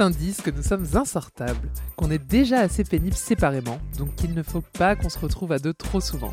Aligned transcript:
indice 0.00 0.40
que 0.40 0.50
nous 0.50 0.62
sommes 0.62 0.86
insortables, 0.94 1.70
qu'on 1.96 2.10
est 2.10 2.18
déjà 2.18 2.60
assez 2.60 2.84
pénibles 2.84 3.16
séparément, 3.16 3.78
donc 3.98 4.14
qu'il 4.14 4.34
ne 4.34 4.42
faut 4.42 4.62
pas 4.78 4.96
qu'on 4.96 5.08
se 5.08 5.18
retrouve 5.18 5.52
à 5.52 5.58
deux 5.58 5.74
trop 5.74 6.00
souvent. 6.00 6.32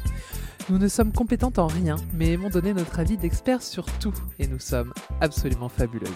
Nous 0.69 0.77
ne 0.77 0.87
sommes 0.87 1.11
compétentes 1.11 1.59
en 1.59 1.67
rien, 1.67 1.95
mais 2.13 2.33
aimons 2.33 2.49
donner 2.49 2.73
notre 2.73 2.99
avis 2.99 3.17
d'experts 3.17 3.61
sur 3.63 3.85
tout, 3.99 4.13
et 4.39 4.47
nous 4.47 4.59
sommes 4.59 4.93
absolument 5.21 5.69
fabuleuses. 5.69 6.11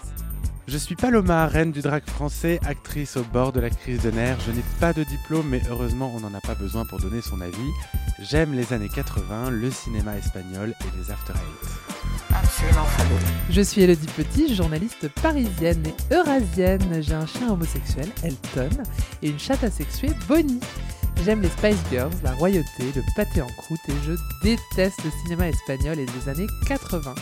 Je 0.67 0.77
suis 0.77 0.95
Paloma, 0.95 1.47
reine 1.47 1.71
du 1.71 1.81
drag 1.81 2.03
français, 2.05 2.59
actrice 2.65 3.17
au 3.17 3.23
bord 3.23 3.51
de 3.51 3.59
la 3.59 3.69
crise 3.69 4.01
de 4.03 4.11
nerfs. 4.11 4.39
Je 4.45 4.51
n'ai 4.51 4.63
pas 4.79 4.93
de 4.93 5.03
diplôme, 5.03 5.47
mais 5.49 5.61
heureusement, 5.69 6.11
on 6.15 6.21
n'en 6.21 6.33
a 6.33 6.41
pas 6.41 6.55
besoin 6.55 6.85
pour 6.85 6.99
donner 6.99 7.21
son 7.21 7.41
avis. 7.41 7.71
J'aime 8.19 8.53
les 8.53 8.71
années 8.71 8.89
80, 8.89 9.49
le 9.49 9.71
cinéma 9.71 10.15
espagnol 10.17 10.73
et 10.79 10.97
les 10.97 11.11
after 11.11 11.33
eight. 11.33 12.00
Absolument 12.33 12.85
fabuleux. 12.85 13.19
Je 13.49 13.61
suis 13.61 13.81
Elodie 13.81 14.07
Petit, 14.15 14.55
journaliste 14.55 15.07
parisienne 15.21 15.83
et 15.85 16.13
eurasienne. 16.13 17.01
J'ai 17.01 17.13
un 17.13 17.25
chien 17.25 17.51
homosexuel, 17.51 18.07
Elton, 18.23 18.69
et 19.21 19.29
une 19.29 19.39
chatte 19.39 19.63
asexuée, 19.63 20.11
Bonnie. 20.27 20.59
J'aime 21.23 21.41
les 21.41 21.49
Spice 21.49 21.77
Girls, 21.91 22.13
la 22.23 22.33
royauté, 22.33 22.91
le 22.95 23.03
pâté 23.15 23.41
en 23.41 23.47
croûte 23.47 23.79
et 23.89 23.93
je 24.05 24.13
déteste 24.43 25.03
le 25.03 25.11
cinéma 25.23 25.49
espagnol 25.49 25.99
et 25.99 26.05
les 26.05 26.29
années 26.29 26.47
80. 26.67 27.13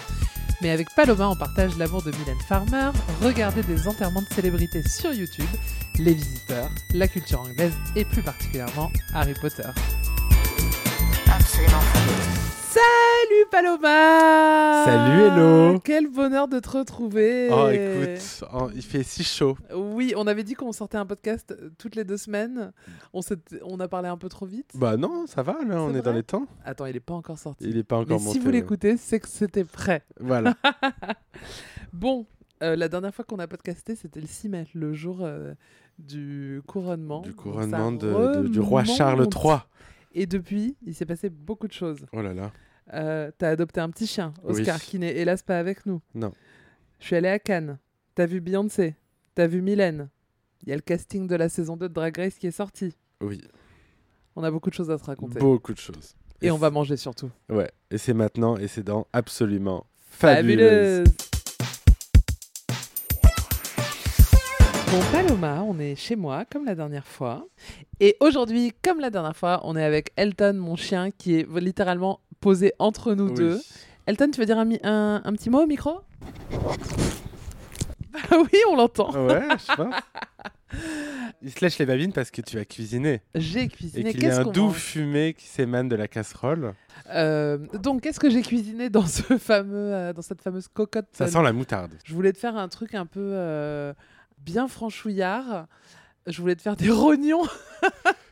Mais 0.61 0.71
avec 0.71 0.87
Paloma, 0.95 1.29
on 1.29 1.35
partage 1.35 1.77
l'amour 1.77 2.01
de 2.03 2.11
Mylène 2.11 2.39
Farmer, 2.47 2.91
regarder 3.21 3.63
des 3.63 3.87
enterrements 3.87 4.21
de 4.21 4.33
célébrités 4.33 4.83
sur 4.87 5.13
YouTube, 5.13 5.49
les 5.97 6.13
visiteurs, 6.13 6.69
la 6.93 7.07
culture 7.07 7.41
anglaise 7.41 7.73
et 7.95 8.05
plus 8.05 8.21
particulièrement 8.21 8.91
Harry 9.13 9.33
Potter. 9.33 9.63
Absolument 11.27 11.81
fabuleux. 11.81 12.48
Salut 12.71 13.45
Paloma 13.49 14.83
Salut, 14.85 15.21
hello. 15.23 15.79
Quel 15.83 16.07
bonheur 16.07 16.47
de 16.47 16.59
te 16.59 16.69
retrouver 16.69 17.49
Oh, 17.51 17.67
écoute, 17.69 18.43
oh, 18.53 18.69
il 18.75 18.83
fait 18.83 19.01
si 19.01 19.23
chaud. 19.23 19.57
Oui, 19.75 20.13
on 20.15 20.27
avait 20.27 20.43
dit 20.43 20.53
qu'on 20.53 20.71
sortait 20.71 20.97
un 20.99 21.05
podcast 21.07 21.51
euh, 21.51 21.71
toutes 21.79 21.95
les 21.95 22.03
deux 22.03 22.17
semaines. 22.17 22.71
On, 23.13 23.79
a 23.79 23.87
parlé 23.87 24.07
un 24.07 24.17
peu 24.17 24.29
trop 24.29 24.45
vite. 24.45 24.69
Bah 24.75 24.97
non, 24.97 25.25
ça 25.25 25.41
va, 25.41 25.57
là, 25.67 25.81
on 25.81 25.95
est 25.95 26.03
dans 26.03 26.13
les 26.13 26.21
temps. 26.21 26.45
Attends, 26.63 26.85
il 26.85 26.95
est 26.95 26.99
pas 26.99 27.15
encore 27.15 27.39
sorti. 27.39 27.65
Il 27.67 27.75
n'est 27.75 27.83
pas 27.83 27.97
Mais 27.97 28.03
encore 28.03 28.19
si 28.19 28.25
monté. 28.27 28.39
vous 28.39 28.45
ouais. 28.45 28.51
l'écoutez, 28.51 28.97
c'est 28.97 29.19
que 29.19 29.27
c'était 29.27 29.63
prêt. 29.63 30.03
Voilà. 30.19 30.55
Bon, 31.91 32.27
euh, 32.61 32.75
la 32.75 32.87
dernière 32.87 33.15
fois 33.15 33.25
qu'on 33.25 33.39
a 33.39 33.47
podcasté, 33.47 33.95
c'était 33.95 34.21
le 34.21 34.27
6 34.27 34.49
mai, 34.49 34.67
le 34.75 34.93
jour 34.93 35.21
euh, 35.21 35.53
du 35.97 36.61
couronnement. 36.67 37.21
du 37.21 37.33
couronnement 37.33 37.91
de- 37.91 38.41
de- 38.43 38.47
du 38.47 38.59
roi 38.59 38.83
Charles. 38.83 39.27
III. 39.33 39.57
Et 40.11 40.25
depuis, 40.25 40.75
il 40.85 40.93
s'est 40.95 41.05
passé 41.05 41.29
beaucoup 41.29 41.67
de 41.67 41.73
choses. 41.73 42.05
Oh 42.13 42.21
là 42.21 42.33
là. 42.33 42.51
Euh, 42.93 43.31
T'as 43.37 43.49
adopté 43.49 43.79
un 43.81 43.89
petit 43.89 44.07
chien, 44.07 44.33
Oscar, 44.43 44.75
Oui. 44.77 44.81
qui 44.85 44.99
n'est 44.99 45.15
hélas 45.15 45.43
pas 45.43 45.59
avec 45.59 45.85
nous. 45.85 46.01
Non. 46.15 46.31
Je 46.99 47.05
suis 47.05 47.15
allée 47.15 47.29
à 47.29 47.37
Cannes. 47.39 47.77
T'as 48.15 48.25
vu 48.25 48.41
Beyoncé. 48.41 48.95
T'as 49.35 49.45
vu 49.47 49.61
Mylène. 49.61 50.09
Il 50.63 50.69
y 50.69 50.73
a 50.73 50.75
le 50.75 50.81
casting 50.81 51.27
de 51.27 51.35
la 51.35 51.47
saison 51.49 51.77
2 51.77 51.87
de 51.87 51.93
Drag 51.93 52.17
Race 52.17 52.35
qui 52.35 52.47
est 52.47 52.51
sorti. 52.51 52.95
Oui, 53.21 53.39
On 54.35 54.43
a 54.43 54.51
beaucoup 54.51 54.69
de 54.69 54.75
choses 54.75 54.89
à 54.91 54.97
se 54.97 55.03
raconter. 55.03 55.39
beaucoup 55.39 55.73
de 55.73 55.77
choses. 55.77 56.15
Et 56.41 56.49
on 56.51 56.57
va 56.57 56.69
manger 56.71 56.97
surtout. 56.97 57.29
Ouais, 57.49 57.69
et 57.91 57.97
c'est 57.97 58.13
maintenant, 58.13 58.57
et 58.57 58.67
c'est 58.67 58.83
dans 58.83 59.07
Absolument 59.13 59.85
Fabuleuse. 60.09 61.03
Bon, 64.91 64.99
Paloma, 65.11 65.61
on 65.63 65.77
est 65.79 65.95
chez 65.95 66.15
moi, 66.15 66.45
comme 66.51 66.65
la 66.65 66.73
dernière 66.73 67.05
fois. 67.05 67.45
Et 67.99 68.17
aujourd'hui, 68.21 68.73
comme 68.83 68.99
la 68.99 69.11
dernière 69.11 69.35
fois, 69.35 69.61
on 69.63 69.75
est 69.75 69.83
avec 69.83 70.11
Elton, 70.15 70.53
mon 70.55 70.75
chien, 70.75 71.11
qui 71.11 71.35
est 71.35 71.47
littéralement 71.59 72.21
posé 72.39 72.73
entre 72.79 73.13
nous 73.13 73.27
Oui. 73.27 73.33
deux. 73.35 73.59
Elton, 74.07 74.31
tu 74.31 74.39
veux 74.39 74.47
dire 74.47 74.57
un, 74.57 74.65
mi- 74.65 74.79
un- 74.83 75.21
un 75.23 75.33
petit 75.33 75.51
mot 75.51 75.61
au 75.61 75.67
micro? 75.67 75.99
Bah 78.11 78.19
oui, 78.31 78.59
on 78.71 78.75
l'entend. 78.75 79.11
Ouais, 79.27 79.41
je 79.67 79.75
pense. 79.75 79.95
Il 81.43 81.51
se 81.51 81.59
lèche 81.63 81.77
les 81.77 81.85
babines 81.85 82.11
parce 82.13 82.31
que 82.31 82.41
tu 82.41 82.57
as 82.57 82.65
cuisiné. 82.65 83.21
J'ai 83.35 83.63
Et 83.63 83.67
cuisiné. 83.67 84.11
qu'il 84.11 84.23
y 84.23 84.29
a 84.29 84.39
un 84.39 84.43
doux 84.45 84.71
fumé 84.71 85.33
qui 85.35 85.45
s'émane 85.45 85.87
de 85.87 85.95
la 85.95 86.07
casserole. 86.07 86.73
Euh, 87.13 87.59
Donc, 87.81 88.01
qu'est-ce 88.01 88.19
que 88.19 88.29
j'ai 88.29 88.41
cuisiné 88.41 88.89
dans, 88.89 89.05
ce 89.05 89.37
fameux, 89.37 89.93
euh, 89.93 90.13
dans 90.13 90.21
cette 90.23 90.41
fameuse 90.41 90.67
cocotte? 90.67 91.07
Ça 91.11 91.27
sent 91.27 91.43
la 91.43 91.53
moutarde. 91.53 91.93
Je 92.05 92.13
voulais 92.15 92.33
te 92.33 92.39
faire 92.39 92.57
un 92.57 92.67
truc 92.67 92.95
un 92.95 93.05
peu 93.05 93.19
euh, 93.33 93.93
bien 94.51 94.67
franchouillard. 94.67 95.67
Je 96.27 96.41
voulais 96.41 96.55
te 96.55 96.61
faire 96.61 96.75
des 96.75 96.89
rognons. 97.05 97.43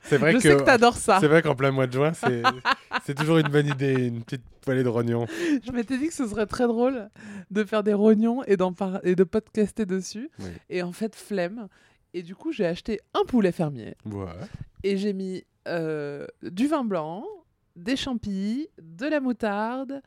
C'est 0.04 0.18
vrai 0.18 0.32
Je 0.34 0.38
que 0.38 0.44
sais 0.44 0.56
que 0.56 0.62
t'adores 0.62 0.96
ça. 0.98 1.20
c'est 1.20 1.28
vrai 1.28 1.42
qu'en 1.42 1.56
plein 1.56 1.72
mois 1.72 1.88
de 1.88 1.92
juin, 1.94 2.12
c'est 2.14 3.14
toujours 3.16 3.38
une 3.40 3.50
bonne 3.50 3.68
idée, 3.68 3.94
une 4.08 4.24
petite 4.24 4.44
poêlée 4.62 4.84
de 4.84 4.90
rognons. 4.90 5.26
Je 5.66 5.72
m'étais 5.72 5.98
dit 5.98 6.08
que 6.08 6.14
ce 6.14 6.26
serait 6.28 6.46
très 6.46 6.66
drôle 6.68 7.10
de 7.52 7.64
faire 7.64 7.84
des 7.84 7.94
rognons 7.94 8.44
et, 8.46 8.56
par- 8.58 9.00
et 9.06 9.16
de 9.16 9.24
podcaster 9.24 9.86
dessus. 9.86 10.30
Oui. 10.40 10.50
Et 10.70 10.82
en 10.82 10.92
fait, 10.92 11.14
flemme. 11.16 11.68
Et 12.14 12.24
du 12.24 12.36
coup, 12.36 12.52
j'ai 12.54 12.66
acheté 12.66 13.02
un 13.14 13.26
poulet 13.26 13.52
fermier 13.52 13.96
Ouais. 14.06 14.26
et 14.84 14.96
j'ai 14.98 15.12
mis 15.14 15.44
euh, 15.68 16.26
du 16.42 16.68
vin 16.68 16.86
blanc, 16.86 17.26
des 17.76 17.98
champignons, 17.98 18.66
de 18.82 19.06
la 19.08 19.20
moutarde, 19.20 20.02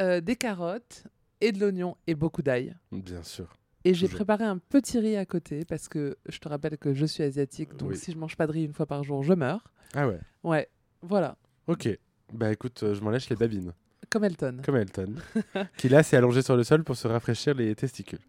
euh, 0.00 0.20
des 0.22 0.36
carottes 0.36 1.04
et 1.42 1.52
de 1.52 1.60
l'oignon 1.60 1.96
et 2.06 2.14
beaucoup 2.14 2.42
d'ail. 2.42 2.74
Bien 2.90 3.22
sûr. 3.22 3.52
Et 3.84 3.94
j'ai 3.94 4.08
préparé 4.08 4.44
un 4.44 4.58
petit 4.58 4.98
riz 4.98 5.16
à 5.16 5.26
côté 5.26 5.64
parce 5.64 5.88
que 5.88 6.16
je 6.28 6.38
te 6.38 6.48
rappelle 6.48 6.78
que 6.78 6.94
je 6.94 7.04
suis 7.06 7.22
asiatique, 7.22 7.76
donc 7.76 7.90
Oui. 7.90 7.96
si 7.96 8.12
je 8.12 8.16
mange 8.18 8.36
pas 8.36 8.46
de 8.46 8.52
riz 8.52 8.64
une 8.64 8.72
fois 8.72 8.86
par 8.86 9.02
jour, 9.02 9.22
je 9.24 9.32
meurs. 9.34 9.64
Ah 9.94 10.06
ouais. 10.08 10.20
Ouais, 10.44 10.68
voilà, 11.02 11.36
Ok. 11.66 11.88
Bah 12.32 12.50
écoute, 12.52 12.82
euh, 12.82 12.94
je 12.94 13.00
m'en 13.02 13.10
lèche 13.10 13.28
les 13.28 13.36
babines. 13.36 13.72
comme 14.08 14.24
Elton. 14.24 14.58
Comme 14.64 14.76
Elton. 14.76 15.16
qui 15.76 15.88
là 15.88 16.02
s'est 16.02 16.16
allongé 16.16 16.42
sur 16.42 16.56
le 16.56 16.64
sol 16.64 16.82
pour 16.84 16.96
se 16.96 17.06
rafraîchir 17.08 17.54
les 17.54 17.74
testicules. 17.74 18.20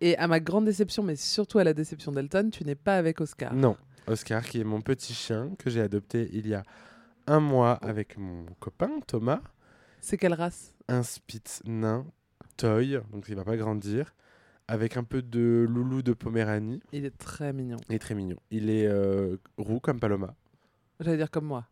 Et 0.00 0.16
à 0.18 0.26
ma 0.26 0.40
grande 0.40 0.64
déception, 0.64 1.04
mais 1.04 1.14
surtout 1.14 1.58
à 1.60 1.64
la 1.64 1.72
déception 1.74 2.10
d'Elton, 2.10 2.50
tu 2.52 2.64
n'es 2.64 2.74
pas 2.74 2.96
avec 2.96 3.20
Oscar. 3.20 3.54
Non. 3.54 3.76
Oscar, 4.08 4.42
qui 4.44 4.60
est 4.60 4.64
mon 4.64 4.80
petit 4.80 5.14
chien 5.14 5.50
que 5.60 5.70
j'ai 5.70 5.80
adopté 5.80 6.28
il 6.32 6.48
y 6.48 6.54
a 6.54 6.64
un 7.28 7.38
mois 7.38 7.74
avec 7.74 8.18
mon 8.18 8.44
copain 8.58 8.90
Thomas. 9.06 9.40
C'est 10.00 10.16
quelle 10.18 10.34
race? 10.34 10.74
Un 10.88 11.04
spitz 11.04 11.62
nain, 11.64 12.04
toy, 12.56 12.98
donc 13.12 13.26
il 13.28 13.36
va 13.36 13.44
pas 13.44 13.56
grandir, 13.56 14.12
avec 14.68 14.96
un 14.96 15.04
peu 15.04 15.22
de 15.22 15.66
loulou 15.68 16.02
de 16.02 16.12
Poméranie. 16.12 16.80
Il 16.92 17.04
est 17.04 17.16
très 17.16 17.52
mignon. 17.52 17.76
Il 17.88 17.94
est 17.94 17.98
très 17.98 18.14
mignon. 18.14 18.36
Il 18.50 18.70
est 18.70 18.86
euh, 18.86 19.36
roux 19.58 19.80
comme 19.80 20.00
Paloma. 20.00 20.34
J'allais 21.00 21.16
dire 21.16 21.30
comme 21.30 21.46
moi. 21.46 21.66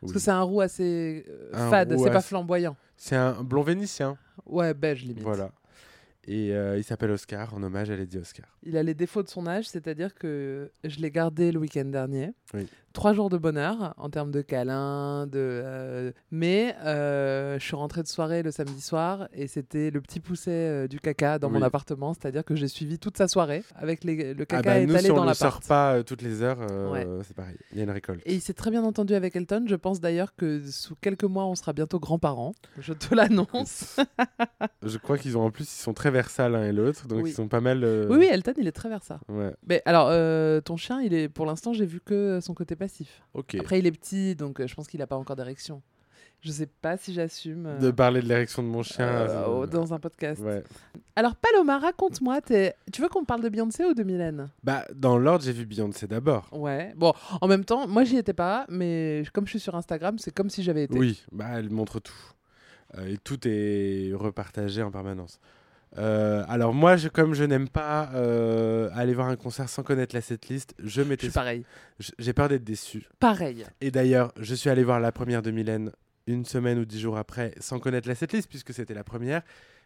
Parce 0.00 0.10
Oui. 0.10 0.14
que 0.14 0.20
c'est 0.20 0.30
un 0.30 0.42
roux 0.42 0.60
assez 0.60 1.24
euh, 1.28 1.70
fade, 1.70 1.94
c'est 1.98 2.10
pas 2.10 2.16
assez- 2.18 2.28
flamboyant. 2.28 2.76
C'est 2.96 3.16
un 3.16 3.42
blond 3.42 3.62
vénitien. 3.62 4.16
Ouais, 4.46 4.74
beige 4.74 5.02
limite. 5.02 5.22
Voilà. 5.22 5.50
Et 6.28 6.52
euh, 6.54 6.76
il 6.76 6.82
s'appelle 6.84 7.10
Oscar, 7.12 7.54
en 7.54 7.62
hommage 7.62 7.88
à 7.90 7.96
Lady 7.96 8.18
Oscar. 8.18 8.46
Il 8.64 8.76
a 8.76 8.82
les 8.82 8.94
défauts 8.94 9.22
de 9.22 9.28
son 9.28 9.46
âge, 9.46 9.68
c'est-à-dire 9.68 10.14
que 10.14 10.70
je 10.84 10.98
l'ai 10.98 11.10
gardé 11.10 11.52
le 11.52 11.60
week-end 11.60 11.84
dernier. 11.84 12.32
Oui. 12.52 12.66
Trois 12.96 13.12
jours 13.12 13.28
de 13.28 13.36
bonheur 13.36 13.92
en 13.98 14.08
termes 14.08 14.30
de 14.30 14.40
câlins, 14.40 15.26
de. 15.26 15.32
euh, 15.36 16.12
Mais 16.30 16.74
euh, 16.82 17.58
je 17.58 17.62
suis 17.64 17.76
rentrée 17.76 18.02
de 18.02 18.08
soirée 18.08 18.42
le 18.42 18.50
samedi 18.50 18.80
soir 18.80 19.28
et 19.34 19.48
c'était 19.48 19.90
le 19.90 20.00
petit 20.00 20.18
pousset 20.18 20.50
euh, 20.50 20.88
du 20.88 20.98
caca 20.98 21.38
dans 21.38 21.50
mon 21.50 21.60
appartement, 21.60 22.14
c'est-à-dire 22.14 22.42
que 22.42 22.54
j'ai 22.56 22.68
suivi 22.68 22.98
toute 22.98 23.18
sa 23.18 23.28
soirée 23.28 23.62
avec 23.74 24.02
les- 24.02 24.32
le 24.32 24.44
Ah 24.44 24.46
caca 24.46 24.62
bah, 24.62 24.80
nous, 24.80 24.84
étalé 24.92 25.04
si 25.04 25.10
on 25.10 25.16
dans 25.16 25.26
ne 25.26 25.34
sort 25.34 25.60
pas 25.60 26.02
toutes 26.04 26.22
les 26.22 26.40
heures, 26.42 26.58
Ouais. 26.90 27.06
c'est 27.22 27.36
pareil. 27.36 27.56
Il 27.72 27.76
y 27.76 27.80
a 27.80 27.84
une 27.84 27.90
récolte. 27.90 28.22
Et 28.24 28.32
il 28.32 28.40
s'est 28.40 28.54
très 28.54 28.70
bien 28.70 28.82
entendu 28.82 29.12
avec 29.14 29.36
Elton. 29.36 29.64
Je 29.68 29.76
pense 29.76 30.00
d'ailleurs 30.00 30.34
que 30.34 30.62
sous 30.66 30.94
quelques 30.96 31.24
mois, 31.24 31.44
on 31.44 31.54
sera 31.54 31.74
bientôt 31.74 32.00
grands-parents. 32.00 32.54
Je 32.78 32.94
te 32.94 33.14
l'annonce. 33.14 33.96
Je 34.82 34.96
crois 34.96 35.18
qu'ils 35.18 35.36
ont 35.36 35.42
en 35.44 35.50
plus, 35.50 35.64
ils 35.64 35.82
sont 35.82 35.92
très 35.92 36.10
versats 36.10 36.48
l'un 36.48 36.64
et 36.64 36.72
l'autre, 36.72 37.06
donc 37.08 37.24
Oui. 37.24 37.30
ils 37.30 37.34
sont 37.34 37.48
pas 37.48 37.60
mal. 37.60 37.84
Oui, 38.08 38.16
oui, 38.20 38.28
Elton, 38.30 38.54
il 38.56 38.66
est 38.66 38.72
très 38.72 38.88
vers 38.88 39.02
ça. 39.02 39.20
Ouais. 39.28 39.52
Mais 39.68 39.82
alors, 39.84 40.08
ton 40.62 40.78
chien, 40.78 41.02
il 41.02 41.12
est, 41.12 41.28
pour 41.28 41.44
l'instant, 41.44 41.74
j'ai 41.74 41.84
vu 41.84 42.00
que 42.00 42.38
son 42.40 42.54
côté 42.54 42.74
passif. 42.86 43.22
Ok. 43.34 43.54
Après, 43.56 43.78
il 43.78 43.86
est 43.86 43.92
petit, 43.92 44.34
donc 44.36 44.60
euh, 44.60 44.66
je 44.66 44.74
pense 44.74 44.86
qu'il 44.86 45.00
n'a 45.00 45.06
pas 45.06 45.16
encore 45.16 45.36
d'érection. 45.36 45.82
Je 46.42 46.52
sais 46.52 46.66
pas 46.66 46.96
si 46.96 47.12
j'assume 47.14 47.66
euh, 47.66 47.78
De 47.78 47.90
parler 47.90 48.20
de 48.20 48.28
l'érection 48.28 48.62
de 48.62 48.68
mon 48.68 48.82
chien. 48.82 49.06
euh, 49.06 49.28
euh, 49.28 49.46
au- 49.46 49.66
dans 49.66 49.94
un 49.94 49.98
podcast. 49.98 50.40
ouais. 50.42 50.62
Alors, 51.16 51.34
Paloma, 51.34 51.78
raconte-moi, 51.78 52.40
t'es- 52.42 52.74
tu 52.92 53.00
veux 53.02 53.08
qu'on 53.08 53.24
parle 53.24 53.42
de 53.42 53.48
Beyoncé 53.48 53.84
ou 53.84 53.94
de 53.94 54.02
Mylène? 54.02 54.50
Bah, 54.62 54.84
dans 54.94 55.16
l'ordre, 55.18 55.44
j'ai 55.44 55.52
vu 55.52 55.64
Beyoncé 55.64 56.06
d'abord. 56.06 56.48
Ouais. 56.52 56.92
Bon, 56.96 57.12
en 57.40 57.48
même 57.48 57.64
temps, 57.64 57.88
moi, 57.88 58.04
j'y 58.04 58.18
étais 58.18 58.34
pas, 58.34 58.66
mais 58.68 59.24
comme 59.32 59.46
je 59.46 59.50
suis 59.50 59.60
sur 59.60 59.74
Instagram, 59.74 60.18
c'est 60.18 60.32
comme 60.32 60.50
si 60.50 60.62
j'avais 60.62 60.84
été. 60.84 60.96
Oui, 60.98 61.22
bah, 61.32 61.46
elle 61.54 61.70
montre 61.70 62.00
tout. 62.00 62.12
Euh, 62.98 63.06
et 63.14 63.16
tout 63.18 63.38
est 63.48 64.12
repartagé 64.14 64.82
en 64.82 64.90
permanence. 64.92 65.40
Euh, 65.98 66.44
alors 66.48 66.74
moi, 66.74 66.96
je, 66.96 67.08
comme 67.08 67.34
je 67.34 67.44
n'aime 67.44 67.68
pas 67.68 68.10
euh, 68.14 68.88
aller 68.94 69.14
voir 69.14 69.28
un 69.28 69.36
concert 69.36 69.68
sans 69.68 69.82
connaître 69.82 70.14
la 70.14 70.20
setlist, 70.20 70.74
je 70.78 70.88
Je 70.88 71.02
m'étais, 71.02 71.26
suis 71.26 71.32
pareil. 71.34 71.64
j'ai 72.18 72.32
peur 72.32 72.48
d'être 72.48 72.64
déçu. 72.64 73.06
Pareil. 73.18 73.64
Et 73.80 73.90
d'ailleurs, 73.90 74.32
je 74.38 74.54
suis 74.54 74.68
allé 74.70 74.84
voir 74.84 75.00
la 75.00 75.12
première 75.12 75.42
de 75.42 75.50
Mylène 75.50 75.90
une 76.26 76.44
semaine 76.44 76.78
ou 76.78 76.84
dix 76.84 77.00
jours 77.00 77.16
après, 77.16 77.54
sans 77.60 77.78
connaître 77.78 78.08
la 78.08 78.14
setlist 78.14 78.48
puisque 78.48 78.74
c'était 78.74 78.94
la 78.94 79.04
première. 79.04 79.42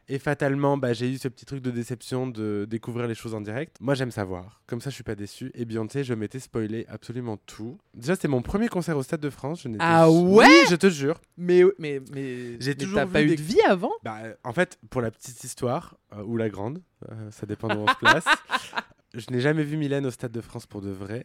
Et 0.09 0.19
fatalement, 0.19 0.77
bah, 0.77 0.93
j'ai 0.93 1.09
eu 1.11 1.19
ce 1.19 1.29
petit 1.29 1.45
truc 1.45 1.63
de 1.63 1.71
déception 1.71 2.27
de 2.27 2.67
découvrir 2.69 3.07
les 3.07 3.15
choses 3.15 3.33
en 3.35 3.41
direct. 3.41 3.77
Moi, 3.81 3.95
j'aime 3.95 4.11
savoir. 4.11 4.61
Comme 4.67 4.81
ça, 4.81 4.91
je 4.91 4.95
suis 4.97 5.05
pas 5.05 5.15
déçu. 5.15 5.53
Et 5.55 5.65
Beyoncé, 5.65 6.03
je 6.03 6.15
m'étais 6.15 6.41
spoilé 6.41 6.85
absolument 6.89 7.37
tout. 7.37 7.79
Déjà, 7.95 8.17
c'était 8.17 8.27
mon 8.27 8.43
premier 8.43 8.69
concert 8.69 8.97
au 8.97 9.03
Stade 9.05 9.21
de 9.21 9.31
France. 9.31 9.63
Je 9.63 9.69
Ah 9.79 10.11
ouais 10.11 10.47
Oui, 10.49 10.55
je 10.69 10.75
te 10.75 10.91
jure. 10.91 11.21
Mais, 11.37 11.63
mais, 11.79 12.01
mais, 12.13 12.61
J'ai 12.61 12.75
toujours 12.75 12.97
t'as 12.97 13.07
pas 13.07 13.23
eu 13.23 13.29
des- 13.29 13.37
de 13.37 13.43
vie 13.43 13.61
avant? 13.69 13.93
Bah, 14.03 14.19
en 14.43 14.53
fait, 14.53 14.79
pour 14.91 15.01
la 15.01 15.13
petite 15.13 15.45
histoire, 15.45 15.97
euh, 16.13 16.25
ou 16.25 16.37
la 16.37 16.49
grande, 16.49 16.83
euh, 17.11 17.31
ça 17.31 17.47
dépend 17.47 17.69
de 17.69 17.75
où 17.75 17.79
on 17.83 17.87
se 17.89 17.95
place. 18.01 18.25
je 19.15 19.31
n'ai 19.31 19.41
jamais 19.41 19.63
vu 19.63 19.77
Mylène 19.77 20.07
au 20.07 20.11
Stade 20.11 20.33
de 20.33 20.41
France 20.41 20.67
pour 20.67 20.81
de 20.81 20.91
vrai, 20.91 21.25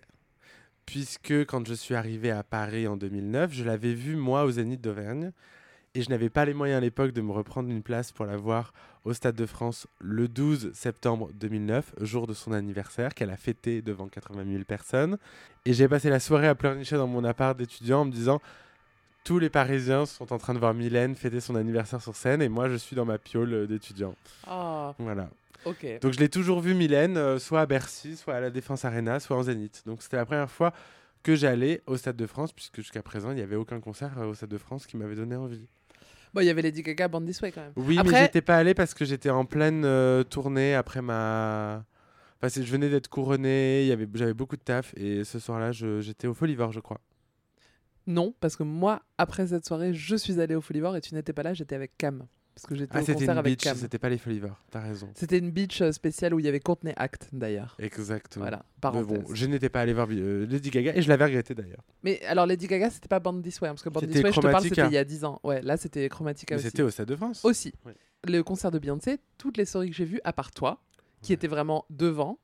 puisque 0.85 1.33
quand 1.47 1.67
je 1.67 1.73
suis 1.73 1.95
arrivé 1.95 2.29
à 2.29 2.43
Paris 2.43 2.87
en 2.87 2.97
2009, 2.97 3.51
je 3.51 3.63
l'avais 3.63 3.93
vue 3.95 4.15
moi 4.15 4.43
au 4.43 4.51
Zénith 4.51 4.81
d'Auvergne, 4.81 5.31
et 5.95 6.01
je 6.01 6.09
n'avais 6.09 6.29
pas 6.29 6.43
les 6.43 6.53
moyens 6.53 6.77
à 6.77 6.81
l'époque 6.81 7.13
de 7.13 7.21
me 7.21 7.31
reprendre 7.31 7.69
une 7.69 7.81
place 7.81 8.11
pour 8.11 8.25
la 8.25 8.35
voir 8.35 8.73
au 9.05 9.13
Stade 9.13 9.35
de 9.35 9.45
France 9.45 9.87
le 9.99 10.27
12 10.27 10.71
septembre 10.73 11.29
2009, 11.35 11.93
jour 12.01 12.27
de 12.27 12.33
son 12.33 12.51
anniversaire, 12.51 13.13
qu'elle 13.13 13.29
a 13.29 13.37
fêté 13.37 13.81
devant 13.81 14.07
80 14.07 14.43
000 14.51 14.63
personnes. 14.65 15.17
Et 15.65 15.73
j'ai 15.73 15.87
passé 15.87 16.09
la 16.09 16.19
soirée 16.19 16.49
à 16.49 16.55
pleurnicher 16.55 16.97
dans 16.97 17.07
mon 17.07 17.23
appart 17.23 17.57
d'étudiant 17.57 18.01
en 18.01 18.05
me 18.05 18.11
disant 18.11 18.41
tous 19.23 19.39
les 19.39 19.49
Parisiens 19.49 20.05
sont 20.05 20.33
en 20.33 20.37
train 20.37 20.53
de 20.53 20.59
voir 20.59 20.73
Mylène 20.73 21.15
fêter 21.15 21.39
son 21.39 21.55
anniversaire 21.55 22.01
sur 22.01 22.15
scène 22.15 22.41
et 22.41 22.49
moi 22.49 22.67
je 22.69 22.75
suis 22.75 22.95
dans 22.95 23.05
ma 23.05 23.17
piole 23.17 23.65
d'étudiant. 23.65 24.15
Oh, 24.51 24.91
Voilà. 24.99 25.29
Donc 26.01 26.13
je 26.13 26.19
l'ai 26.19 26.29
toujours 26.29 26.59
vu 26.59 26.75
Mylène, 26.75 27.17
euh, 27.17 27.39
soit 27.39 27.61
à 27.61 27.65
Bercy, 27.65 28.17
soit 28.17 28.35
à 28.35 28.39
la 28.39 28.49
Défense 28.51 28.85
Arena, 28.85 29.19
soit 29.19 29.35
en 29.37 29.43
Zénith. 29.43 29.81
Donc 29.85 30.03
c'était 30.03 30.17
la 30.17 30.25
première 30.25 30.51
fois 30.51 30.73
que 31.23 31.35
j'allais 31.35 31.81
au 31.87 31.97
Stade 31.97 32.17
de 32.17 32.27
France, 32.27 32.51
puisque 32.51 32.75
jusqu'à 32.75 33.01
présent 33.01 33.31
il 33.31 33.35
n'y 33.35 33.41
avait 33.41 33.55
aucun 33.55 33.79
concert 33.79 34.11
euh, 34.19 34.27
au 34.27 34.35
Stade 34.35 34.49
de 34.49 34.59
France 34.59 34.85
qui 34.85 34.97
m'avait 34.97 35.15
donné 35.15 35.35
envie. 35.35 35.67
Bon, 36.35 36.41
il 36.41 36.47
y 36.47 36.49
avait 36.49 36.63
Lady 36.63 36.83
Gaga, 36.83 37.07
Born 37.07 37.25
This 37.25 37.41
Way 37.41 37.53
quand 37.53 37.61
même. 37.61 37.71
Oui, 37.77 37.97
mais 38.03 38.23
j'étais 38.23 38.41
pas 38.41 38.57
allé 38.57 38.73
parce 38.73 38.93
que 38.93 39.05
j'étais 39.05 39.29
en 39.29 39.45
pleine 39.45 39.85
euh, 39.85 40.21
tournée 40.25 40.75
après 40.75 41.01
ma. 41.01 41.85
Enfin, 42.41 42.61
je 42.61 42.69
venais 42.69 42.89
d'être 42.89 43.07
couronné, 43.07 43.89
avait, 43.89 44.05
j'avais 44.13 44.33
beaucoup 44.33 44.57
de 44.57 44.61
taf 44.61 44.93
et 44.97 45.23
ce 45.23 45.39
soir-là, 45.39 45.71
j'étais 45.71 46.27
au 46.27 46.33
Folivore, 46.33 46.73
je 46.73 46.81
crois. 46.81 46.99
Non, 48.05 48.35
parce 48.41 48.57
que 48.57 48.63
moi, 48.63 49.01
après 49.17 49.47
cette 49.47 49.65
soirée, 49.65 49.93
je 49.93 50.15
suis 50.17 50.41
allée 50.41 50.55
au 50.55 50.61
Folivore 50.61 50.97
et 50.97 51.01
tu 51.01 51.15
n'étais 51.15 51.31
pas 51.31 51.41
là, 51.41 51.53
j'étais 51.53 51.73
avec 51.73 51.97
Cam. 51.97 52.27
Parce 52.55 52.67
que 52.67 52.75
j'étais 52.75 52.91
Ah, 52.95 53.01
au 53.01 53.05
concert 53.05 53.31
une 53.33 53.37
avec 53.37 53.51
beach, 53.53 53.63
Cam. 53.65 53.75
c'était 53.75 53.99
pas 53.99 54.07
les 54.07 54.17
Folivores, 54.17 54.63
t'as 54.71 54.79
raison. 54.79 55.09
C'était 55.13 55.39
une 55.39 55.51
beach 55.51 55.81
euh, 55.81 55.91
spéciale 55.91 56.33
où 56.33 56.39
il 56.39 56.45
y 56.45 56.47
avait 56.47 56.61
Courtney 56.61 56.93
Act 56.95 57.27
d'ailleurs. 57.33 57.75
Exactement. 57.79 58.45
Voilà, 58.45 58.57
Mais 58.59 58.79
parenthèse. 58.81 59.07
bon, 59.25 59.33
je 59.35 59.45
n'étais 59.45 59.67
pas 59.67 59.81
allé 59.81 59.93
voir 59.93 60.07
euh, 60.09 60.45
Lady 60.45 60.69
Gaga 60.69 60.95
et 60.95 61.01
je 61.01 61.09
l'avais 61.09 61.25
regretté 61.25 61.53
d'ailleurs. 61.53 61.83
Mais 62.03 62.21
alors 62.25 62.45
Lady 62.45 62.67
Gaga, 62.67 62.89
c'était 62.89 63.09
pas 63.09 63.19
Born 63.19 63.41
This 63.41 63.59
Way, 63.59 63.67
hein, 63.67 63.71
parce 63.73 63.83
que 63.83 63.89
C'était 63.93 64.07
This 64.07 64.23
Way, 64.23 64.31
je 64.31 64.39
te 64.39 64.47
parle, 64.47 64.63
c'était 64.63 64.87
il 64.87 64.93
y 64.93 64.97
a 64.97 65.03
10 65.03 65.25
ans. 65.25 65.41
Ouais, 65.43 65.61
là 65.61 65.75
c'était 65.75 66.07
Chromatica 66.07 66.55
Mais 66.55 66.59
aussi. 66.59 66.69
c'était 66.69 66.83
au 66.83 66.89
Stade 66.89 67.09
de 67.09 67.15
France. 67.17 67.43
Aussi. 67.43 67.73
Ouais. 67.85 67.93
Le 68.25 68.41
concert 68.41 68.71
de 68.71 68.79
Beyoncé, 68.79 69.17
toutes 69.37 69.57
les 69.57 69.65
stories 69.65 69.89
que 69.89 69.95
j'ai 69.97 70.05
vues, 70.05 70.21
à 70.23 70.31
part 70.31 70.51
toi, 70.51 70.81
qui 71.21 71.31
Ouais. 71.31 71.35
était 71.35 71.47
vraiment 71.47 71.83
devant, 71.89 72.39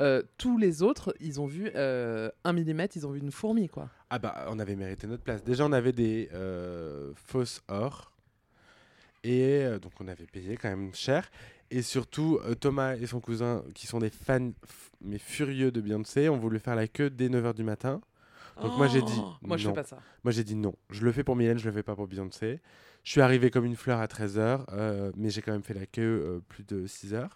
euh, 0.00 0.24
tous 0.38 0.58
les 0.58 0.82
autres, 0.82 1.14
ils 1.20 1.40
ont 1.40 1.46
vu 1.46 1.70
euh, 1.76 2.30
un 2.42 2.52
millimètre, 2.52 2.96
ils 2.96 3.06
ont 3.06 3.12
vu 3.12 3.20
une 3.20 3.30
fourmi, 3.30 3.68
quoi. 3.68 3.88
Ah 4.10 4.18
bah, 4.18 4.46
on 4.48 4.58
avait 4.58 4.74
mérité 4.74 5.06
notre 5.06 5.22
place. 5.22 5.44
Déjà, 5.44 5.64
on 5.64 5.72
avait 5.72 5.92
des 5.92 6.28
fausses 7.14 7.62
or. 7.68 8.11
Et 9.24 9.62
euh, 9.62 9.78
donc, 9.78 9.92
on 10.00 10.08
avait 10.08 10.26
payé 10.26 10.56
quand 10.56 10.68
même 10.68 10.94
cher. 10.94 11.30
Et 11.70 11.82
surtout, 11.82 12.38
euh, 12.44 12.54
Thomas 12.54 12.96
et 12.96 13.06
son 13.06 13.20
cousin, 13.20 13.62
qui 13.74 13.86
sont 13.86 13.98
des 13.98 14.10
fans 14.10 14.50
mais 15.00 15.18
furieux 15.18 15.70
de 15.70 15.80
Beyoncé, 15.80 16.28
ont 16.28 16.36
voulu 16.38 16.58
faire 16.58 16.76
la 16.76 16.88
queue 16.88 17.10
dès 17.10 17.28
9h 17.28 17.54
du 17.54 17.62
matin. 17.64 18.00
Donc 18.60 18.76
moi, 18.76 18.86
j'ai 18.86 19.00
dit 19.00 19.18
Oh 19.18 19.32
Moi, 19.42 19.56
je 19.56 19.62
fais 19.62 19.68
non. 19.68 19.74
pas 19.74 19.84
ça. 19.84 19.98
Moi, 20.24 20.32
j'ai 20.32 20.44
dit 20.44 20.54
non. 20.54 20.74
Je 20.90 21.04
le 21.04 21.12
fais 21.12 21.24
pour 21.24 21.36
Mylène, 21.36 21.58
je 21.58 21.64
le 21.64 21.72
fais 21.72 21.82
pas 21.82 21.96
pour 21.96 22.06
Beyoncé. 22.06 22.60
Je 23.02 23.10
suis 23.10 23.20
arrivé 23.20 23.50
comme 23.50 23.64
une 23.64 23.76
fleur 23.76 23.98
à 23.98 24.06
13h, 24.06 25.12
mais 25.16 25.30
j'ai 25.30 25.40
quand 25.40 25.52
même 25.52 25.62
fait 25.62 25.74
la 25.74 25.86
queue 25.86 26.02
euh, 26.02 26.40
plus 26.48 26.62
de 26.64 26.86
6h. 26.86 27.28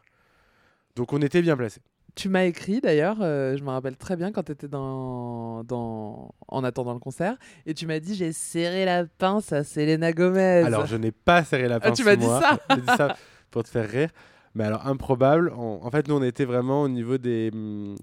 Donc, 0.95 1.13
on 1.13 1.23
était 1.23 1.41
bien 1.43 1.57
placés. 1.57 1.81
Tu 2.17 2.31
m'as 2.31 2.45
écrit 2.45 2.81
d'ailleurs, 2.81 3.19
euh, 3.21 3.57
je 3.59 3.63
me 3.63 3.69
rappelle 3.69 3.97
très 3.99 4.17
bien 4.17 4.33
quand 4.33 4.43
tu 4.43 4.53
étais 4.53 4.69
dans, 4.69 5.63
dans... 5.65 6.35
en 6.49 6.65
attendant 6.65 6.95
le 6.95 6.99
concert, 6.99 7.37
et 7.67 7.75
tu 7.75 7.87
m'as 7.87 8.01
dit 8.01 8.15
j'ai 8.15 8.33
serré 8.33 8.87
la 8.87 9.05
pince 9.05 9.53
à 9.53 9.63
Selena 9.65 10.13
Gomez. 10.13 10.63
Alors, 10.65 10.87
je 10.87 10.97
n'ai 10.97 11.13
pas 11.13 11.45
serré 11.45 11.69
la 11.69 11.77
Ah, 11.77 11.81
pince. 11.81 11.99
tu 11.99 12.05
m'as 12.05 12.17
dit 12.17 12.27
dit 12.71 12.87
ça 12.97 13.17
pour 13.51 13.65
te 13.65 13.69
faire 13.69 13.89
rire. 13.89 14.09
Mais 14.55 14.65
alors, 14.65 14.87
improbable. 14.87 15.51
En, 15.51 15.81
en 15.83 15.91
fait, 15.91 16.09
nous, 16.09 16.15
on 16.17 16.23
était 16.23 16.47
vraiment 16.47 16.81
au 16.83 16.89
niveau 16.89 17.19
des, 17.19 17.51
hum, 17.53 17.97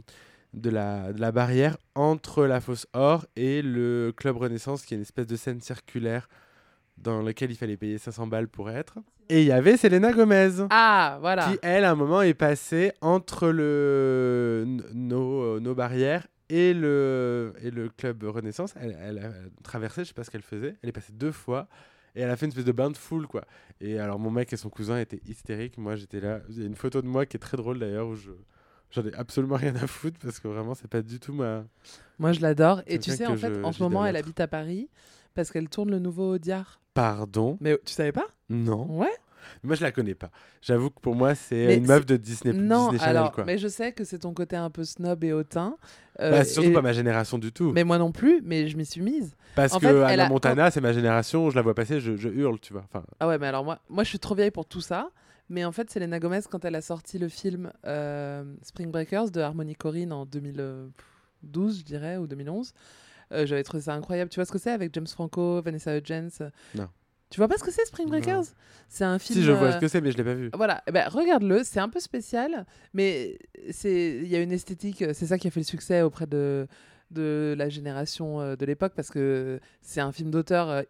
de, 0.54 0.70
la, 0.70 1.12
de 1.12 1.20
la 1.20 1.32
barrière 1.32 1.78
entre 1.96 2.46
la 2.46 2.62
fosse 2.62 2.86
or 2.94 3.26
et 3.36 3.64
le 3.64 4.14
Club 4.16 4.38
Renaissance, 4.38 4.86
qui 4.86 4.94
est 4.94 4.98
une 4.98 5.02
espèce 5.02 5.26
de 5.26 5.36
scène 5.36 5.60
circulaire 5.60 6.30
dans 7.00 7.24
laquelle 7.24 7.50
il 7.50 7.58
fallait 7.58 7.78
payer 7.78 7.98
500 7.98 8.28
balles 8.28 8.48
pour 8.48 8.70
être. 8.70 9.00
Et 9.30 9.42
il 9.42 9.48
y 9.48 9.52
avait 9.52 9.78
Selena 9.78 10.12
Gomez. 10.12 10.50
Ah, 10.70 11.18
voilà. 11.22 11.50
Qui, 11.52 11.60
elle, 11.62 11.86
à 11.86 11.92
un 11.92 11.96
moment, 11.96 12.22
est 12.22 12.34
passée 12.34 12.92
entre 13.02 13.50
le, 13.50 14.64
n- 14.66 14.84
nos, 14.94 15.42
euh, 15.44 15.60
nos 15.60 15.74
barrières 15.76 16.28
et 16.50 16.74
le, 16.74 17.54
et 17.62 17.72
le 17.72 17.90
club 17.90 18.24
Renaissance. 18.24 18.74
Elle, 18.80 18.98
elle 19.02 19.18
a 19.20 19.32
traversé, 19.64 20.04
je 20.04 20.10
sais 20.10 20.14
pas 20.14 20.24
ce 20.24 20.32
qu'elle 20.32 20.42
faisait. 20.42 20.76
Elle 20.82 20.90
est 20.90 20.94
passée 20.94 21.14
deux 21.14 21.32
fois 21.32 21.68
et 22.16 22.22
elle 22.22 22.30
a 22.30 22.36
fait 22.36 22.46
une 22.46 22.52
espèce 22.52 22.66
de 22.66 22.72
bain 22.72 22.92
de 22.92 22.98
foule, 22.98 23.28
quoi. 23.28 23.44
Et 23.82 23.98
alors, 24.00 24.20
mon 24.20 24.30
mec 24.30 24.52
et 24.54 24.58
son 24.58 24.70
cousin 24.70 25.00
étaient 25.00 25.22
hystériques. 25.26 25.78
Moi, 25.78 25.96
j'étais 25.96 26.20
là. 26.20 26.42
Il 26.50 26.60
y 26.60 26.64
a 26.64 26.68
une 26.68 26.76
photo 26.76 27.02
de 27.02 27.08
moi 27.08 27.26
qui 27.26 27.38
est 27.38 27.40
très 27.40 27.58
drôle 27.58 27.80
d'ailleurs 27.80 28.08
où 28.08 28.16
je. 28.16 28.32
J'en 28.92 29.04
ai 29.04 29.14
absolument 29.16 29.56
rien 29.56 29.76
à 29.78 29.88
foutre 29.88 30.20
parce 30.22 30.40
que 30.40 30.48
vraiment, 30.48 30.76
c'est 30.76 30.88
pas 30.88 31.02
du 31.02 31.20
tout 31.20 31.34
ma. 31.34 31.64
Moi, 32.20 32.32
je 32.32 32.42
l'adore. 32.42 32.82
Et 32.86 33.00
tu 33.00 33.10
sais, 33.18 33.26
en 33.26 33.32
fait, 33.38 33.48
je- 33.48 33.64
en 33.64 33.72
ce 33.72 33.82
moment, 33.82 34.06
elle 34.06 34.16
habite 34.26 34.40
à 34.40 34.48
Paris 34.48 34.90
parce 35.34 35.50
qu'elle 35.50 35.68
tourne 35.70 35.90
le 35.90 35.98
nouveau 35.98 36.38
Diar. 36.38 36.80
Pardon 36.94 37.58
Mais 37.62 37.78
tu 37.86 37.94
savais 37.94 38.12
pas? 38.12 38.28
Non. 38.50 38.86
Ouais. 39.00 39.12
Moi, 39.64 39.76
je 39.76 39.82
la 39.82 39.92
connais 39.92 40.16
pas. 40.16 40.30
J'avoue 40.62 40.90
que 40.90 41.00
pour 41.02 41.16
moi, 41.16 41.36
c'est 41.36 41.76
une 41.78 41.86
meuf 41.86 42.06
de 42.06 42.16
Disney, 42.16 42.54
non, 42.54 42.84
Disney 42.92 43.00
Channel, 43.00 43.18
alors, 43.18 43.32
quoi. 43.34 43.44
mais 43.44 43.58
je 43.58 43.68
sais 43.68 43.92
que 43.92 44.04
c'est 44.06 44.20
ton 44.20 44.34
côté 44.34 44.56
un 44.56 44.70
peu 44.70 44.84
snob 44.86 45.24
et 45.24 45.34
hautain. 45.34 45.78
euh, 46.22 46.32
Bah, 46.32 46.44
c'est 46.46 46.54
surtout 46.54 46.70
et- 46.70 46.74
pas 46.74 46.82
ma 46.82 46.94
génération 46.94 47.38
du 47.38 47.52
tout. 47.52 47.72
Mais 47.74 47.84
moi 47.84 47.98
non 47.98 48.12
plus, 48.14 48.42
mais 48.44 48.68
je 48.70 48.78
m'y 48.78 48.86
suis 48.86 49.02
mise. 49.02 49.36
Parce 49.56 49.74
En 49.74 49.80
que 49.80 49.88
fait, 49.88 49.94
elle 49.94 50.04
Anna 50.20 50.26
a- 50.26 50.30
Montana, 50.30 50.72
c'est 50.72 50.80
ma 50.82 50.94
génération, 50.94 51.50
je 51.50 51.56
la 51.56 51.62
vois 51.62 51.74
passer, 51.76 52.00
je, 52.00 52.16
je 52.16 52.30
hurle, 52.30 52.60
tu 52.60 52.72
vois. 52.74 52.84
Enfin, 52.86 53.04
Ah 53.20 53.28
ouais, 53.28 53.38
mais 53.38 53.48
alors 53.48 53.64
moi, 53.66 53.80
moi, 53.90 54.04
je 54.04 54.10
suis 54.10 54.20
trop 54.20 54.34
vieille 54.36 54.52
pour 54.52 54.66
tout 54.66 54.82
ça. 54.82 55.10
Mais 55.50 55.66
en 55.66 55.74
fait, 55.74 55.92
Selena 55.92 56.20
Gomez, 56.20 56.40
quand 56.50 56.64
elle 56.64 56.76
a 56.76 56.82
sorti 56.82 57.20
le 57.20 57.28
film 57.28 57.72
euh, 57.86 58.44
Spring 58.64 58.92
Breakers 58.92 59.30
de 59.30 59.42
Harmony 59.42 59.76
Korine 59.76 60.14
en 60.14 60.26
2012, 60.26 61.80
je 61.80 61.84
dirais, 61.84 62.18
ou 62.18 62.28
2011, 62.28 62.72
euh, 63.34 63.46
j'avais 63.46 63.64
trouvé 63.64 63.82
ça 63.84 63.94
incroyable. 63.94 64.30
Tu 64.30 64.36
vois 64.36 64.46
ce 64.46 64.52
que 64.52 64.58
c'est 64.60 64.72
avec 64.72 64.94
James 64.94 65.08
Franco, 65.08 65.62
Vanessa 65.62 65.98
Hudgens? 65.98 66.40
Euh, 66.42 66.50
Non. 66.76 66.88
Tu 67.30 67.38
vois 67.40 67.48
pas 67.48 67.58
ce 67.58 67.64
que 67.64 67.72
c'est 67.72 67.86
Spring. 67.86 68.08
Breakers? 68.08 68.44
C'est 68.90 69.06
un 69.06 69.18
film. 69.18 69.40
si 69.40 69.44
je 69.46 69.52
vois 69.52 69.70
euh, 69.70 69.72
ce 69.74 69.78
que 69.80 69.88
c'est, 69.88 70.02
mais 70.02 70.12
je 70.12 70.18
l'ai 70.18 70.24
pas 70.24 70.36
vu. 70.36 70.52
Voilà, 70.54 70.84
eh 70.86 70.92
ben, 70.92 71.08
regarde-le, 71.10 71.64
c'est 71.64 71.80
un 71.80 71.90
peu 71.90 72.00
spécial, 72.00 72.66
mais 72.94 73.40
c'est 73.72 74.18
il 74.22 74.28
y 74.28 74.36
a 74.36 74.40
une 74.42 74.52
esthétique, 74.52 75.04
c'est 75.14 75.26
ça 75.26 75.40
qui 75.40 75.48
a 75.48 75.52
fait 75.52 75.62
le 75.62 75.66
succès 75.66 76.04
auprès 76.04 76.28
de, 76.28 76.68
de 77.10 77.56
la 77.58 77.70
génération 77.70 78.40
euh, 78.40 78.56
de 78.56 78.66
l'époque, 78.68 78.94
parce 78.96 79.10
que 79.10 79.60
c'est 79.82 80.00
un 80.02 80.12
film 80.12 80.30
d'auteur 80.30 80.70
euh, 80.70 80.82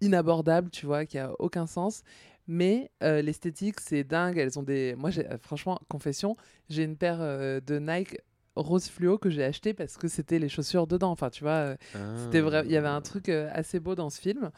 inabordable, 0.00 0.70
tu 0.70 0.86
vois, 0.86 1.06
qui 1.06 1.18
a 1.18 1.30
aucun 1.38 1.66
sens. 1.66 2.02
Mais 2.48 2.90
euh, 3.02 3.22
l'esthétique, 3.22 3.80
c'est 3.80 4.04
dingue. 4.04 4.38
Elles 4.38 4.58
ont 4.58 4.62
des. 4.62 4.94
Moi, 4.96 5.10
euh, 5.18 5.36
franchement, 5.40 5.78
confession, 5.88 6.36
j'ai 6.68 6.84
une 6.84 6.96
paire 6.96 7.18
euh, 7.20 7.60
de 7.60 7.78
Nike 7.78 8.18
rose 8.56 8.88
fluo 8.88 9.18
que 9.18 9.30
j'ai 9.30 9.44
acheté 9.44 9.74
parce 9.74 9.96
que 9.96 10.08
c'était 10.08 10.38
les 10.38 10.48
chaussures 10.48 10.86
dedans. 10.86 11.10
Enfin, 11.10 11.30
tu 11.30 11.44
vois, 11.44 11.52
euh, 11.52 11.76
c'était 12.24 12.40
vrai. 12.40 12.62
Il 12.64 12.72
y 12.72 12.76
avait 12.76 12.88
un 12.88 13.00
truc 13.00 13.28
euh, 13.28 13.48
assez 13.52 13.78
beau 13.78 13.94
dans 13.94 14.10
ce 14.10 14.20
film. 14.20 14.50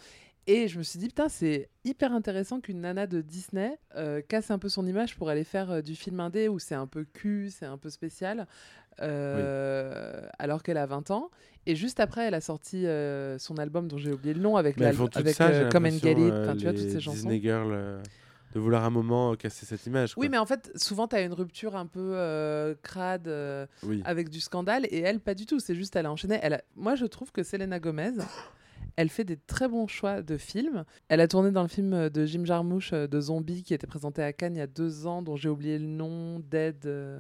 Et 0.51 0.67
je 0.67 0.79
me 0.79 0.83
suis 0.83 0.99
dit, 0.99 1.09
putain, 1.09 1.29
c'est 1.29 1.69
hyper 1.85 2.11
intéressant 2.15 2.59
qu'une 2.59 2.81
nana 2.81 3.07
de 3.07 3.21
Disney 3.21 3.79
euh, 3.97 4.23
casse 4.27 4.51
un 4.51 4.59
peu 4.59 4.71
son 4.71 4.87
image 4.87 5.15
pour 5.15 5.29
aller 5.29 5.45
faire 5.45 5.71
euh, 5.71 5.83
du 5.83 5.95
film 5.95 6.21
indé 6.21 6.49
où 6.49 6.59
c'est 6.59 6.75
un 6.75 6.87
peu 6.87 7.05
cul, 7.05 7.51
c'est 7.51 7.67
un 7.67 7.77
peu 7.77 7.91
spécial, 7.91 8.47
euh, 9.03 10.23
alors 10.39 10.63
qu'elle 10.63 10.79
a 10.79 10.87
20 10.87 11.11
ans. 11.11 11.31
Et 11.67 11.77
juste 11.77 12.01
après, 12.01 12.27
elle 12.27 12.35
a 12.35 12.41
sorti 12.41 12.87
son 13.39 13.59
album 13.59 13.89
dont 13.89 13.99
j'ai 13.99 14.11
oublié 14.11 14.33
le 14.33 14.41
nom 14.41 14.57
avec, 14.57 14.77
tout 14.77 14.85
avec 14.85 15.35
ça, 15.35 15.67
Come 15.71 15.85
and 15.85 15.99
Get 16.03 16.13
It, 16.13 16.33
enfin, 16.33 16.57
tu 16.57 16.63
vois, 16.63 16.73
toutes 16.73 16.89
ces 16.89 17.01
chansons. 17.01 17.17
Disney 17.17 17.43
Girl, 17.43 18.01
de 18.55 18.61
vouloir 18.61 18.85
un 18.85 18.91
moment 18.91 19.33
euh, 19.33 19.37
casser 19.37 19.67
cette 19.67 19.85
image. 19.87 20.15
Oui, 20.17 20.29
mais 20.29 20.39
en 20.39 20.47
fait, 20.47 20.71
souvent, 20.77 21.07
tu 21.09 21.17
as 21.17 21.23
une 21.23 21.33
rupture 21.35 21.77
un 21.77 21.87
peu 21.87 22.13
euh, 22.15 22.75
crade 22.83 23.29
euh, 23.29 23.67
Oui. 23.83 24.03
avec 24.05 24.29
du 24.31 24.41
scandale 24.41 24.87
et 24.91 24.99
elle, 25.01 25.21
pas 25.21 25.35
du 25.35 25.47
tout. 25.47 25.61
C'est 25.61 25.75
juste, 25.75 25.97
elle 25.97 26.07
a 26.07 26.13
enchaîné. 26.13 26.39
Elle 26.43 26.55
a- 26.55 26.63
Moi, 26.77 26.95
je 26.95 27.05
trouve 27.07 27.31
que 27.33 27.43
Selena 27.43 27.79
Gomez, 27.79 28.13
elle 28.97 29.09
fait 29.11 29.25
des 29.25 29.37
très 29.37 29.69
bons 29.69 29.87
choix 29.87 30.23
de 30.23 30.37
films. 30.37 30.85
Elle 31.09 31.21
a 31.21 31.29
tourné 31.29 31.51
dans 31.51 31.63
le 31.63 31.69
film 31.69 32.09
de 32.09 32.27
Jim 32.27 32.45
Jarmusch 32.45 32.93
de 32.93 33.21
Zombie 33.21 33.63
qui 33.63 33.75
était 33.75 33.87
présenté 33.87 34.23
à 34.23 34.33
Cannes 34.33 34.57
il 34.57 34.61
y 34.61 34.63
a 34.63 34.67
deux 34.67 35.07
ans, 35.07 35.23
dont 35.23 35.37
j'ai 35.37 35.49
oublié 35.49 35.79
le 35.79 35.87
nom, 35.87 36.41
Dead. 36.41 36.87
euh, 36.87 37.19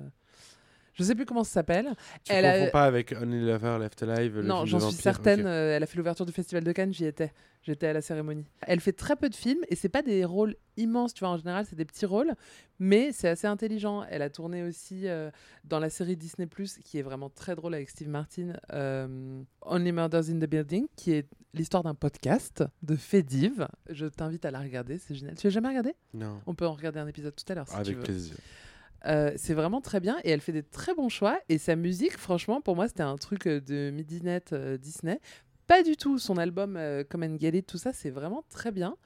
Je 0.98 1.04
sais 1.04 1.14
plus 1.14 1.24
comment 1.26 1.44
ça 1.44 1.52
s'appelle. 1.52 1.94
Tu 2.24 2.32
elle 2.32 2.44
confonds 2.44 2.66
a- 2.66 2.70
pas 2.70 2.84
avec 2.84 3.12
Only 3.12 3.46
Lover 3.46 3.78
Left 3.80 4.02
Alive 4.02 4.36
le 4.36 4.42
non, 4.42 4.66
j'en 4.66 4.80
suis 4.80 5.00
certaine. 5.00 5.46
euh, 5.46 5.76
elle 5.76 5.82
a 5.82 5.86
fait 5.86 5.96
l'ouverture 5.96 6.26
du 6.26 6.32
Festival 6.32 6.64
de 6.64 6.72
Cannes, 6.72 6.92
j'y 6.92 7.04
étais. 7.04 7.32
J'étais 7.62 7.88
à 7.88 7.92
la 7.92 8.00
cérémonie. 8.00 8.46
Elle 8.62 8.80
fait 8.80 8.92
très 8.92 9.14
peu 9.16 9.28
de 9.28 9.34
films 9.34 9.60
et 9.68 9.74
c'est 9.76 9.88
pas 9.88 10.00
des 10.02 10.24
rôles 10.24 10.56
immenses, 10.76 11.12
tu 11.12 11.20
vois. 11.20 11.28
En 11.30 11.36
général, 11.36 11.66
c'est 11.68 11.76
des 11.76 11.84
petits 11.84 12.06
rôles, 12.06 12.32
mais 12.78 13.10
c'est 13.12 13.28
assez 13.28 13.46
intelligent. 13.46 14.04
Elle 14.10 14.22
a 14.22 14.30
tourné 14.30 14.62
aussi 14.62 15.06
euh, 15.08 15.30
dans 15.64 15.78
la 15.78 15.90
série 15.90 16.16
Disney 16.16 16.48
qui 16.84 16.98
est 16.98 17.02
vraiment 17.02 17.28
très 17.30 17.54
drôle 17.56 17.74
avec 17.74 17.90
Steve 17.90 18.08
Martin, 18.08 18.54
euh, 18.72 19.40
Only 19.62 19.92
Murders 19.92 20.30
in 20.30 20.38
the 20.38 20.48
Building, 20.48 20.86
qui 20.96 21.12
est 21.12 21.26
l'histoire 21.52 21.82
d'un 21.82 21.94
podcast 21.94 22.64
de 22.82 22.96
Fediv. 22.96 23.66
Je 23.90 24.06
t'invite 24.06 24.44
à 24.44 24.50
la 24.50 24.60
regarder, 24.60 24.98
c'est 24.98 25.14
génial. 25.14 25.34
Tu 25.36 25.46
l'as 25.48 25.50
jamais 25.52 25.68
regardé? 25.68 25.94
Non, 26.14 26.40
On 26.46 26.54
peut 26.54 26.66
en 26.66 26.72
regarder 26.72 27.00
un 27.00 27.06
épisode 27.08 27.34
tout 27.36 27.50
à 27.52 27.54
l'heure 27.56 27.68
si 27.68 27.74
tu 27.74 27.80
avec 27.80 27.96
veux. 27.96 28.02
plaisir. 28.02 28.36
Euh, 29.06 29.32
c'est 29.36 29.54
vraiment 29.54 29.80
très 29.80 30.00
bien 30.00 30.16
et 30.24 30.30
elle 30.30 30.40
fait 30.40 30.52
des 30.52 30.62
très 30.62 30.94
bons 30.94 31.08
choix. 31.08 31.38
Et 31.48 31.58
sa 31.58 31.76
musique, 31.76 32.16
franchement, 32.16 32.60
pour 32.60 32.74
moi, 32.76 32.88
c'était 32.88 33.02
un 33.02 33.16
truc 33.16 33.46
euh, 33.46 33.60
de 33.60 33.90
midinette 33.90 34.52
euh, 34.52 34.76
Disney. 34.76 35.20
Pas 35.66 35.82
du 35.82 35.96
tout. 35.96 36.18
Son 36.18 36.36
album 36.36 36.76
euh, 36.76 37.04
Come 37.08 37.22
and 37.22 37.36
Get 37.38 37.56
It, 37.56 37.66
tout 37.66 37.78
ça, 37.78 37.92
c'est 37.92 38.10
vraiment 38.10 38.42
très 38.50 38.72
bien. 38.72 38.96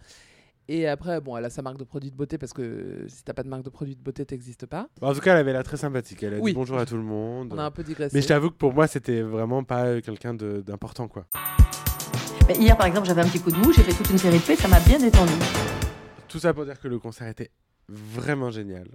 Et 0.69 0.87
après, 0.87 1.21
bon, 1.21 1.37
elle 1.37 1.45
a 1.45 1.51
sa 1.51 1.61
marque 1.61 1.77
de 1.77 1.85
produits 1.85 2.11
de 2.11 2.17
beauté 2.17 2.39
parce 2.39 2.53
que 2.53 3.05
si 3.09 3.25
t'as 3.25 3.35
pas 3.35 3.43
de 3.43 3.49
marque 3.49 3.65
de 3.65 3.69
produits 3.71 3.97
de 3.97 4.01
beauté, 4.01 4.25
t'existes 4.25 4.65
pas. 4.67 4.89
Bah, 5.01 5.09
En 5.09 5.13
tout 5.13 5.21
cas, 5.21 5.33
elle 5.33 5.41
avait 5.41 5.53
l'air 5.53 5.65
très 5.65 5.77
sympathique. 5.77 6.23
Elle 6.23 6.35
a 6.35 6.39
Oui. 6.39 6.53
dit 6.53 6.55
bonjour 6.55 6.79
à 6.79 6.87
tout 6.87 6.97
le 6.97 7.03
monde. 7.03 7.53
On 7.53 7.59
a 7.59 7.65
un 7.65 7.71
peu 7.71 7.83
digressé. 7.83 8.17
Mais 8.17 8.23
je 8.23 8.29
t'avoue 8.29 8.49
que 8.51 8.57
pour 8.57 8.73
moi, 8.73 8.87
c'était 8.87 9.23
vraiment 9.23 9.65
pas 9.65 10.01
quelqu'un 10.01 10.35
d'important, 10.35 11.09
quoi. 11.09 11.27
Mais 12.49 12.55
hier, 12.57 12.77
par 12.77 12.87
exemple, 12.87 13.07
j'avais 13.07 13.23
un 13.23 13.29
petit 13.29 13.41
coup 13.41 13.51
de 13.51 13.57
mou, 13.57 13.73
j'ai 13.73 13.83
fait 13.83 13.93
toute 13.93 14.09
une 14.11 14.19
série 14.19 14.37
de 14.39 14.43
faits, 14.43 14.59
ça 14.61 14.69
m'a 14.69 14.81
bien 14.81 14.99
détendu. 14.99 15.33
Tout 16.29 16.39
ça 16.39 16.55
pour 16.55 16.65
dire 16.65 16.79
que 16.81 16.89
le 16.89 16.99
concert 16.99 17.27
était 17.29 17.51
vraiment 17.89 18.51
génial. 18.51 18.87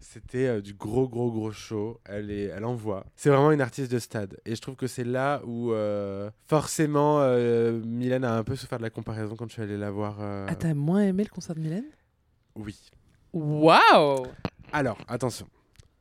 C'était 0.00 0.46
euh, 0.46 0.60
du 0.60 0.74
gros, 0.74 1.08
gros, 1.08 1.30
gros 1.30 1.52
show. 1.52 2.00
Elle, 2.04 2.30
est, 2.30 2.44
elle 2.44 2.64
envoie. 2.64 3.04
C'est 3.16 3.28
vraiment 3.28 3.52
une 3.52 3.60
artiste 3.60 3.92
de 3.92 3.98
stade. 3.98 4.38
Et 4.46 4.56
je 4.56 4.60
trouve 4.60 4.74
que 4.76 4.86
c'est 4.86 5.04
là 5.04 5.42
où, 5.44 5.72
euh, 5.72 6.30
forcément, 6.46 7.20
euh, 7.20 7.80
Mylène 7.84 8.24
a 8.24 8.34
un 8.36 8.42
peu 8.42 8.56
souffert 8.56 8.78
de 8.78 8.82
la 8.82 8.90
comparaison 8.90 9.36
quand 9.36 9.46
je 9.48 9.52
suis 9.52 9.62
allé 9.62 9.76
la 9.76 9.90
voir. 9.90 10.20
Ah, 10.20 10.54
t'as 10.54 10.74
moins 10.74 11.02
aimé 11.02 11.24
le 11.24 11.30
concert 11.30 11.54
de 11.54 11.60
Mylène? 11.60 11.84
Oui. 12.56 12.76
Waouh 13.32 14.26
Alors, 14.72 14.98
attention. 15.06 15.46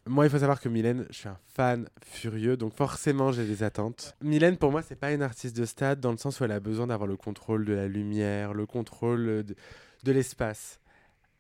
Moi, 0.08 0.26
il 0.26 0.32
faut 0.32 0.40
savoir 0.40 0.60
que 0.60 0.70
Mylène, 0.70 1.06
je 1.12 1.18
suis 1.18 1.30
un 1.30 1.38
fan 1.46 1.88
furieux, 2.04 2.58
donc 2.58 2.74
forcément, 2.74 3.32
j'ai 3.32 3.46
des 3.46 3.62
attentes. 3.62 4.16
Mylène, 4.22 4.58
pour 4.58 4.72
moi, 4.72 4.82
c'est 4.82 4.96
pas 4.96 5.12
une 5.12 5.22
artiste 5.22 5.56
de 5.56 5.66
stade 5.66 6.00
dans 6.00 6.12
le 6.12 6.18
sens 6.18 6.40
où 6.40 6.46
elle 6.46 6.52
a 6.52 6.60
besoin 6.60 6.88
d'avoir 6.88 7.08
le 7.08 7.16
contrôle 7.16 7.64
de 7.66 7.74
la 7.74 7.88
lumière, 7.88 8.54
le 8.54 8.66
contrôle 8.66 9.44
de, 9.44 9.56
de 10.04 10.12
l'espace. 10.12 10.80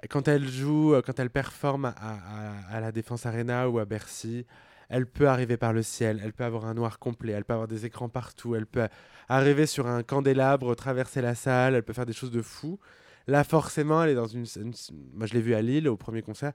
Quand 0.09 0.27
elle 0.27 0.47
joue, 0.47 0.93
euh, 0.93 1.01
quand 1.01 1.19
elle 1.19 1.29
performe 1.29 1.85
à, 1.85 2.79
la 2.79 2.91
Défense 2.91 3.25
Arena 3.25 3.69
ou 3.69 3.79
à 3.79 3.85
Bercy, 3.85 4.45
elle 4.87 5.05
peut 5.05 5.27
arriver 5.27 5.57
par 5.57 5.73
le 5.73 5.83
ciel, 5.83 6.21
elle 6.23 6.33
peut 6.33 6.45
avoir 6.45 6.65
un 6.65 6.73
noir 6.73 6.99
complet, 6.99 7.33
elle 7.33 7.43
peut 7.43 7.53
avoir 7.53 7.67
des 7.67 7.85
écrans 7.85 8.09
partout, 8.09 8.55
elle 8.55 8.65
peut 8.65 8.87
arriver 9.27 9.65
sur 9.65 9.87
un 9.87 10.01
candélabre, 10.01 10.75
traverser 10.75 11.21
la 11.21 11.35
salle, 11.35 11.75
elle 11.75 11.83
peut 11.83 11.93
faire 11.93 12.05
des 12.05 12.13
choses 12.13 12.31
de 12.31 12.41
fou. 12.41 12.79
Là, 13.27 13.43
forcément, 13.43 14.03
elle 14.03 14.09
est 14.09 14.15
dans 14.15 14.27
une 14.27 14.45
scène. 14.45 14.73
Moi, 15.13 15.27
je 15.27 15.33
l'ai 15.33 15.41
vue 15.41 15.53
à 15.53 15.61
Lille 15.61 15.87
au 15.87 15.97
premier 15.97 16.21
concert. 16.21 16.53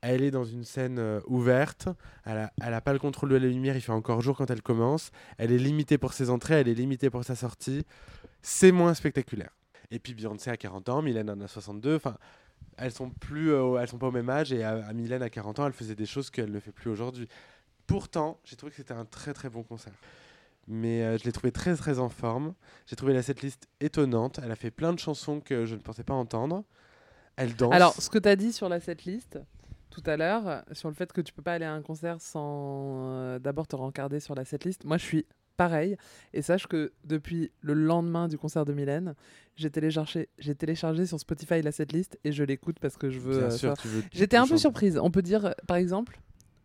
Elle 0.00 0.22
est 0.22 0.30
dans 0.30 0.44
une 0.44 0.64
scène 0.64 0.98
euh, 0.98 1.20
ouverte. 1.26 1.88
Elle 2.24 2.38
a, 2.38 2.52
elle 2.60 2.74
a 2.74 2.80
pas 2.80 2.92
le 2.92 2.98
contrôle 2.98 3.28
de 3.28 3.36
la 3.36 3.46
lumière. 3.46 3.76
Il 3.76 3.80
fait 3.80 3.92
encore 3.92 4.20
jour 4.22 4.36
quand 4.36 4.50
elle 4.50 4.62
commence. 4.62 5.10
Elle 5.38 5.52
est 5.52 5.58
limitée 5.58 5.98
pour 5.98 6.12
ses 6.12 6.28
entrées. 6.30 6.56
Elle 6.60 6.68
est 6.68 6.74
limitée 6.74 7.10
pour 7.10 7.24
sa 7.24 7.36
sortie. 7.36 7.84
C'est 8.42 8.72
moins 8.72 8.94
spectaculaire. 8.94 9.50
Et 9.90 9.98
puis 9.98 10.14
Beyoncé 10.14 10.50
a 10.50 10.56
40 10.56 10.88
ans, 10.88 11.02
Mylène 11.02 11.30
en 11.30 11.40
a 11.40 11.48
62. 11.48 11.96
Enfin, 11.96 12.16
elles 12.76 12.92
sont 12.92 13.10
plus, 13.10 13.52
euh, 13.52 13.78
elles 13.80 13.88
sont 13.88 13.98
pas 13.98 14.08
au 14.08 14.12
même 14.12 14.30
âge. 14.30 14.52
Et 14.52 14.62
à, 14.62 14.86
à 14.86 14.92
Mylène 14.92 15.22
à 15.22 15.30
40 15.30 15.58
ans, 15.58 15.66
elle 15.66 15.72
faisait 15.72 15.94
des 15.94 16.06
choses 16.06 16.30
qu'elle 16.30 16.50
ne 16.50 16.60
fait 16.60 16.72
plus 16.72 16.90
aujourd'hui. 16.90 17.28
Pourtant, 17.86 18.40
j'ai 18.44 18.56
trouvé 18.56 18.70
que 18.70 18.76
c'était 18.76 18.94
un 18.94 19.04
très 19.04 19.32
très 19.32 19.48
bon 19.48 19.62
concert. 19.62 19.94
Mais 20.68 21.02
euh, 21.02 21.18
je 21.18 21.24
l'ai 21.24 21.32
trouvé 21.32 21.52
très 21.52 21.76
très 21.76 21.98
en 21.98 22.08
forme. 22.08 22.54
J'ai 22.86 22.96
trouvé 22.96 23.14
la 23.14 23.22
setlist 23.22 23.68
étonnante. 23.80 24.40
Elle 24.42 24.50
a 24.50 24.56
fait 24.56 24.70
plein 24.70 24.92
de 24.92 24.98
chansons 24.98 25.40
que 25.40 25.64
je 25.64 25.74
ne 25.74 25.80
pensais 25.80 26.02
pas 26.02 26.14
entendre. 26.14 26.64
Elle 27.36 27.54
danse. 27.54 27.72
Alors, 27.72 27.94
ce 27.94 28.10
que 28.10 28.18
t'as 28.18 28.34
dit 28.34 28.52
sur 28.52 28.68
la 28.68 28.80
setlist 28.80 29.38
tout 29.90 30.02
à 30.04 30.16
l'heure, 30.16 30.62
sur 30.72 30.88
le 30.88 30.94
fait 30.94 31.12
que 31.12 31.20
tu 31.20 31.32
peux 31.32 31.42
pas 31.42 31.54
aller 31.54 31.64
à 31.64 31.72
un 31.72 31.80
concert 31.80 32.20
sans 32.20 33.08
euh, 33.08 33.38
d'abord 33.38 33.66
te 33.66 33.76
rencarder 33.76 34.20
sur 34.20 34.34
la 34.34 34.44
setlist, 34.44 34.84
moi 34.84 34.98
je 34.98 35.04
suis 35.04 35.26
pareil. 35.56 35.96
Et 36.32 36.42
sache 36.42 36.66
que 36.66 36.92
depuis 37.04 37.50
le 37.60 37.74
lendemain 37.74 38.28
du 38.28 38.38
concert 38.38 38.64
de 38.64 38.72
Mylène, 38.72 39.14
j'ai 39.56 39.70
téléchargé, 39.70 40.28
j'ai 40.38 40.54
téléchargé 40.54 41.06
sur 41.06 41.18
Spotify 41.18 41.62
la 41.62 41.72
setlist 41.72 42.18
et 42.24 42.32
je 42.32 42.44
l'écoute 42.44 42.78
parce 42.80 42.96
que 42.96 43.10
je 43.10 43.18
veux. 43.18 43.44
Euh, 43.44 43.50
sûr, 43.50 43.74
veux- 43.84 44.02
J'étais 44.12 44.36
un 44.36 44.46
peu 44.46 44.56
surprise. 44.58 44.98
On 44.98 45.10
peut 45.10 45.22
dire, 45.22 45.54
par 45.66 45.76
exemple, 45.76 46.18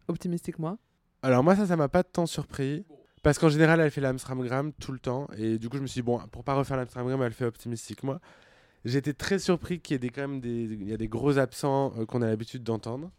optimistique 0.08 0.60
moi. 0.60 0.78
Alors 1.24 1.44
moi 1.44 1.56
ça, 1.56 1.66
ça 1.66 1.76
m'a 1.76 1.88
pas 1.90 2.04
tant 2.04 2.26
surpris. 2.26 2.84
Parce 3.24 3.38
qu'en 3.38 3.50
général, 3.50 3.80
elle 3.80 3.92
fait 3.92 4.02
l'Amstramgram 4.02 4.74
tout 4.74 4.92
le 4.92 4.98
temps. 4.98 5.28
Et 5.38 5.60
du 5.60 5.70
coup, 5.70 5.78
je 5.78 5.84
me 5.84 5.88
suis 5.88 6.00
dit, 6.02 6.06
bon, 6.06 6.20
pour 6.32 6.44
pas 6.44 6.56
refaire 6.56 6.76
l'Amstramgram, 6.76 7.22
elle 7.22 7.34
fait 7.34 7.46
optimistique, 7.46 8.02
moi. 8.02 8.20
J'étais 8.84 9.14
très 9.14 9.38
surpris 9.38 9.80
qu'il 9.80 9.94
y 9.94 9.96
ait 9.98 10.00
des, 10.00 10.10
quand 10.10 10.22
même 10.22 10.42
des, 10.42 10.64
il 10.64 10.90
y 10.90 10.94
a 10.94 10.98
des 10.98 11.08
gros 11.08 11.38
absents 11.38 11.94
euh, 12.00 12.06
qu'on 12.08 12.24
a 12.24 12.28
l'habitude 12.28 12.64
d'entendre. 12.64 13.12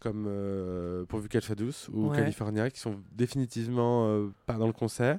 Comme 0.00 0.24
euh, 0.28 1.04
Pourvu 1.04 1.28
qu'elle 1.28 1.42
soit 1.42 1.54
douce 1.54 1.88
ou 1.92 2.08
Ouais. 2.08 2.16
California, 2.16 2.70
qui 2.70 2.80
sont 2.80 3.00
définitivement 3.12 4.06
euh, 4.08 4.28
pas 4.46 4.54
dans 4.54 4.66
le 4.66 4.72
concert. 4.72 5.18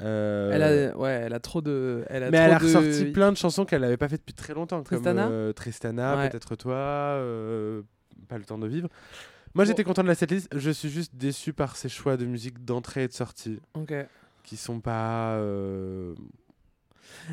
Euh, 0.00 0.50
Elle 0.52 0.62
a, 0.92 0.96
ouais, 0.96 1.10
elle 1.24 1.32
a 1.34 1.40
trop 1.40 1.60
de. 1.60 2.04
Elle 2.08 2.22
a 2.24 2.30
mais 2.30 2.36
trop 2.38 2.46
elle 2.46 2.52
a 2.54 2.58
de- 2.58 2.64
ressorti 2.64 3.04
plein 3.12 3.32
de 3.32 3.36
chansons 3.36 3.64
qu'elle 3.64 3.80
n'avait 3.80 3.96
pas 3.96 4.08
fait 4.08 4.18
depuis 4.18 4.34
très 4.34 4.54
longtemps. 4.54 4.82
Tristana? 4.82 5.24
comme 5.24 5.32
euh, 5.32 5.52
Tristana, 5.52 6.16
Ouais. 6.16 6.28
peut-être 6.30 6.54
toi, 6.54 6.76
Pas 8.28 8.38
le 8.38 8.44
temps 8.44 8.58
de 8.58 8.66
vivre. 8.68 8.88
Moi 9.54 9.64
Bon. 9.64 9.68
j'étais 9.68 9.82
content 9.84 10.02
de 10.02 10.08
la 10.08 10.14
setlist, 10.14 10.48
je 10.54 10.70
suis 10.70 10.90
juste 10.90 11.16
déçu 11.16 11.52
par 11.54 11.74
ses 11.76 11.88
choix 11.88 12.16
de 12.18 12.26
musique 12.26 12.64
d'entrée 12.64 13.04
et 13.04 13.08
de 13.08 13.12
sortie 13.14 13.58
Ok. 13.74 13.94
qui 14.44 14.56
sont 14.56 14.80
pas. 14.80 15.40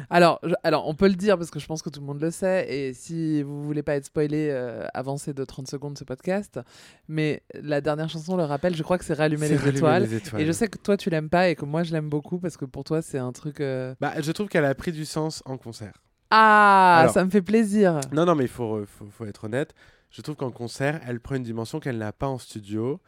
Alors, 0.09 0.39
je- 0.43 0.53
alors, 0.63 0.87
on 0.87 0.95
peut 0.95 1.07
le 1.07 1.15
dire 1.15 1.37
parce 1.37 1.51
que 1.51 1.59
je 1.59 1.65
pense 1.65 1.81
que 1.81 1.89
tout 1.89 1.99
le 1.99 2.05
monde 2.05 2.21
le 2.21 2.31
sait. 2.31 2.65
Et 2.73 2.93
si 2.93 3.41
vous 3.43 3.63
voulez 3.63 3.83
pas 3.83 3.95
être 3.95 4.05
spoilé, 4.05 4.49
euh, 4.51 4.85
avancez 4.93 5.33
de 5.33 5.43
30 5.45 5.67
secondes 5.67 5.97
ce 5.97 6.03
podcast. 6.03 6.59
Mais 7.07 7.43
la 7.53 7.81
dernière 7.81 8.09
chanson 8.09 8.35
le 8.37 8.43
rappelle, 8.43 8.75
je 8.75 8.83
crois 8.83 8.97
que 8.97 9.05
c'est 9.05 9.13
Rallumer 9.13 9.47
les 9.49 9.55
Rallumer 9.57 9.77
étoiles. 9.77 10.03
les 10.03 10.13
étoiles. 10.15 10.41
Et 10.41 10.45
je 10.45 10.51
sais 10.51 10.67
que 10.67 10.77
toi 10.77 10.97
tu 10.97 11.09
l'aimes 11.09 11.29
pas 11.29 11.49
et 11.49 11.55
que 11.55 11.65
moi 11.65 11.83
je 11.83 11.93
l'aime 11.93 12.09
beaucoup 12.09 12.39
parce 12.39 12.57
que 12.57 12.65
pour 12.65 12.83
toi 12.83 13.01
c'est 13.01 13.17
un 13.19 13.31
truc. 13.31 13.59
euh, 13.61 13.95
Bah, 14.01 14.13
je 14.21 14.31
trouve 14.31 14.47
qu'elle 14.47 14.65
a 14.65 14.75
pris 14.75 14.91
du 14.91 15.05
sens 15.05 15.41
en 15.45 15.57
concert. 15.57 15.93
Ah, 16.31 16.99
Alors- 17.01 17.13
ça 17.13 17.23
me 17.23 17.29
fait 17.29 17.41
plaisir. 17.41 17.99
Non, 18.11 18.25
non, 18.25 18.35
mais 18.35 18.45
il 18.45 18.49
faut, 18.49 18.83
faut, 18.85 19.05
faut 19.05 19.25
être 19.25 19.45
honnête. 19.45 19.73
Je 20.09 20.21
trouve 20.21 20.35
qu'en 20.35 20.51
concert, 20.51 20.99
elle 21.07 21.19
prend 21.19 21.35
une 21.35 21.43
dimension 21.43 21.79
qu'elle 21.79 21.97
n'a 21.97 22.11
pas 22.11 22.27
en 22.27 22.37
studio. 22.37 22.99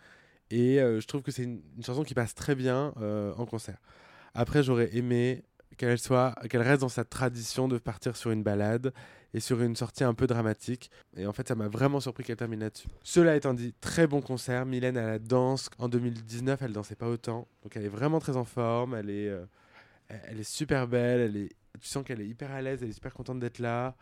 Et 0.51 0.79
euh, 0.79 0.99
je 1.01 1.07
trouve 1.07 1.21
que 1.21 1.31
c'est 1.31 1.43
une, 1.43 1.61
une 1.77 1.83
chanson 1.83 2.03
qui 2.03 2.13
passe 2.13 2.35
très 2.35 2.55
bien 2.55 2.93
en 3.37 3.45
concert. 3.45 3.77
Après, 4.33 4.61
j'aurais 4.63 4.95
aimé 4.95 5.43
qu'elle 5.77 5.99
soit, 5.99 6.33
qu'elle 6.49 6.61
reste 6.61 6.81
dans 6.81 6.89
sa 6.89 7.05
tradition 7.05 7.67
de 7.67 7.77
partir 7.77 8.15
sur 8.15 8.31
une 8.31 8.43
balade 8.43 8.93
et 9.33 9.39
sur 9.39 9.61
une 9.61 9.75
sortie 9.75 10.03
un 10.03 10.13
peu 10.13 10.27
dramatique. 10.27 10.89
Et 11.15 11.25
en 11.25 11.33
fait, 11.33 11.47
ça 11.47 11.55
m'a 11.55 11.67
vraiment 11.67 11.99
surpris 11.99 12.23
qu'elle 12.23 12.37
termine 12.37 12.61
là-dessus. 12.61 12.87
Cela 13.03 13.35
étant 13.35 13.53
dit, 13.53 13.73
très 13.79 14.07
bon 14.07 14.21
concert. 14.21 14.65
Mylène 14.65 14.97
à 14.97 15.05
la 15.05 15.19
danse. 15.19 15.69
En 15.77 15.89
2019, 15.89 16.61
elle 16.61 16.73
dansait 16.73 16.95
pas 16.95 17.07
autant. 17.07 17.47
Donc, 17.63 17.75
elle 17.75 17.85
est 17.85 17.89
vraiment 17.89 18.19
très 18.19 18.37
en 18.37 18.45
forme. 18.45 18.95
Elle 18.95 19.09
est, 19.09 19.29
euh, 19.29 19.45
elle, 20.07 20.21
elle 20.29 20.39
est 20.39 20.49
super 20.49 20.87
belle. 20.87 21.21
Elle 21.21 21.37
est, 21.37 21.49
tu 21.79 21.87
sens 21.87 22.03
qu'elle 22.03 22.21
est 22.21 22.27
hyper 22.27 22.51
à 22.51 22.61
l'aise. 22.61 22.81
Elle 22.81 22.89
est 22.89 22.93
super 22.93 23.13
contente 23.13 23.39
d'être 23.39 23.59
là. 23.59 23.95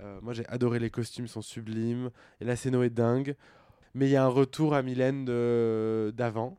Euh, 0.00 0.18
moi, 0.22 0.32
j'ai 0.32 0.46
adoré 0.48 0.78
les 0.78 0.90
costumes, 0.90 1.28
sont 1.28 1.42
sublimes. 1.42 2.10
Et 2.40 2.44
la 2.44 2.56
scéno 2.56 2.82
est 2.82 2.90
dingue. 2.90 3.36
Mais 3.94 4.06
il 4.06 4.12
y 4.12 4.16
a 4.16 4.24
un 4.24 4.28
retour 4.28 4.74
à 4.74 4.82
Mylène 4.82 5.24
d'avant. 6.12 6.58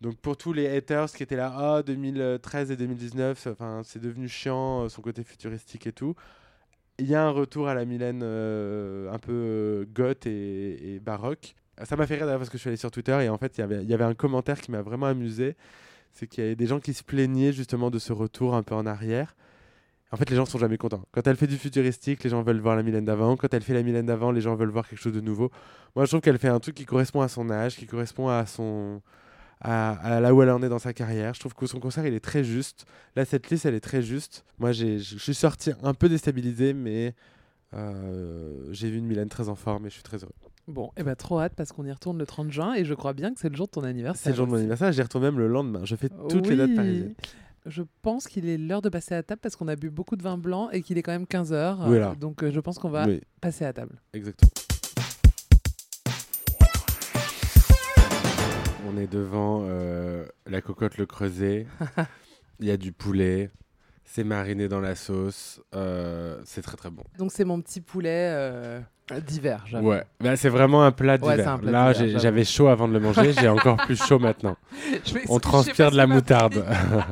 Donc 0.00 0.16
pour 0.16 0.36
tous 0.36 0.52
les 0.52 0.68
haters 0.68 1.10
qui 1.12 1.22
étaient 1.22 1.36
là, 1.36 1.52
ah 1.56 1.82
2013 1.82 2.70
et 2.70 2.76
2019, 2.76 3.48
enfin 3.50 3.80
c'est 3.84 4.00
devenu 4.00 4.28
chiant, 4.28 4.84
euh, 4.84 4.88
son 4.88 5.02
côté 5.02 5.24
futuristique 5.24 5.86
et 5.86 5.92
tout. 5.92 6.14
Il 6.98 7.06
y 7.06 7.14
a 7.14 7.24
un 7.24 7.30
retour 7.30 7.68
à 7.68 7.74
la 7.74 7.84
Mylène 7.84 8.20
euh, 8.22 9.12
un 9.12 9.18
peu 9.18 9.32
euh, 9.32 9.84
goth 9.92 10.26
et, 10.26 11.00
baroque. 11.04 11.54
Ça 11.84 11.96
m'a 11.96 12.06
fait 12.06 12.16
rire 12.16 12.26
d'ailleurs 12.26 12.40
parce 12.40 12.50
que 12.50 12.58
je 12.58 12.60
suis 12.62 12.68
allé 12.68 12.76
sur 12.76 12.90
Twitter 12.90 13.16
et 13.22 13.28
en 13.28 13.38
fait 13.38 13.56
il 13.56 13.60
y 13.60 13.64
avait- 13.64 13.82
il 13.82 13.88
y 13.88 13.94
avait 13.94 14.04
un 14.04 14.14
commentaire 14.14 14.60
qui 14.60 14.70
m'a 14.70 14.82
vraiment 14.82 15.06
amusé. 15.06 15.56
C'est 16.12 16.26
qu'il 16.26 16.42
y 16.42 16.46
avait 16.46 16.56
des 16.56 16.66
gens 16.66 16.80
qui 16.80 16.94
se 16.94 17.04
plaignaient 17.04 17.52
justement 17.52 17.90
de 17.90 17.98
ce 17.98 18.12
retour 18.12 18.54
un 18.54 18.62
peu 18.62 18.74
en 18.74 18.86
arrière. 18.86 19.36
En 20.10 20.16
fait, 20.16 20.30
les 20.30 20.36
gens 20.36 20.46
sont 20.46 20.58
jamais 20.58 20.78
contents. 20.78 21.04
Quand 21.12 21.26
elle 21.26 21.36
fait 21.36 21.46
du 21.46 21.58
futuristique, 21.58 22.24
les 22.24 22.30
gens 22.30 22.42
veulent 22.42 22.60
voir 22.60 22.76
la 22.76 22.82
Mylène 22.82 23.04
d'avant. 23.04 23.36
Quand 23.36 23.52
elle 23.52 23.62
fait 23.62 23.74
la 23.74 23.82
Mylène 23.82 24.06
d'avant, 24.06 24.32
les 24.32 24.40
gens 24.40 24.54
veulent 24.54 24.70
voir 24.70 24.88
quelque 24.88 25.00
chose 25.00 25.12
de 25.12 25.20
nouveau. 25.20 25.50
Moi, 25.94 26.06
je 26.06 26.10
trouve 26.10 26.22
qu'elle 26.22 26.38
fait 26.38 26.48
un 26.48 26.60
truc 26.60 26.74
qui 26.76 26.86
correspond 26.86 27.20
à 27.20 27.28
son 27.28 27.50
âge, 27.50 27.76
qui 27.76 27.86
correspond 27.86 28.28
à 28.28 28.46
son 28.46 29.02
à, 29.60 29.92
à 30.16 30.20
là 30.20 30.34
où 30.34 30.42
elle 30.42 30.50
en 30.50 30.62
est 30.62 30.68
dans 30.68 30.78
sa 30.78 30.92
carrière. 30.92 31.34
Je 31.34 31.40
trouve 31.40 31.54
que 31.54 31.66
son 31.66 31.80
concert, 31.80 32.06
il 32.06 32.14
est 32.14 32.20
très 32.20 32.44
juste. 32.44 32.86
Là, 33.16 33.24
cette 33.24 33.50
liste, 33.50 33.66
elle 33.66 33.74
est 33.74 33.80
très 33.80 34.02
juste. 34.02 34.44
Moi, 34.58 34.72
je 34.72 34.98
suis 34.98 35.34
sorti 35.34 35.70
un 35.82 35.94
peu 35.94 36.08
déstabilisé, 36.08 36.72
mais 36.74 37.14
euh, 37.74 38.68
j'ai 38.70 38.90
vu 38.90 38.98
une 38.98 39.06
Mylène 39.06 39.28
très 39.28 39.48
en 39.48 39.54
forme 39.54 39.86
et 39.86 39.90
je 39.90 39.94
suis 39.94 40.02
très 40.02 40.18
heureux. 40.18 40.32
Bon, 40.66 40.90
et 40.98 41.02
bah 41.02 41.16
trop 41.16 41.40
hâte 41.40 41.54
parce 41.56 41.72
qu'on 41.72 41.86
y 41.86 41.92
retourne 41.92 42.18
le 42.18 42.26
30 42.26 42.50
juin 42.50 42.74
et 42.74 42.84
je 42.84 42.92
crois 42.92 43.14
bien 43.14 43.32
que 43.32 43.40
c'est 43.40 43.48
le 43.48 43.56
jour 43.56 43.66
de 43.66 43.70
ton 43.72 43.84
anniversaire. 43.84 44.22
C'est 44.24 44.30
le 44.30 44.36
jour 44.36 44.46
de 44.46 44.50
mon 44.52 44.58
anniversaire, 44.58 44.92
j'y 44.92 45.00
retourne 45.00 45.24
même 45.24 45.38
le 45.38 45.48
lendemain. 45.48 45.80
Je 45.84 45.96
fais 45.96 46.10
toutes 46.28 46.46
les 46.46 46.56
dates 46.56 46.74
parisiennes. 46.74 47.14
Je 47.66 47.82
pense 48.02 48.26
qu'il 48.28 48.48
est 48.48 48.58
l'heure 48.58 48.82
de 48.82 48.88
passer 48.90 49.14
à 49.14 49.22
table 49.22 49.40
parce 49.42 49.56
qu'on 49.56 49.68
a 49.68 49.76
bu 49.76 49.88
beaucoup 49.90 50.16
de 50.16 50.22
vin 50.22 50.36
blanc 50.38 50.68
et 50.70 50.82
qu'il 50.82 50.96
est 50.98 51.02
quand 51.02 51.12
même 51.12 51.24
15h. 51.24 51.86
Voilà. 51.86 52.14
Donc 52.20 52.42
euh, 52.42 52.50
je 52.50 52.60
pense 52.60 52.78
qu'on 52.78 52.90
va 52.90 53.06
Oui, 53.06 53.20
passer 53.40 53.64
à 53.64 53.72
table. 53.72 53.96
exactement. 54.12 54.50
On 58.88 58.96
est 58.98 59.06
devant 59.06 59.64
euh, 59.68 60.24
la 60.46 60.60
cocotte 60.60 60.96
le 60.98 61.06
creuset. 61.06 61.66
Il 62.60 62.66
y 62.66 62.70
a 62.70 62.76
du 62.76 62.92
poulet. 62.92 63.50
C'est 64.04 64.24
mariné 64.24 64.68
dans 64.68 64.80
la 64.80 64.94
sauce. 64.94 65.60
euh, 65.74 66.40
c'est 66.44 66.62
très 66.62 66.76
très 66.76 66.90
bon. 66.90 67.02
Donc 67.18 67.30
c'est 67.30 67.44
mon 67.44 67.60
petit 67.60 67.82
poulet 67.82 68.30
euh, 68.32 68.80
d'hiver, 69.26 69.64
j'avoue. 69.66 69.90
Ouais, 69.90 70.02
bah, 70.20 70.34
c'est 70.36 70.48
vraiment 70.48 70.82
un 70.82 70.92
plat 70.92 71.12
Ouais, 71.14 71.18
d'hiver. 71.18 71.36
c'est 71.36 71.46
un 71.46 71.58
plat 71.58 71.70
Là, 71.70 71.92
d'hiver, 71.92 72.00
j'ai- 72.06 72.12
j'avoue. 72.12 72.22
j'avais 72.22 72.44
chaud 72.44 72.68
avant 72.68 72.88
de 72.88 72.94
le 72.94 73.00
manger, 73.00 73.34
j'ai 73.34 73.48
encore 73.48 73.76
plus 73.76 74.02
chaud 74.02 74.18
maintenant. 74.18 74.56
Je 75.04 75.12
vais- 75.14 75.20
On 75.28 75.34
je 75.34 75.34
sais 75.34 75.40
transpire 75.40 75.86
pas 75.86 75.90
de 75.90 75.96
la 75.98 76.06
m'a 76.06 76.14
moutarde. 76.14 76.64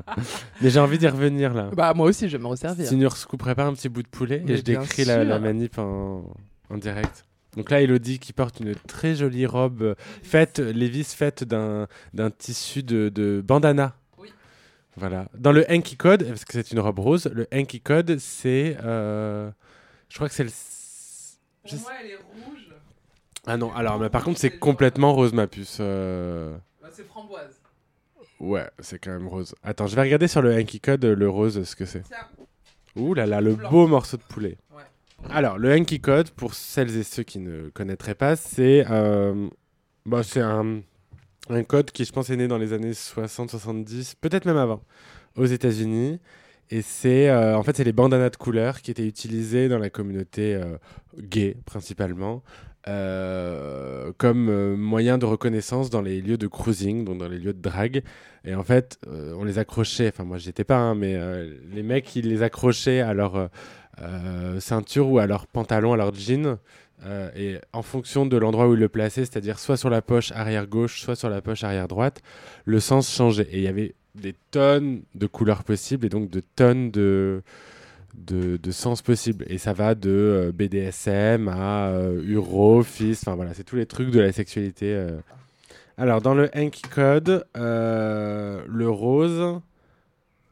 Mais 0.62 0.70
j'ai 0.70 0.80
envie 0.80 0.96
d'y 0.96 1.06
revenir 1.06 1.52
là. 1.52 1.68
Bah 1.76 1.92
moi 1.94 2.06
aussi, 2.06 2.28
je 2.30 2.36
vais 2.38 2.42
me 2.42 2.48
resservir. 2.48 2.90
Ne 2.94 3.06
recouperais 3.06 3.54
pas 3.54 3.64
un 3.66 3.74
petit 3.74 3.90
bout 3.90 4.02
de 4.02 4.08
poulet 4.08 4.42
Mais 4.46 4.54
et 4.54 4.56
je 4.56 4.62
bien 4.62 4.80
décris 4.80 5.04
la, 5.04 5.38
manip 5.38 5.78
en, 5.78 6.24
en 6.70 6.76
direct. 6.78 7.25
Donc 7.56 7.70
là, 7.70 7.80
Elodie 7.80 8.18
qui 8.18 8.32
porte 8.32 8.60
une 8.60 8.74
très 8.74 9.14
jolie 9.14 9.46
robe 9.46 9.82
euh, 9.82 9.94
faite, 10.22 10.58
Lévis 10.58 11.04
faite 11.04 11.44
d'un 11.44 11.86
tissu 12.38 12.82
de, 12.82 13.08
de 13.08 13.40
bandana. 13.44 13.96
Oui. 14.18 14.28
Voilà. 14.96 15.28
Dans 15.34 15.52
le 15.52 15.64
hanky 15.70 15.96
code, 15.96 16.26
parce 16.28 16.44
que 16.44 16.52
c'est 16.52 16.70
une 16.72 16.80
robe 16.80 16.98
rose, 16.98 17.30
le 17.32 17.46
hanky 17.52 17.80
code, 17.80 18.18
c'est 18.18 18.76
euh, 18.84 19.50
Je 20.08 20.16
crois 20.16 20.28
que 20.28 20.34
c'est 20.34 20.44
le. 20.44 20.50
Pour 20.50 21.70
Je- 21.70 21.76
moi, 21.82 21.92
elle 22.02 22.10
est 22.10 22.16
rouge. 22.16 22.68
Ah 23.46 23.56
non, 23.56 23.72
alors, 23.74 23.98
mais 23.98 24.10
par 24.10 24.22
contre, 24.24 24.38
c'est 24.40 24.58
complètement 24.58 25.14
rose, 25.14 25.32
ma 25.32 25.46
puce. 25.46 25.78
euh, 25.80 26.56
Bah, 26.82 26.88
c'est 26.92 27.06
framboise. 27.06 27.60
Ouais, 28.38 28.68
c'est 28.80 28.98
quand 28.98 29.12
même 29.12 29.28
rose. 29.28 29.54
Attends, 29.62 29.86
je 29.86 29.96
vais 29.96 30.02
regarder 30.02 30.28
sur 30.28 30.42
le 30.42 30.52
Hanky 30.54 30.78
Code 30.80 31.04
le 31.06 31.28
rose, 31.30 31.62
ce 31.64 31.74
que 31.74 31.86
c'est. 31.86 32.02
Ouh 32.96 33.14
là 33.14 33.24
là, 33.26 33.40
le 33.40 33.54
Blanc. 33.54 33.70
beau 33.70 33.86
morceau 33.86 34.16
de 34.18 34.22
poulet. 34.22 34.58
Ouais. 34.74 34.82
Alors, 35.30 35.58
le 35.58 35.72
Hanky 35.72 36.00
Code, 36.00 36.30
pour 36.30 36.54
celles 36.54 36.96
et 36.96 37.02
ceux 37.02 37.22
qui 37.22 37.38
ne 37.38 37.68
connaîtraient 37.68 38.14
pas, 38.14 38.36
c'est 38.36 38.84
euh, 38.90 39.48
bah, 40.06 40.22
c'est 40.22 40.40
un, 40.40 40.80
un 41.50 41.62
code 41.64 41.90
qui, 41.90 42.04
je 42.04 42.12
pense, 42.12 42.30
est 42.30 42.36
né 42.36 42.48
dans 42.48 42.58
les 42.58 42.72
années 42.72 42.92
60-70, 42.92 44.14
peut-être 44.20 44.46
même 44.46 44.56
avant, 44.56 44.82
aux 45.36 45.44
États-Unis. 45.44 46.20
Et 46.70 46.82
c'est 46.82 47.28
euh, 47.28 47.56
en 47.56 47.62
fait, 47.62 47.76
c'est 47.76 47.84
les 47.84 47.92
bandanas 47.92 48.30
de 48.30 48.36
couleur 48.36 48.80
qui 48.82 48.90
étaient 48.90 49.06
utilisés 49.06 49.68
dans 49.68 49.78
la 49.78 49.90
communauté 49.90 50.54
euh, 50.54 50.78
gay, 51.18 51.56
principalement, 51.66 52.42
comme 54.18 54.74
moyen 54.76 55.18
de 55.18 55.26
reconnaissance 55.26 55.90
dans 55.90 56.02
les 56.02 56.20
lieux 56.20 56.38
de 56.38 56.46
cruising, 56.46 57.04
donc 57.04 57.18
dans 57.18 57.28
les 57.28 57.38
lieux 57.38 57.52
de 57.52 57.60
drague. 57.60 58.02
Et 58.44 58.54
en 58.54 58.62
fait, 58.62 59.00
on 59.08 59.42
les 59.42 59.58
accrochait, 59.58 60.06
enfin 60.06 60.22
moi 60.22 60.38
j'y 60.38 60.50
étais 60.50 60.62
pas, 60.62 60.78
hein, 60.78 60.94
mais 60.94 61.18
les 61.72 61.82
mecs 61.82 62.14
ils 62.14 62.28
les 62.28 62.44
accrochaient 62.44 63.00
à 63.00 63.12
leur 63.12 63.50
ceinture 64.60 65.08
ou 65.08 65.18
à 65.18 65.26
leur 65.26 65.46
pantalon, 65.46 65.92
à 65.92 65.96
leur 65.96 66.14
jean. 66.14 66.58
euh, 67.04 67.30
et 67.36 67.58
en 67.72 67.82
fonction 67.82 68.24
de 68.26 68.36
l'endroit 68.38 68.68
où 68.68 68.74
ils 68.74 68.80
le 68.80 68.88
plaçaient, 68.88 69.24
c'est-à-dire 69.24 69.58
soit 69.58 69.76
sur 69.76 69.90
la 69.90 70.00
poche 70.02 70.32
arrière 70.32 70.66
gauche, 70.66 71.00
soit 71.02 71.16
sur 71.16 71.28
la 71.28 71.40
poche 71.42 71.62
arrière 71.64 71.88
droite, 71.88 72.22
le 72.64 72.80
sens 72.80 73.10
changeait. 73.14 73.48
Et 73.52 73.58
il 73.58 73.62
y 73.64 73.68
avait 73.68 73.94
des 74.14 74.34
tonnes 74.50 75.02
de 75.14 75.26
couleurs 75.26 75.62
possibles 75.64 76.06
et 76.06 76.08
donc 76.08 76.30
de 76.30 76.40
tonnes 76.40 76.90
de, 76.90 77.42
de, 78.14 78.56
de 78.56 78.70
sens 78.70 79.02
possibles. 79.02 79.44
Et 79.48 79.58
ça 79.58 79.72
va 79.74 79.94
de 79.94 80.10
euh, 80.10 80.52
BDSM 80.52 81.48
à 81.48 81.88
euh, 81.88 82.22
Uro, 82.24 82.82
Fist, 82.82 83.24
enfin 83.26 83.36
voilà, 83.36 83.54
c'est 83.54 83.64
tous 83.64 83.76
les 83.76 83.86
trucs 83.86 84.10
de 84.10 84.20
la 84.20 84.32
sexualité. 84.32 84.94
euh. 84.94 85.18
Alors, 85.98 86.20
dans 86.22 86.34
le 86.34 86.50
Hanky 86.56 86.82
Code, 86.82 87.46
euh, 87.56 88.62
le 88.68 88.88
rose. 88.90 89.60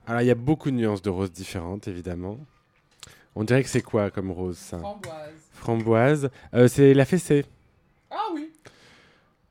Alors, 0.06 0.20
il 0.22 0.26
y 0.26 0.30
a 0.30 0.34
beaucoup 0.34 0.70
de 0.70 0.76
nuances 0.76 1.02
de 1.02 1.10
rose 1.10 1.32
différentes, 1.32 1.88
évidemment. 1.88 2.38
On 3.34 3.44
dirait 3.44 3.62
que 3.62 3.68
c'est 3.68 3.82
quoi 3.82 4.10
comme 4.10 4.30
rose, 4.30 4.56
ça 4.58 4.78
Framboise. 4.78 5.32
Framboise. 5.52 6.30
Euh, 6.54 6.68
c'est 6.68 6.94
la 6.94 7.04
fessée. 7.04 7.44
Ah 8.10 8.28
oui. 8.34 8.50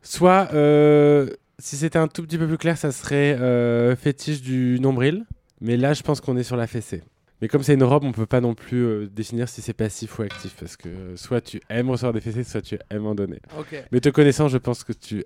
Soit, 0.01 0.49
euh, 0.53 1.29
si 1.59 1.75
c'était 1.77 1.99
un 1.99 2.07
tout 2.07 2.23
petit 2.23 2.37
peu 2.37 2.47
plus 2.47 2.57
clair, 2.57 2.77
ça 2.77 2.91
serait 2.91 3.37
euh, 3.39 3.95
fétiche 3.95 4.41
du 4.41 4.79
nombril. 4.79 5.25
Mais 5.61 5.77
là, 5.77 5.93
je 5.93 6.01
pense 6.03 6.21
qu'on 6.21 6.37
est 6.37 6.43
sur 6.43 6.57
la 6.57 6.67
fessée. 6.67 7.03
Mais 7.41 7.47
comme 7.49 7.61
c'est 7.63 7.73
une 7.73 7.83
robe, 7.83 8.05
on 8.05 8.13
peut 8.13 8.25
pas 8.25 8.39
non 8.39 8.53
plus 8.55 8.85
euh, 8.85 9.07
définir 9.07 9.49
si 9.49 9.61
c'est 9.61 9.73
passif 9.73 10.17
ou 10.17 10.21
actif. 10.21 10.55
Parce 10.59 10.77
que 10.77 11.15
soit 11.17 11.41
tu 11.41 11.61
aimes 11.69 11.89
recevoir 11.89 12.13
des 12.13 12.21
fessées, 12.21 12.43
soit 12.45 12.61
tu 12.61 12.77
aimes 12.89 13.05
en 13.05 13.15
donner. 13.15 13.41
Ok. 13.59 13.75
Mais 13.91 13.99
te 13.99 14.07
connaissant, 14.09 14.47
je 14.47 14.57
pense 14.57 14.83
que 14.85 14.93
tu 14.93 15.25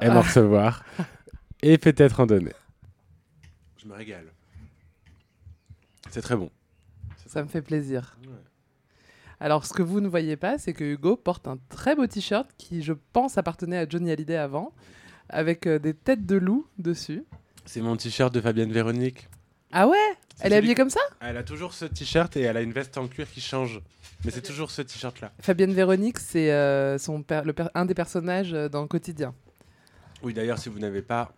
aimes 0.00 0.12
en 0.12 0.20
Ah. 0.20 0.22
recevoir. 0.22 0.84
et 1.62 1.76
peut-être 1.76 2.20
en 2.20 2.26
donner. 2.26 2.52
Je 3.82 3.86
me 3.86 3.94
régale. 3.94 4.24
C'est 6.10 6.22
très 6.22 6.36
bon. 6.36 6.50
Ça 7.38 7.44
me 7.44 7.48
fait 7.48 7.62
plaisir. 7.62 8.18
Alors, 9.38 9.64
ce 9.64 9.72
que 9.72 9.84
vous 9.84 10.00
ne 10.00 10.08
voyez 10.08 10.36
pas, 10.36 10.58
c'est 10.58 10.72
que 10.72 10.82
Hugo 10.82 11.14
porte 11.16 11.46
un 11.46 11.56
très 11.68 11.94
beau 11.94 12.04
t-shirt 12.04 12.50
qui, 12.58 12.82
je 12.82 12.92
pense, 13.12 13.38
appartenait 13.38 13.78
à 13.78 13.88
Johnny 13.88 14.10
Hallyday 14.10 14.34
avant, 14.34 14.72
avec 15.28 15.68
euh, 15.68 15.78
des 15.78 15.94
têtes 15.94 16.26
de 16.26 16.34
loup 16.34 16.66
dessus. 16.78 17.22
C'est 17.64 17.80
mon 17.80 17.96
t-shirt 17.96 18.34
de 18.34 18.40
Fabienne 18.40 18.72
Véronique. 18.72 19.28
Ah 19.70 19.86
ouais? 19.86 19.96
Elle 20.40 20.52
est 20.52 20.56
habillée 20.56 20.74
comme 20.74 20.90
ça? 20.90 20.98
Elle 21.20 21.36
a 21.36 21.44
toujours 21.44 21.74
ce 21.74 21.84
t-shirt 21.84 22.36
et 22.36 22.40
elle 22.40 22.56
a 22.56 22.60
une 22.60 22.72
veste 22.72 22.98
en 22.98 23.06
cuir 23.06 23.30
qui 23.30 23.40
change. 23.40 23.82
Mais 24.24 24.32
c'est 24.32 24.42
toujours 24.42 24.72
ce 24.72 24.82
t-shirt-là. 24.82 25.30
Fabienne 25.40 25.72
Véronique, 25.72 26.18
c'est 26.18 26.50
euh, 26.50 26.98
son 26.98 27.24
le 27.30 27.54
un 27.74 27.84
des 27.84 27.94
personnages 27.94 28.52
euh, 28.52 28.68
dans 28.68 28.82
le 28.82 28.88
quotidien. 28.88 29.32
Oui, 30.24 30.34
d'ailleurs, 30.34 30.58
si 30.58 30.70
vous 30.70 30.80
n'avez 30.80 31.02
pas 31.02 31.32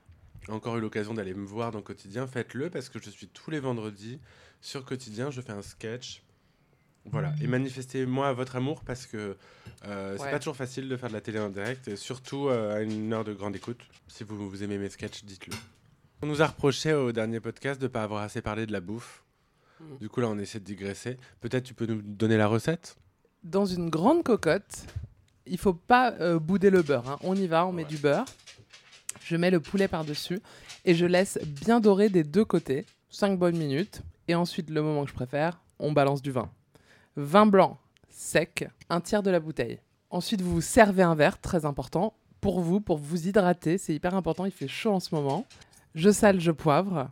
encore 0.48 0.78
eu 0.78 0.80
l'occasion 0.80 1.12
d'aller 1.12 1.34
me 1.34 1.44
voir 1.44 1.70
dans 1.70 1.82
Quotidien, 1.82 2.26
faites-le 2.26 2.70
parce 2.70 2.88
que 2.88 2.98
je 2.98 3.10
suis 3.10 3.28
tous 3.28 3.50
les 3.50 3.60
vendredis 3.60 4.18
sur 4.60 4.84
Quotidien. 4.84 5.30
Je 5.30 5.40
fais 5.40 5.52
un 5.52 5.62
sketch. 5.62 6.22
Voilà. 7.06 7.32
Et 7.42 7.46
manifestez-moi 7.46 8.32
votre 8.34 8.56
amour 8.56 8.82
parce 8.84 9.06
que 9.06 9.36
euh, 9.86 10.16
c'est 10.18 10.22
Ouais. 10.24 10.30
pas 10.30 10.38
toujours 10.38 10.56
facile 10.56 10.88
de 10.88 10.96
faire 10.96 11.08
de 11.08 11.14
la 11.14 11.22
télé 11.22 11.38
en 11.38 11.48
direct, 11.48 11.88
et 11.88 11.96
surtout 11.96 12.48
euh, 12.48 12.76
à 12.76 12.80
une 12.82 13.12
heure 13.14 13.24
de 13.24 13.32
grande 13.32 13.56
écoute. 13.56 13.80
Si 14.06 14.22
vous, 14.22 14.48
vous 14.50 14.62
aimez 14.62 14.76
mes 14.76 14.90
sketchs, 14.90 15.24
dites-le. 15.24 15.54
On 16.22 16.26
nous 16.26 16.42
a 16.42 16.46
reproché 16.46 16.92
au 16.92 17.12
dernier 17.12 17.40
podcast 17.40 17.80
de 17.80 17.86
ne 17.86 17.88
pas 17.88 18.02
avoir 18.02 18.22
assez 18.22 18.42
parlé 18.42 18.66
de 18.66 18.72
la 18.72 18.80
bouffe. 18.80 19.24
Mm. 19.80 19.96
Du 19.98 20.08
coup, 20.10 20.20
là, 20.20 20.28
on 20.28 20.38
essaie 20.38 20.60
de 20.60 20.64
digresser. 20.64 21.16
Peut-être 21.40 21.64
tu 21.64 21.72
peux 21.72 21.86
nous 21.86 22.02
donner 22.02 22.36
la 22.36 22.46
recette? 22.46 22.96
Dans 23.42 23.64
une 23.64 23.88
grande 23.88 24.22
cocotte, 24.22 24.84
il 25.46 25.56
faut 25.56 25.72
pas 25.72 26.12
euh, 26.20 26.38
bouder 26.38 26.68
le 26.68 26.82
beurre. 26.82 27.08
hein. 27.08 27.18
On 27.22 27.34
y 27.34 27.46
va, 27.46 27.66
on 27.66 27.72
met 27.72 27.86
du 27.86 27.96
beurre. 27.96 28.26
Je 29.24 29.36
mets 29.36 29.50
le 29.50 29.60
poulet 29.60 29.88
par-dessus 29.88 30.40
et 30.84 30.94
je 30.94 31.06
laisse 31.06 31.38
bien 31.46 31.80
dorer 31.80 32.10
des 32.10 32.24
deux 32.24 32.44
côtés, 32.44 32.84
5 33.08 33.38
bonnes 33.38 33.56
minutes. 33.56 34.02
Et 34.30 34.34
ensuite, 34.36 34.70
le 34.70 34.80
moment 34.80 35.02
que 35.02 35.08
je 35.10 35.14
préfère, 35.14 35.60
on 35.80 35.90
balance 35.90 36.22
du 36.22 36.30
vin. 36.30 36.48
Vin 37.16 37.46
blanc 37.46 37.78
sec, 38.08 38.68
un 38.88 39.00
tiers 39.00 39.24
de 39.24 39.30
la 39.32 39.40
bouteille. 39.40 39.80
Ensuite, 40.08 40.40
vous 40.40 40.52
vous 40.54 40.60
servez 40.60 41.02
un 41.02 41.16
verre, 41.16 41.40
très 41.40 41.64
important, 41.64 42.14
pour 42.40 42.60
vous, 42.60 42.80
pour 42.80 42.96
vous 42.98 43.26
hydrater. 43.26 43.76
C'est 43.76 43.92
hyper 43.92 44.14
important, 44.14 44.44
il 44.44 44.52
fait 44.52 44.68
chaud 44.68 44.92
en 44.92 45.00
ce 45.00 45.12
moment. 45.12 45.46
Je 45.96 46.10
sale, 46.10 46.38
je 46.38 46.52
poivre. 46.52 47.10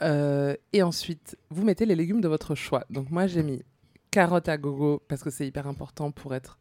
Euh, 0.00 0.56
et 0.72 0.82
ensuite, 0.82 1.36
vous 1.50 1.64
mettez 1.64 1.84
les 1.84 1.94
légumes 1.94 2.22
de 2.22 2.28
votre 2.28 2.54
choix. 2.54 2.86
Donc 2.88 3.10
moi, 3.10 3.26
j'ai 3.26 3.42
mis 3.42 3.62
carottes 4.10 4.48
à 4.48 4.56
gogo 4.56 5.02
parce 5.06 5.22
que 5.22 5.28
c'est 5.28 5.46
hyper 5.46 5.66
important 5.66 6.12
pour 6.12 6.34
être 6.34 6.58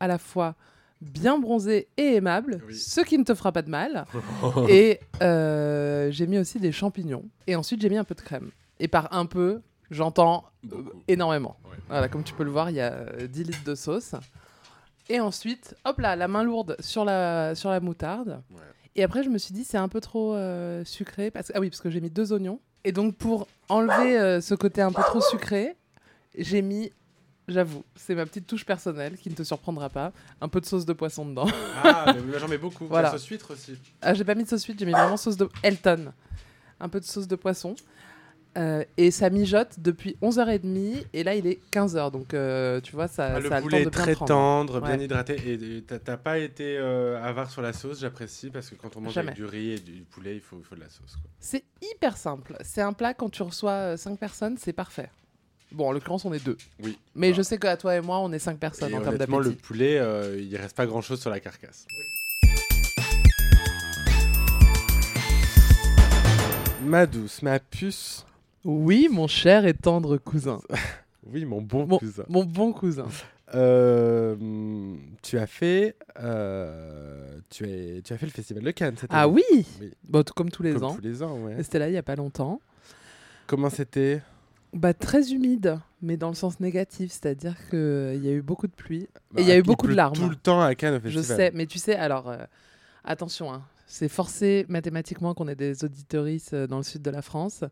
à 0.00 0.06
la 0.06 0.18
fois 0.18 0.54
bien 1.00 1.38
bronzé 1.38 1.88
et 1.96 2.16
aimable, 2.16 2.60
Oui. 2.68 2.74
ce 2.76 3.00
qui 3.00 3.16
ne 3.16 3.24
te 3.24 3.34
fera 3.34 3.52
pas 3.52 3.62
de 3.62 3.70
mal. 3.70 4.04
et 4.68 5.00
euh, 5.22 6.10
j'ai 6.10 6.26
mis 6.26 6.36
aussi 6.38 6.60
des 6.60 6.72
champignons. 6.72 7.24
Et 7.46 7.56
ensuite, 7.56 7.80
j'ai 7.80 7.88
mis 7.88 7.96
un 7.96 8.04
peu 8.04 8.14
de 8.14 8.20
crème. 8.20 8.50
Et 8.80 8.88
par 8.88 9.12
un 9.12 9.26
peu, 9.26 9.60
j'entends 9.90 10.44
euh, 10.72 10.82
énormément. 11.06 11.56
Ouais. 11.64 11.76
Voilà, 11.88 12.08
comme 12.08 12.24
tu 12.24 12.34
peux 12.34 12.44
le 12.44 12.50
voir, 12.50 12.70
il 12.70 12.76
y 12.76 12.80
a 12.80 12.92
euh, 12.92 13.26
10 13.28 13.44
litres 13.44 13.64
de 13.64 13.74
sauce. 13.74 14.14
Et 15.08 15.20
ensuite, 15.20 15.76
hop 15.84 15.98
là, 15.98 16.16
la 16.16 16.28
main 16.28 16.42
lourde 16.42 16.76
sur 16.80 17.04
la, 17.04 17.54
sur 17.54 17.70
la 17.70 17.80
moutarde. 17.80 18.42
Ouais. 18.50 18.60
Et 18.96 19.04
après, 19.04 19.22
je 19.22 19.28
me 19.28 19.38
suis 19.38 19.54
dit, 19.54 19.64
c'est 19.64 19.78
un 19.78 19.88
peu 19.88 20.00
trop 20.00 20.34
euh, 20.34 20.84
sucré. 20.84 21.30
Parce... 21.30 21.52
Ah 21.54 21.60
oui, 21.60 21.70
parce 21.70 21.80
que 21.80 21.90
j'ai 21.90 22.00
mis 22.00 22.10
deux 22.10 22.32
oignons. 22.32 22.60
Et 22.84 22.92
donc, 22.92 23.16
pour 23.16 23.46
enlever 23.68 24.18
euh, 24.18 24.40
ce 24.40 24.54
côté 24.54 24.82
un 24.82 24.92
peu 24.92 25.02
trop 25.02 25.20
sucré, 25.20 25.76
j'ai 26.36 26.62
mis, 26.62 26.90
j'avoue, 27.46 27.84
c'est 27.94 28.14
ma 28.14 28.24
petite 28.24 28.46
touche 28.46 28.64
personnelle 28.64 29.16
qui 29.16 29.28
ne 29.30 29.34
te 29.34 29.42
surprendra 29.42 29.90
pas, 29.90 30.12
un 30.40 30.48
peu 30.48 30.60
de 30.60 30.66
sauce 30.66 30.86
de 30.86 30.92
poisson 30.92 31.26
dedans. 31.26 31.46
Ah, 31.82 32.14
mais 32.26 32.38
j'en 32.38 32.48
mets 32.48 32.58
beaucoup. 32.58 32.86
Voilà. 32.86 33.12
La 33.12 33.18
sauce 33.18 33.26
huître 33.26 33.52
aussi. 33.52 33.76
Ah, 34.00 34.14
j'ai 34.14 34.24
pas 34.24 34.34
mis 34.34 34.44
de 34.44 34.48
sauce 34.48 34.64
huître, 34.64 34.78
j'ai 34.78 34.86
mis 34.86 34.92
vraiment 34.92 35.16
sauce 35.16 35.36
de 35.36 35.48
Elton. 35.62 36.12
Un 36.78 36.88
peu 36.88 37.00
de 37.00 37.04
sauce 37.04 37.28
de 37.28 37.36
poisson. 37.36 37.74
Euh, 38.58 38.82
et 38.96 39.12
ça 39.12 39.30
mijote 39.30 39.76
depuis 39.78 40.16
11h30 40.22 41.04
et 41.12 41.22
là 41.22 41.36
il 41.36 41.46
est 41.46 41.60
15h 41.72 42.10
donc 42.10 42.34
euh, 42.34 42.80
tu 42.80 42.92
vois 42.96 43.06
ça, 43.06 43.26
Ah, 43.26 43.32
ça 43.34 43.38
le 43.40 43.46
a 43.52 43.56
le 43.56 43.56
temps 43.56 43.62
poulet 43.62 43.84
de 43.84 43.90
bien 43.90 44.02
très 44.02 44.14
tendre, 44.16 44.80
bien 44.80 44.98
Ouais. 44.98 45.04
hydraté. 45.04 45.36
Et 45.52 45.82
t'as 45.82 46.16
pas 46.16 46.38
été 46.38 46.76
euh, 46.76 47.22
avare 47.22 47.48
sur 47.48 47.62
la 47.62 47.72
sauce, 47.72 48.00
j'apprécie, 48.00 48.50
parce 48.50 48.68
que 48.68 48.74
quand 48.74 48.96
on 48.96 49.02
mange 49.02 49.12
Jamais. 49.14 49.28
avec 49.28 49.36
du 49.36 49.44
riz 49.44 49.74
et 49.74 49.78
du 49.78 50.02
poulet, 50.02 50.34
il 50.34 50.40
faut, 50.40 50.56
il 50.58 50.64
faut 50.64 50.74
de 50.74 50.80
la 50.80 50.88
sauce. 50.88 51.14
C'est 51.38 51.62
hyper 51.80 52.16
simple. 52.16 52.56
C'est 52.62 52.82
un 52.82 52.92
plat 52.92 53.14
quand 53.14 53.30
tu 53.30 53.44
reçois 53.44 53.96
5 53.96 54.18
personnes, 54.18 54.56
c'est 54.58 54.72
parfait. 54.72 55.10
Bon, 55.70 55.86
en 55.86 55.92
l'occurrence, 55.92 56.24
on 56.24 56.32
est 56.32 56.44
deux. 56.44 56.56
Oui. 56.82 56.98
Mais 57.14 57.32
je 57.32 57.42
sais 57.42 57.56
qu'à 57.56 57.76
toi 57.76 57.94
et 57.94 58.00
moi, 58.00 58.18
on 58.18 58.32
est 58.32 58.40
5 58.40 58.58
personnes 58.58 58.90
Et 58.90 58.94
en 58.96 59.00
termes 59.00 59.14
honnêtement, 59.14 59.38
le 59.38 59.44
d'appétit. 59.50 59.62
poulet, 59.62 59.98
euh, 60.00 60.40
il 60.40 60.56
reste 60.56 60.74
pas 60.76 60.86
grand 60.86 61.02
chose 61.02 61.20
sur 61.20 61.30
la 61.30 61.38
carcasse. 61.38 61.86
Ma 66.84 67.06
douce, 67.06 67.42
ma 67.42 67.58
puce. 67.60 68.24
Oui, 68.64 69.08
mon 69.10 69.26
cher 69.26 69.66
et 69.66 69.74
tendre 69.74 70.16
cousin. 70.18 70.60
Oui, 71.32 71.44
mon 71.44 71.60
bon 71.60 71.86
Mon- 71.86 71.98
cousin. 71.98 72.24
Mon 72.28 72.44
bon 72.44 72.72
cousin. 72.72 73.06
Euh, 73.54 74.34
tu 75.22 75.38
as 75.38 75.46
fait, 75.46 75.94
euh, 76.18 77.38
tu, 77.50 77.64
as, 77.64 78.00
tu 78.02 78.12
as 78.12 78.18
fait 78.18 78.26
le 78.26 78.32
festival 78.32 78.64
de 78.64 78.70
Cannes 78.72 78.96
cette 78.98 79.10
Ah 79.12 79.24
année. 79.24 79.34
oui, 79.52 79.66
Oui. 79.80 79.92
Bon, 80.08 80.22
tout 80.24 80.32
comme 80.34 80.50
tous 80.50 80.62
les 80.62 80.72
Comme 80.72 80.84
ans. 80.84 80.94
tous 80.94 81.02
les 81.02 81.22
ans, 81.22 81.36
ouais. 81.42 81.56
Et 81.60 81.62
C'était 81.62 81.78
là 81.78 81.88
il 81.88 81.92
y 81.94 81.98
a 81.98 82.02
pas 82.02 82.16
longtemps. 82.16 82.60
Comment 83.46 83.70
c'était? 83.70 84.22
Bah, 84.72 84.94
très 84.94 85.30
humide, 85.32 85.78
mais 86.02 86.16
dans 86.16 86.30
le 86.30 86.34
sens 86.34 86.58
négatif, 86.58 87.12
c'est-à-dire 87.12 87.54
qu'il 87.68 88.20
y 88.24 88.28
a 88.28 88.32
eu 88.32 88.42
beaucoup 88.42 88.66
de 88.66 88.72
pluie. 88.72 89.06
Bah, 89.30 89.42
il 89.42 89.46
y 89.46 89.52
a 89.52 89.58
eu 89.58 89.62
beaucoup 89.62 89.86
de 89.88 89.94
larmes. 89.94 90.16
Tout 90.16 90.28
le 90.28 90.36
temps 90.36 90.62
à 90.62 90.74
Cannes 90.74 90.94
au 90.94 91.00
Je 91.08 91.10
festival. 91.18 91.36
sais, 91.36 91.50
mais 91.54 91.66
tu 91.66 91.78
sais, 91.78 91.94
alors, 91.96 92.28
euh, 92.30 92.38
attention, 93.04 93.52
hein, 93.52 93.62
c'est 93.86 94.08
forcé 94.08 94.64
mathématiquement 94.68 95.34
qu'on 95.34 95.48
ait 95.48 95.54
des 95.54 95.84
auditoristes 95.84 96.54
euh, 96.54 96.66
dans 96.66 96.78
le 96.78 96.82
sud 96.82 97.02
de 97.02 97.10
la 97.10 97.22
France. 97.22 97.62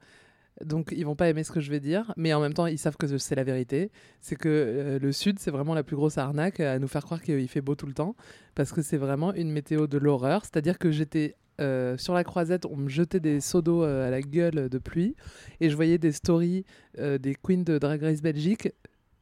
Donc, 0.64 0.92
ils 0.96 1.04
vont 1.04 1.16
pas 1.16 1.28
aimer 1.28 1.44
ce 1.44 1.52
que 1.52 1.60
je 1.60 1.70
vais 1.70 1.80
dire, 1.80 2.12
mais 2.16 2.32
en 2.34 2.40
même 2.40 2.54
temps, 2.54 2.66
ils 2.66 2.78
savent 2.78 2.96
que 2.96 3.18
c'est 3.18 3.34
la 3.34 3.44
vérité. 3.44 3.90
C'est 4.20 4.36
que 4.36 4.48
euh, 4.48 4.98
le 4.98 5.12
sud, 5.12 5.38
c'est 5.38 5.50
vraiment 5.50 5.74
la 5.74 5.82
plus 5.82 5.96
grosse 5.96 6.18
arnaque 6.18 6.60
à 6.60 6.78
nous 6.78 6.88
faire 6.88 7.04
croire 7.04 7.22
qu'il 7.22 7.48
fait 7.48 7.60
beau 7.60 7.74
tout 7.74 7.86
le 7.86 7.94
temps, 7.94 8.16
parce 8.54 8.72
que 8.72 8.82
c'est 8.82 8.96
vraiment 8.96 9.32
une 9.34 9.50
météo 9.50 9.86
de 9.86 9.98
l'horreur. 9.98 10.44
C'est-à-dire 10.44 10.78
que 10.78 10.90
j'étais 10.90 11.36
euh, 11.60 11.96
sur 11.96 12.14
la 12.14 12.24
croisette, 12.24 12.66
on 12.66 12.76
me 12.76 12.88
jetait 12.88 13.20
des 13.20 13.40
seaux 13.40 13.62
d'eau 13.62 13.84
euh, 13.84 14.06
à 14.06 14.10
la 14.10 14.20
gueule 14.20 14.68
de 14.68 14.78
pluie, 14.78 15.14
et 15.60 15.70
je 15.70 15.76
voyais 15.76 15.98
des 15.98 16.12
stories 16.12 16.64
des 16.96 17.36
queens 17.40 17.62
de 17.62 17.78
Drag 17.78 18.02
Race 18.02 18.22
Belgique 18.22 18.70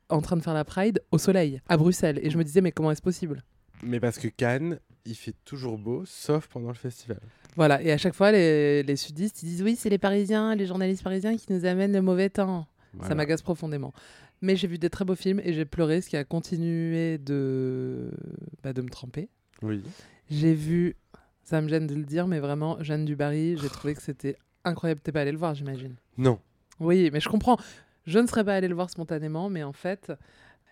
en 0.09 0.21
train 0.21 0.37
de 0.37 0.43
faire 0.43 0.55
la 0.55 0.65
Pride 0.65 1.03
au 1.11 1.19
soleil, 1.19 1.61
à 1.69 1.77
Bruxelles. 1.77 2.21
Et 2.23 2.31
je 2.31 2.39
me 2.39 2.45
disais, 2.45 2.61
mais 2.61 2.73
comment 2.73 2.91
est-ce 2.91 3.03
possible? 3.03 3.43
Mais 3.83 4.01
parce 4.01 4.19
que 4.19 4.29
Cannes, 4.29 4.79
il 5.05 5.15
fait 5.15 5.35
toujours 5.45 5.79
beau, 5.79 6.05
sauf 6.07 6.47
pendant 6.49 6.69
le 6.69 6.75
festival. 6.75 7.21
Voilà, 7.57 7.83
et 7.83 7.91
à 7.91 7.99
chaque 7.99 8.15
fois, 8.15 8.33
les, 8.33 8.83
les 8.83 8.97
sudistes, 8.97 9.43
ils 9.43 9.47
disent, 9.47 9.63
oui, 9.63 9.77
c'est 9.77 9.89
les 9.89 9.99
Parisiens, 9.99 10.55
les 10.55 10.67
journalistes 10.67 11.03
parisiens 11.03 11.37
qui 11.37 11.53
nous 11.53 11.65
amènent 11.65 11.93
le 11.93 12.03
mauvais 12.03 12.29
temps. 12.29 12.67
Ça 13.03 13.15
m'agace 13.15 13.43
profondément. 13.43 13.93
Mais 14.43 14.57
j'ai 14.57 14.69
vu 14.69 14.79
des 14.79 14.91
très 14.91 15.05
beaux 15.05 15.15
films 15.15 15.41
et 15.45 15.53
j'ai 15.53 15.65
pleuré, 15.65 16.01
ce 16.01 16.09
qui 16.11 16.17
a 16.17 16.25
continué 16.25 17.19
de, 17.19 18.11
bah, 18.63 18.73
de 18.73 18.83
me 18.83 18.91
tremper. 18.91 19.29
Oui. 19.63 19.83
J'ai 20.31 20.55
vu, 20.55 20.97
ça 21.43 21.61
me 21.61 21.69
gêne 21.69 21.87
de 21.87 21.95
le 21.95 22.05
dire, 22.05 22.27
mais 22.27 22.39
vraiment, 22.39 22.83
Jeanne 22.83 23.05
Dubarry, 23.05 23.57
j'ai 23.57 23.69
trouvé 23.69 23.95
que 23.95 24.03
c'était 24.03 24.37
incroyable. 24.65 25.01
T'es 25.03 25.13
pas 25.13 25.23
allé 25.23 25.33
le 25.33 25.39
voir, 25.39 25.55
j'imagine. 25.55 25.95
Non. 26.19 26.39
Oui, 26.81 27.11
mais 27.13 27.21
je 27.21 27.29
comprends. 27.29 27.59
Je 28.07 28.19
ne 28.19 28.27
serais 28.27 28.45
pas 28.45 28.55
allée 28.55 28.69
le 28.69 28.75
voir 28.75 28.91
spontanément, 28.91 29.49
mais 29.49 29.63
en 29.63 29.73
fait, 29.73 30.13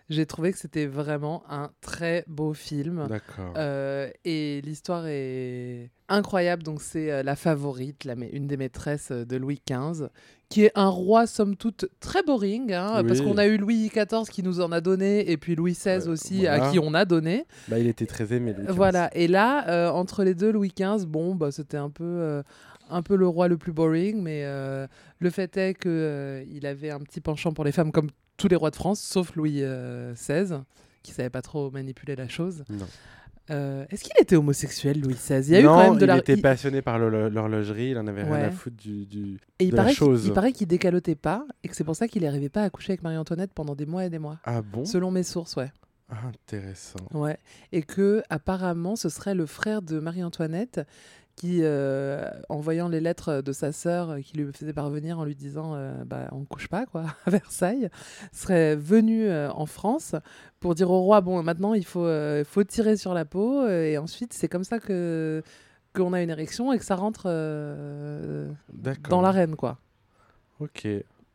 j'ai 0.09 0.25
trouvé 0.25 0.51
que 0.51 0.57
c'était 0.57 0.85
vraiment 0.85 1.43
un 1.49 1.71
très 1.81 2.23
beau 2.27 2.53
film. 2.53 3.07
D'accord. 3.09 3.53
Euh, 3.57 4.09
et 4.23 4.61
l'histoire 4.61 5.05
est 5.07 5.89
incroyable. 6.09 6.61
Donc, 6.63 6.81
c'est 6.81 7.11
euh, 7.11 7.23
la 7.23 7.35
favorite, 7.35 8.03
la, 8.05 8.15
mais 8.15 8.29
une 8.29 8.45
des 8.47 8.57
maîtresses 8.57 9.09
euh, 9.11 9.25
de 9.25 9.37
Louis 9.37 9.59
XV, 9.67 10.07
qui 10.49 10.63
est 10.65 10.71
un 10.75 10.89
roi, 10.89 11.25
somme 11.25 11.55
toute, 11.55 11.87
très 11.99 12.21
boring. 12.21 12.71
hein, 12.73 13.03
Parce 13.07 13.21
qu'on 13.21 13.37
a 13.39 13.47
eu 13.47 13.57
Louis 13.57 13.89
XIV 13.89 14.29
qui 14.29 14.43
nous 14.43 14.61
en 14.61 14.71
a 14.71 14.79
donné, 14.81 15.31
et 15.31 15.37
puis 15.37 15.55
Louis 15.55 15.71
XVI 15.73 16.07
Euh, 16.07 16.11
aussi, 16.11 16.45
à 16.45 16.69
qui 16.71 16.77
on 16.77 16.93
a 16.93 17.05
donné. 17.05 17.45
Bah, 17.67 17.79
il 17.79 17.87
était 17.87 18.05
très 18.05 18.31
aimé. 18.31 18.53
Louis 18.53 18.65
XV. 18.67 18.73
Voilà. 18.75 19.09
Et 19.17 19.27
là, 19.27 19.67
euh, 19.69 19.89
entre 19.89 20.23
les 20.23 20.35
deux, 20.35 20.51
Louis 20.51 20.71
XV, 20.77 21.07
bon, 21.07 21.33
bah, 21.33 21.51
c'était 21.51 21.77
un 21.77 21.89
peu. 21.89 22.03
euh, 22.03 22.43
un 22.87 23.01
peu 23.01 23.15
le 23.15 23.27
roi 23.27 23.47
le 23.47 23.57
plus 23.57 23.71
boring, 23.73 24.21
mais 24.21 24.41
euh, 24.45 24.85
le 25.17 25.31
fait 25.31 25.57
est 25.57 25.73
que 25.73 25.89
euh, 25.89 26.43
il 26.51 26.67
avait 26.67 26.91
un 26.91 26.99
petit 26.99 27.19
penchant 27.19 27.51
pour 27.51 27.65
les 27.65 27.71
femmes 27.71 27.91
comme 27.91 28.11
tous 28.37 28.47
les 28.47 28.55
rois 28.55 28.71
de 28.71 28.75
France, 28.75 28.99
sauf 29.01 29.35
Louis 29.35 29.59
euh, 29.61 30.13
XVI, 30.13 30.61
qui 31.03 31.11
savait 31.11 31.29
pas 31.29 31.41
trop 31.41 31.71
manipuler 31.71 32.15
la 32.15 32.27
chose. 32.27 32.63
Non. 32.69 32.85
Euh, 33.51 33.85
Est-ce 33.91 34.03
qu'il 34.03 34.13
était 34.19 34.35
homosexuel, 34.35 34.99
Louis 35.01 35.13
XVI 35.13 35.45
Il 35.47 35.53
y 35.53 35.55
a 35.57 35.59
eu 35.59 35.63
non, 35.65 35.75
quand 35.75 35.83
même 35.83 35.97
de 35.97 36.05
il 36.05 36.07
la. 36.07 36.17
était 36.17 36.33
il- 36.33 36.41
passionné 36.41 36.81
par 36.81 36.97
l'horlo- 36.97 37.29
l'horlogerie, 37.29 37.91
il 37.91 37.97
en 37.99 38.07
avait 38.07 38.23
rien 38.23 38.33
à 38.47 38.49
foutre 38.51 38.75
du. 38.77 39.05
du- 39.05 39.37
Et 39.59 39.65
il 39.65 39.69
de 39.71 39.75
la 39.75 39.83
paraît, 39.83 39.91
qu'il- 39.91 39.97
chose. 39.99 40.25
il 40.25 40.33
paraît 40.33 40.51
qu'il 40.51 40.67
décalotait 40.67 41.13
pas 41.15 41.45
et 41.63 41.67
que 41.67 41.75
c'est 41.75 41.83
pour 41.83 41.95
ça 41.95 42.07
qu'il 42.07 42.23
n'arrivait 42.23 42.49
pas 42.49 42.63
à 42.63 42.69
coucher 42.71 42.93
avec 42.93 43.03
Marie-Antoinette 43.03 43.51
pendant 43.53 43.75
des 43.75 43.85
mois 43.85 44.03
et 44.05 44.09
des 44.09 44.17
mois. 44.17 44.39
Ah 44.45 44.63
bon? 44.63 44.83
Selon 44.85 45.11
mes 45.11 45.21
sources, 45.21 45.55
ouais. 45.57 45.71
Intéressant. 46.09 46.99
Ouais. 47.13 47.37
Et 47.71 47.81
que 47.83 48.23
apparemment, 48.29 48.95
ce 48.95 49.09
serait 49.09 49.35
le 49.35 49.45
frère 49.45 49.81
de 49.81 49.99
Marie-Antoinette 49.99 50.81
qui, 51.35 51.59
euh, 51.61 52.29
en 52.49 52.59
voyant 52.59 52.87
les 52.87 53.01
lettres 53.01 53.41
de 53.41 53.51
sa 53.51 53.71
sœur 53.71 54.09
euh, 54.09 54.19
qui 54.21 54.37
lui 54.37 54.51
faisait 54.53 54.73
parvenir 54.73 55.19
en 55.19 55.25
lui 55.25 55.35
disant 55.35 55.73
euh, 55.75 56.03
bah, 56.05 56.29
on 56.31 56.45
couche 56.45 56.67
pas 56.67 56.85
quoi 56.85 57.05
à 57.25 57.29
Versailles, 57.29 57.89
serait 58.31 58.75
venu 58.75 59.27
euh, 59.27 59.51
en 59.51 59.65
France 59.65 60.15
pour 60.59 60.75
dire 60.75 60.89
au 60.89 61.01
roi 61.01 61.21
bon 61.21 61.43
maintenant 61.43 61.73
il 61.73 61.85
faut, 61.85 62.07
faut 62.45 62.63
tirer 62.63 62.97
sur 62.97 63.13
la 63.13 63.25
peau 63.25 63.67
et 63.67 63.97
ensuite 63.97 64.33
c'est 64.33 64.47
comme 64.47 64.63
ça 64.63 64.79
que 64.79 65.43
qu'on 65.93 66.13
a 66.13 66.21
une 66.21 66.29
érection 66.29 66.73
et 66.73 66.79
que 66.79 66.85
ça 66.85 66.95
rentre 66.95 67.25
dans 69.09 69.21
l'arène 69.21 69.55
quoi. 69.55 69.77
Ok. 70.59 70.87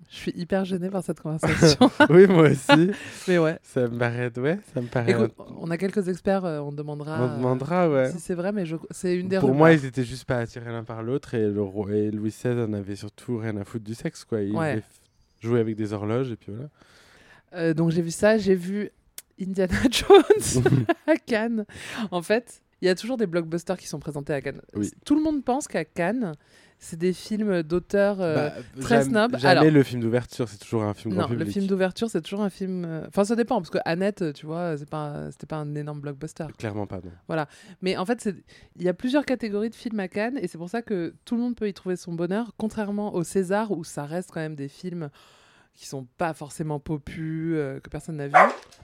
Je 0.09 0.17
suis 0.17 0.33
hyper 0.35 0.65
gênée 0.65 0.91
par 0.91 1.05
cette 1.05 1.21
conversation. 1.21 1.91
oui, 2.11 2.27
moi 2.27 2.49
aussi. 2.51 2.91
Mais 3.29 3.39
ouais. 3.39 3.59
ça 3.63 3.87
me 3.87 3.97
paraît. 3.99 4.33
Ouais, 4.39 4.59
ça 4.75 4.81
me 4.81 4.89
paraît. 4.89 5.13
Écoute, 5.13 5.33
on 5.59 5.71
a 5.71 5.77
quelques 5.77 6.09
experts, 6.09 6.45
euh, 6.45 6.59
on 6.61 6.73
demandera. 6.73 7.23
on 7.23 7.37
demandera, 7.37 7.87
euh, 7.87 7.95
ouais. 8.07 8.11
Si 8.11 8.19
c'est 8.19 8.35
vrai, 8.35 8.51
mais 8.51 8.67
je... 8.67 8.77
c'est 8.91 9.15
une 9.17 9.29
des 9.29 9.37
Pour 9.39 9.51
rumeurs. 9.51 9.59
moi, 9.59 9.73
ils 9.73 9.85
étaient 9.85 10.05
juste 10.05 10.25
pas 10.25 10.39
attirés 10.39 10.73
l'un 10.73 10.83
par 10.83 11.03
l'autre 11.03 11.35
et, 11.35 11.49
le 11.49 11.63
roi- 11.63 11.93
et 11.95 12.11
Louis 12.11 12.31
XVI 12.31 12.61
en 12.61 12.73
avait 12.73 12.97
surtout 12.97 13.39
rien 13.39 13.57
à 13.57 13.65
foutre 13.65 13.85
du 13.85 13.95
sexe, 13.95 14.25
quoi. 14.25 14.41
Il 14.43 14.55
Ouais. 14.57 14.83
avec 15.59 15.77
des 15.77 15.93
horloges 15.93 16.33
et 16.33 16.37
puis 16.37 16.53
voilà. 16.53 16.69
Euh, 17.55 17.75
donc 17.75 17.91
j'ai 17.91 18.03
vu 18.03 18.11
ça, 18.11 18.37
j'ai 18.37 18.55
vu 18.55 18.91
Indiana 19.41 19.75
Jones 19.91 20.65
à 21.07 21.17
Cannes. 21.17 21.65
En 22.11 22.23
fait, 22.23 22.63
il 22.83 22.87
y 22.87 22.89
a 22.89 22.95
toujours 22.95 23.17
des 23.17 23.27
blockbusters 23.27 23.77
qui 23.79 23.87
sont 23.87 23.99
présentés 24.01 24.33
à 24.33 24.41
Cannes. 24.41 24.61
Oui. 24.75 24.91
Tout 25.05 25.15
le 25.15 25.23
monde 25.23 25.45
pense 25.45 25.69
qu'à 25.69 25.85
Cannes, 25.85 26.35
c'est 26.83 26.99
des 26.99 27.13
films 27.13 27.63
d'auteurs. 27.63 28.21
euh, 28.21 28.49
Bah, 28.49 28.55
très 28.81 29.03
snob. 29.05 29.37
Jamais 29.37 29.59
Alors- 29.61 29.65
le 29.73 29.83
film 29.83 30.01
d'ouverture, 30.01 30.49
c'est 30.49 30.57
toujours 30.59 30.83
un 30.83 30.95
film 30.95 31.15
non, 31.15 31.29
le 31.29 31.45
film 31.45 31.67
d'ouverture, 31.67 32.09
c'est 32.11 32.23
toujours 32.23 32.41
un 32.41 32.49
film. 32.51 32.85
euh, 32.87 33.05
Enfin, 33.09 33.25
ça 33.25 33.37
dépend, 33.37 33.57
parce 33.59 33.69
que 33.71 33.79
Annette, 33.85 34.33
tu 34.33 34.47
vois, 34.47 34.77
c'est 34.79 34.89
pas, 34.89 35.31
c'était 35.31 35.47
pas 35.47 35.57
un 35.57 35.75
énorme 35.75 36.01
blockbuster. 36.01 36.47
Clairement 36.59 36.87
pas, 36.87 37.01
non. 37.29 37.45
Mais 37.83 37.97
en 37.99 38.07
fait, 38.07 38.29
il 38.77 38.83
y 38.83 38.89
a 38.89 38.95
plusieurs 38.95 39.27
catégories 39.27 39.71
de 39.71 39.75
films 39.75 40.01
à 40.01 40.09
Cannes, 40.09 40.39
et 40.41 40.49
c'est 40.49 40.59
pour 40.59 40.71
ça 40.71 40.81
que 40.83 41.15
tout 41.25 41.37
le 41.37 41.43
monde 41.43 41.55
peut 41.55 41.69
y 41.69 41.75
trouver 41.75 41.97
son 41.97 42.15
bonheur, 42.15 42.53
contrairement 42.57 43.15
au 43.15 43.23
César, 43.23 43.71
où 43.71 43.85
ça 43.85 44.05
reste 44.05 44.31
quand 44.33 44.41
même 44.41 44.57
des 44.57 44.69
films 44.69 45.11
qui 45.75 45.87
sont 45.87 46.07
pas 46.19 46.33
forcément 46.35 46.81
popus, 46.81 47.55
euh, 47.57 47.79
que 47.81 47.89
personne 47.91 48.17
n'a 48.17 48.27
vu. 48.29 48.35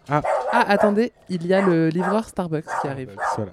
Ah. 0.09 0.23
attendez, 0.53 1.13
il 1.29 1.47
y 1.47 1.53
a 1.55 1.67
le 1.67 1.89
livreur 1.89 2.29
Starbucks 2.29 2.65
qui 2.83 2.89
arrive. 2.89 3.17
Voilà. 3.37 3.53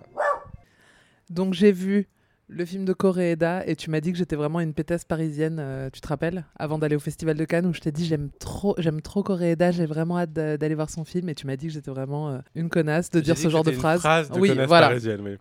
Donc 1.30 1.54
j'ai 1.54 1.72
vu 1.72 2.08
le 2.56 2.66
film 2.66 2.86
de 2.86 2.94
Koreeda, 2.94 3.66
et 3.66 3.76
tu 3.76 3.90
m'as 3.90 4.00
dit 4.00 4.12
que 4.12 4.18
j'étais 4.18 4.36
vraiment 4.36 4.60
une 4.60 4.74
pétasse 4.74 5.06
parisienne, 5.06 5.58
euh, 5.60 5.90
tu 5.92 6.02
te 6.02 6.08
rappelles 6.08 6.46
Avant 6.56 6.78
d'aller 6.78 6.96
au 6.96 7.00
Festival 7.00 7.36
de 7.36 7.46
Cannes, 7.46 7.66
où 7.66 7.74
je 7.74 7.80
t'ai 7.80 7.92
dit 7.92 8.06
j'aime 8.06 8.30
trop, 8.40 8.76
j'aime 8.78 9.02
trop 9.02 9.24
Koreeda, 9.24 9.72
j'ai 9.72 9.86
vraiment 9.86 10.20
hâte 10.20 10.34
d'a- 10.34 10.58
d'aller 10.58 10.76
voir 10.76 10.90
son 10.90 11.04
film, 11.04 11.30
et 11.30 11.36
tu 11.36 11.48
m'as 11.48 11.56
dit 11.56 11.68
que 11.68 11.74
j'étais 11.74 11.92
vraiment 11.92 12.30
euh, 12.30 12.38
une 12.56 12.70
connasse 12.70 13.10
de 13.10 13.20
dire 13.20 13.38
ce 13.38 13.50
genre 13.50 13.64
de 13.64 13.72
phrase. 13.72 14.00
phrase 14.02 14.30
de 14.30 14.40
oui, 14.40 14.52
voilà. 14.68 14.88
parisienne, 14.88 15.22
oui. 15.24 15.38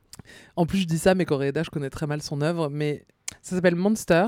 En 0.57 0.67
plus, 0.67 0.79
je 0.79 0.87
dis 0.87 0.99
ça, 0.99 1.15
mais 1.15 1.25
Koreeda, 1.25 1.63
je 1.63 1.71
connais 1.71 1.91
très 1.91 2.07
mal 2.07 2.23
son 2.23 2.41
œuvre, 2.41 2.69
mais 2.71 3.05
ça 3.43 3.57
s'appelle 3.57 3.77
Monster. 3.77 4.27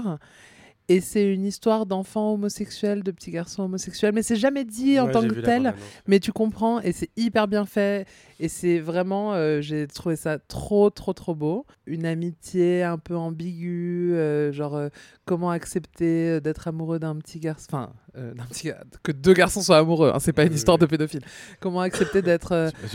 Et 0.89 1.01
c'est 1.01 1.33
une 1.33 1.47
histoire 1.47 1.87
d'enfants 1.87 2.35
homosexuels, 2.35 3.03
de 3.03 3.11
petits 3.11 3.31
garçons 3.31 3.63
homosexuels, 3.63 4.13
mais 4.15 4.23
c'est 4.23 4.37
jamais 4.37 4.65
dit 4.65 5.01
en 5.01 5.07
Ouais, 5.07 5.13
tant 5.13 5.27
que 5.27 5.41
tel. 5.41 5.75
Mais 6.07 6.21
tu 6.21 6.31
comprends, 6.31 6.81
et 6.81 6.93
c'est 6.93 7.11
hyper 7.17 7.49
bien 7.49 7.65
fait. 7.65 8.07
Et 8.39 8.49
c'est 8.49 8.81
vraiment, 8.81 9.33
euh, 9.33 9.63
j'ai 9.63 9.87
trouvé 9.87 10.17
ça 10.17 10.39
trop, 10.39 10.91
trop, 10.91 11.15
trop 11.15 11.35
beau. 11.35 11.65
Une 11.87 12.05
amitié 12.05 12.83
un 12.83 12.99
peu 12.99 13.17
ambiguë, 13.17 14.15
euh, 14.15 14.53
genre 14.53 14.77
euh, 14.77 14.89
comment 15.25 15.51
accepter 15.51 16.41
d'être 16.41 16.69
amoureux 16.69 16.99
d'un 16.99 17.17
petit 17.17 17.41
garçon. 17.41 17.67
Enfin, 17.71 17.93
euh, 18.17 18.33
petit 18.49 18.71
que 19.03 19.13
deux 19.13 19.33
garçons 19.35 19.61
soient 19.63 19.79
amoureux, 19.79 20.11
hein, 20.15 20.19
c'est 20.21 20.33
pas 20.33 20.45
une 20.45 20.51
Oui, 20.51 20.55
histoire 20.57 20.77
oui. 20.77 20.83
de 20.83 20.87
pédophile. 20.87 21.23
Comment 21.61 21.81
accepter 21.81 22.23
d'être 22.23 22.53
euh, 22.53 22.71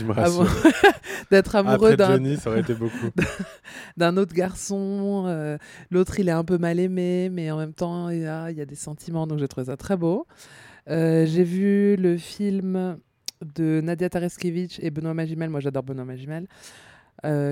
d'être 1.30 1.54
amoureux 1.56 1.96
d'un 1.96 2.18
d'un 3.96 4.16
autre 4.16 4.34
garçon. 4.34 5.24
euh, 5.26 5.58
L'autre, 5.90 6.18
il 6.20 6.28
est 6.28 6.32
un 6.32 6.44
peu 6.44 6.58
mal 6.58 6.78
aimé, 6.80 7.28
mais 7.30 7.50
en 7.50 7.58
même 7.58 7.74
temps, 7.74 8.08
il 8.08 8.20
y 8.20 8.26
a, 8.26 8.50
il 8.50 8.56
y 8.56 8.60
a 8.60 8.66
des 8.66 8.74
sentiments. 8.74 9.26
Donc, 9.26 9.38
j'ai 9.38 9.48
trouvé 9.48 9.66
ça 9.66 9.76
très 9.76 9.96
beau. 9.96 10.26
J'ai 10.86 11.44
vu 11.44 11.96
le 11.96 12.16
film 12.16 12.98
de 13.54 13.80
Nadia 13.82 14.08
Tareskevich 14.08 14.80
et 14.82 14.90
Benoît 14.90 15.14
Magimel. 15.14 15.50
Moi, 15.50 15.60
j'adore 15.60 15.82
Benoît 15.82 16.04
Magimel. 16.04 16.46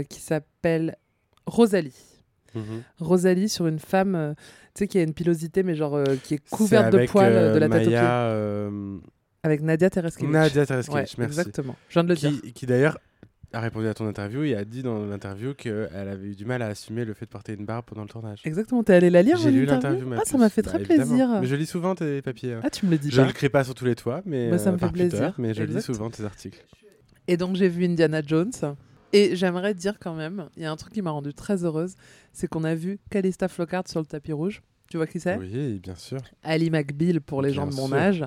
qui 0.08 0.20
s'appelle 0.20 0.96
Rosalie. 1.46 1.94
Mhm. 2.54 2.82
Rosalie 3.00 3.48
sur 3.48 3.66
une 3.66 3.78
femme, 3.78 4.14
euh, 4.14 4.34
tu 4.74 4.80
sais, 4.80 4.88
qui 4.88 4.98
a 4.98 5.02
une 5.02 5.12
pilosité, 5.14 5.62
mais 5.62 5.74
genre 5.74 5.94
euh, 5.96 6.04
qui 6.22 6.34
est 6.34 6.48
couverte 6.50 6.92
de 6.92 7.06
poils 7.06 7.32
euh, 7.32 7.54
de 7.54 7.58
la 7.58 7.68
tête 7.68 7.86
aux 7.86 7.90
pieds. 7.90 7.96
Maya, 8.00 8.70
Avec 9.42 9.62
Nadia 9.62 9.90
Tereskevich. 9.90 10.30
Nadia 10.30 10.60
Ouais, 10.62 10.66
Tereskevich, 10.66 11.18
merci. 11.18 11.38
Exactement. 11.38 11.76
Je 11.88 11.94
viens 11.94 12.04
de 12.04 12.08
le 12.08 12.14
dire. 12.16 12.30
Qui, 12.42 12.52
qui 12.52 12.66
d'ailleurs 12.66 12.98
a 13.52 13.60
répondu 13.60 13.86
à 13.88 13.94
ton 13.94 14.06
interview 14.06 14.42
et 14.44 14.54
a 14.54 14.64
dit 14.64 14.82
dans 14.82 15.06
l'interview 15.06 15.54
qu'elle 15.54 15.88
avait 15.94 16.28
eu 16.28 16.34
du 16.34 16.44
mal 16.44 16.60
à 16.60 16.66
assumer 16.66 17.04
le 17.06 17.14
fait 17.14 17.24
de 17.24 17.30
porter 17.30 17.54
une 17.54 17.64
barbe 17.64 17.86
pendant 17.86 18.02
le 18.02 18.08
tournage. 18.08 18.40
Exactement. 18.44 18.82
T'es 18.82 18.92
allé 18.94 19.08
la 19.08 19.22
lire 19.22 19.38
J'ai 19.38 19.50
lu 19.50 19.62
interview 19.62 20.00
l'interview. 20.00 20.12
Ah, 20.20 20.24
ça 20.26 20.36
m'a 20.36 20.50
fait 20.50 20.60
Bah, 20.62 20.70
très 20.72 20.80
évidemment. 20.80 21.06
plaisir. 21.06 21.28
Mais 21.40 21.46
je 21.46 21.56
lis 21.56 21.64
souvent 21.66 21.94
tes 21.94 22.20
papiers. 22.20 22.54
hein. 22.54 22.60
Ah, 22.62 22.68
tu 22.70 22.84
me 22.84 22.90
le 22.90 22.98
dis 22.98 23.10
je 23.10 23.20
ne 23.22 23.26
le 23.26 23.32
crée 23.32 23.48
pas 23.48 23.64
sur 23.64 23.74
tous 23.74 23.86
les 23.86 23.94
toits, 23.94 24.20
mais, 24.26 24.50
Bah, 24.50 24.58
ça 24.58 24.70
me 24.72 24.76
fait 24.76 24.90
plaisir. 24.92 25.32
mais 25.38 25.54
je 25.54 25.62
lis 25.62 25.80
souvent 25.82 26.10
tes 26.10 26.24
articles. 26.24 26.62
Et 27.26 27.36
donc 27.36 27.56
j'ai 27.56 27.68
vu 27.68 27.84
Indiana 27.86 28.20
Jones. 28.26 28.50
Et 29.12 29.36
j'aimerais 29.36 29.74
dire 29.74 29.98
quand 29.98 30.14
même, 30.14 30.48
il 30.56 30.62
y 30.62 30.66
a 30.66 30.70
un 30.70 30.76
truc 30.76 30.92
qui 30.92 31.02
m'a 31.02 31.10
rendue 31.10 31.32
très 31.34 31.64
heureuse, 31.64 31.94
c'est 32.32 32.46
qu'on 32.46 32.64
a 32.64 32.74
vu 32.74 32.98
Calista 33.10 33.48
Flockhart 33.48 33.88
sur 33.88 34.00
le 34.00 34.06
tapis 34.06 34.32
rouge. 34.32 34.62
Tu 34.90 34.96
vois 34.96 35.06
qui 35.06 35.20
c'est? 35.20 35.36
Oui, 35.36 35.78
bien 35.80 35.94
sûr. 35.94 36.18
Ali 36.42 36.70
McBeal 36.70 37.20
pour 37.20 37.42
les 37.42 37.50
Bien 37.50 37.62
gens 37.62 37.66
de 37.66 37.74
mon 37.74 37.88
sûr. 37.88 37.96
âge, 37.96 38.24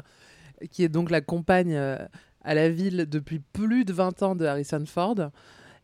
qui 0.72 0.84
est 0.84 0.90
donc 0.90 1.10
la 1.12 1.22
compagne 1.22 1.74
euh, 1.76 1.98
à 2.44 2.54
la 2.54 2.70
ville 2.70 3.06
depuis 3.10 3.40
plus 3.40 3.84
de 3.86 3.94
20 3.94 4.22
ans 4.24 4.36
de 4.36 4.46
Harrison 4.46 4.84
Ford. 4.86 5.16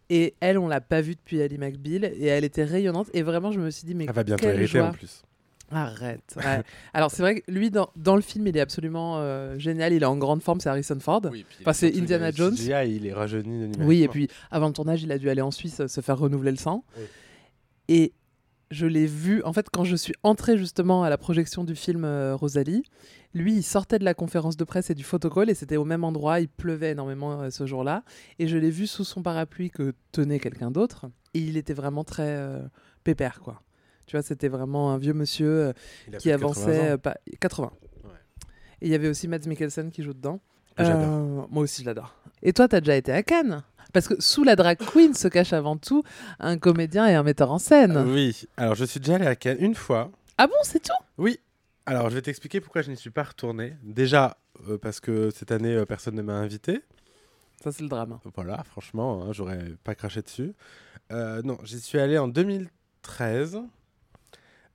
Et 0.09 0.35
elle, 0.39 0.57
on 0.57 0.67
l'a 0.67 0.81
pas 0.81 1.01
vue 1.01 1.15
depuis 1.15 1.41
Ali 1.41 1.57
McBeal 1.57 2.05
et 2.05 2.25
elle 2.25 2.43
était 2.45 2.63
rayonnante. 2.63 3.09
Et 3.13 3.23
vraiment, 3.23 3.51
je 3.51 3.59
me 3.59 3.69
suis 3.71 3.85
dit, 3.85 3.93
mais 3.95 4.05
Elle 4.05 4.13
va 4.13 4.23
bientôt 4.23 4.47
hériter 4.47 4.65
joie. 4.79 4.87
en 4.87 4.91
plus. 4.91 5.23
Arrête. 5.71 6.33
ouais. 6.37 6.61
Alors 6.93 7.11
c'est 7.11 7.21
vrai 7.21 7.41
que 7.41 7.51
lui, 7.51 7.69
dans, 7.69 7.89
dans 7.95 8.15
le 8.15 8.21
film, 8.21 8.47
il 8.47 8.55
est 8.55 8.61
absolument 8.61 9.17
euh, 9.17 9.57
génial. 9.59 9.93
Il 9.93 10.01
est 10.03 10.05
en 10.05 10.17
grande 10.17 10.41
forme, 10.41 10.59
c'est 10.61 10.69
Harrison 10.69 10.97
Ford. 10.99 11.21
Oui, 11.31 11.45
Enfin, 11.61 11.73
c'est 11.73 11.95
Indiana 11.97 12.31
Jones. 12.31 12.55
CGI, 12.55 12.95
il 12.95 13.05
est 13.05 13.13
rajeuni 13.13 13.67
de. 13.69 13.83
Oui, 13.83 14.03
et 14.03 14.07
puis 14.07 14.29
avant 14.51 14.67
le 14.67 14.73
tournage, 14.73 15.03
il 15.03 15.11
a 15.11 15.17
dû 15.17 15.29
aller 15.29 15.41
en 15.41 15.51
Suisse 15.51 15.81
euh, 15.81 15.87
se 15.87 16.01
faire 16.01 16.17
renouveler 16.17 16.51
le 16.51 16.57
sang. 16.57 16.83
Oui. 16.97 17.03
Et 17.89 18.13
je 18.71 18.85
l'ai 18.85 19.07
vu, 19.07 19.41
en 19.43 19.53
fait, 19.53 19.67
quand 19.71 19.83
je 19.85 19.95
suis 19.95 20.13
entrée 20.23 20.57
justement 20.57 21.03
à 21.03 21.09
la 21.09 21.17
projection 21.17 21.63
du 21.63 21.75
film 21.75 22.03
euh, 22.05 22.35
Rosalie, 22.35 22.83
lui, 23.33 23.55
il 23.55 23.63
sortait 23.63 23.99
de 23.99 24.03
la 24.05 24.13
conférence 24.13 24.57
de 24.57 24.63
presse 24.63 24.89
et 24.89 24.95
du 24.95 25.03
photocall, 25.03 25.49
et 25.49 25.53
c'était 25.53 25.77
au 25.77 25.85
même 25.85 26.03
endroit, 26.03 26.39
il 26.39 26.47
pleuvait 26.49 26.91
énormément 26.91 27.49
ce 27.51 27.65
jour-là, 27.65 28.03
et 28.39 28.47
je 28.47 28.57
l'ai 28.57 28.69
vu 28.71 28.87
sous 28.87 29.03
son 29.03 29.21
parapluie 29.21 29.69
que 29.69 29.93
tenait 30.11 30.39
quelqu'un 30.39 30.71
d'autre, 30.71 31.05
et 31.33 31.39
il 31.39 31.55
était 31.55 31.73
vraiment 31.73 32.03
très 32.03 32.37
pépère, 33.03 33.39
quoi. 33.41 33.61
Tu 34.07 34.15
vois, 34.15 34.23
c'était 34.23 34.47
vraiment 34.47 34.93
un 34.93 34.97
vieux 34.97 35.13
monsieur 35.13 35.49
euh, 35.49 35.73
qui 36.17 36.29
plus 36.29 36.31
de 36.31 36.37
80 36.37 36.45
avançait 36.45 36.91
euh, 36.91 36.97
pas... 36.97 37.17
80. 37.41 37.71
Ouais. 38.05 38.09
Et 38.81 38.85
il 38.87 38.91
y 38.91 38.95
avait 38.95 39.09
aussi 39.09 39.27
Mads 39.27 39.45
Mikkelsen 39.45 39.91
qui 39.91 40.01
joue 40.01 40.13
dedans. 40.13 40.39
Euh, 40.79 41.45
moi 41.49 41.63
aussi, 41.63 41.81
je 41.81 41.87
l'adore. 41.87 42.15
Et 42.41 42.53
toi, 42.53 42.69
t'as 42.69 42.79
déjà 42.79 42.95
été 42.95 43.11
à 43.11 43.21
Cannes 43.21 43.63
Parce 43.91 44.07
que 44.07 44.21
sous 44.21 44.45
la 44.45 44.55
drag 44.55 44.77
queen 44.77 45.13
se 45.13 45.27
cache 45.27 45.51
avant 45.51 45.75
tout 45.75 46.03
un 46.39 46.57
comédien 46.57 47.05
et 47.05 47.15
un 47.15 47.23
metteur 47.23 47.51
en 47.51 47.59
scène. 47.59 47.97
Oui, 48.07 48.45
alors 48.55 48.75
je 48.75 48.85
suis 48.85 49.01
déjà 49.01 49.15
allé 49.15 49.27
à 49.27 49.35
Cannes 49.35 49.57
une 49.59 49.75
fois. 49.75 50.09
Ah 50.37 50.47
bon, 50.47 50.55
c'est 50.63 50.81
tout? 50.81 50.93
Oui, 51.17 51.39
alors 51.85 52.09
je 52.09 52.15
vais 52.15 52.21
t'expliquer 52.21 52.61
pourquoi 52.61 52.83
je 52.83 52.91
n'y 52.91 52.97
suis 52.97 53.09
pas 53.09 53.23
retourné. 53.23 53.73
Déjà, 53.83 54.37
euh, 54.69 54.77
parce 54.77 55.01
que 55.01 55.31
cette 55.31 55.51
année, 55.51 55.83
personne 55.85 56.15
ne 56.15 56.21
m'a 56.21 56.35
invité. 56.35 56.81
Ça, 57.61 57.73
c'est 57.73 57.83
le 57.83 57.89
drame. 57.89 58.19
Voilà, 58.35 58.63
franchement, 58.63 59.23
hein, 59.23 59.33
j'aurais 59.33 59.65
pas 59.83 59.95
craché 59.95 60.21
dessus. 60.21 60.53
Non, 61.09 61.57
j'y 61.63 61.81
suis 61.81 61.99
allé 61.99 62.17
en 62.17 62.29
2013, 62.29 63.59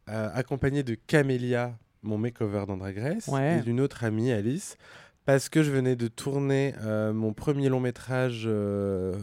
euh, 0.09 0.29
accompagné 0.35 0.83
de 0.83 0.95
Camélia, 0.95 1.77
mon 2.03 2.19
makeover 2.19 2.65
dans 2.67 2.77
Drag 2.77 2.99
Race, 2.99 3.29
Ouais. 3.29 3.59
et 3.59 3.63
d'une 3.63 3.81
autre 3.81 4.05
amie, 4.05 4.33
Alice, 4.33 4.77
parce 5.25 5.49
que 5.49 5.63
je 5.63 5.71
venais 5.71 5.95
de 5.95 6.09
tourner 6.09 6.75
euh, 6.83 7.13
mon 7.13 7.33
premier 7.33 7.69
long 7.69 7.79
métrage 7.79 8.43
euh, 8.47 9.15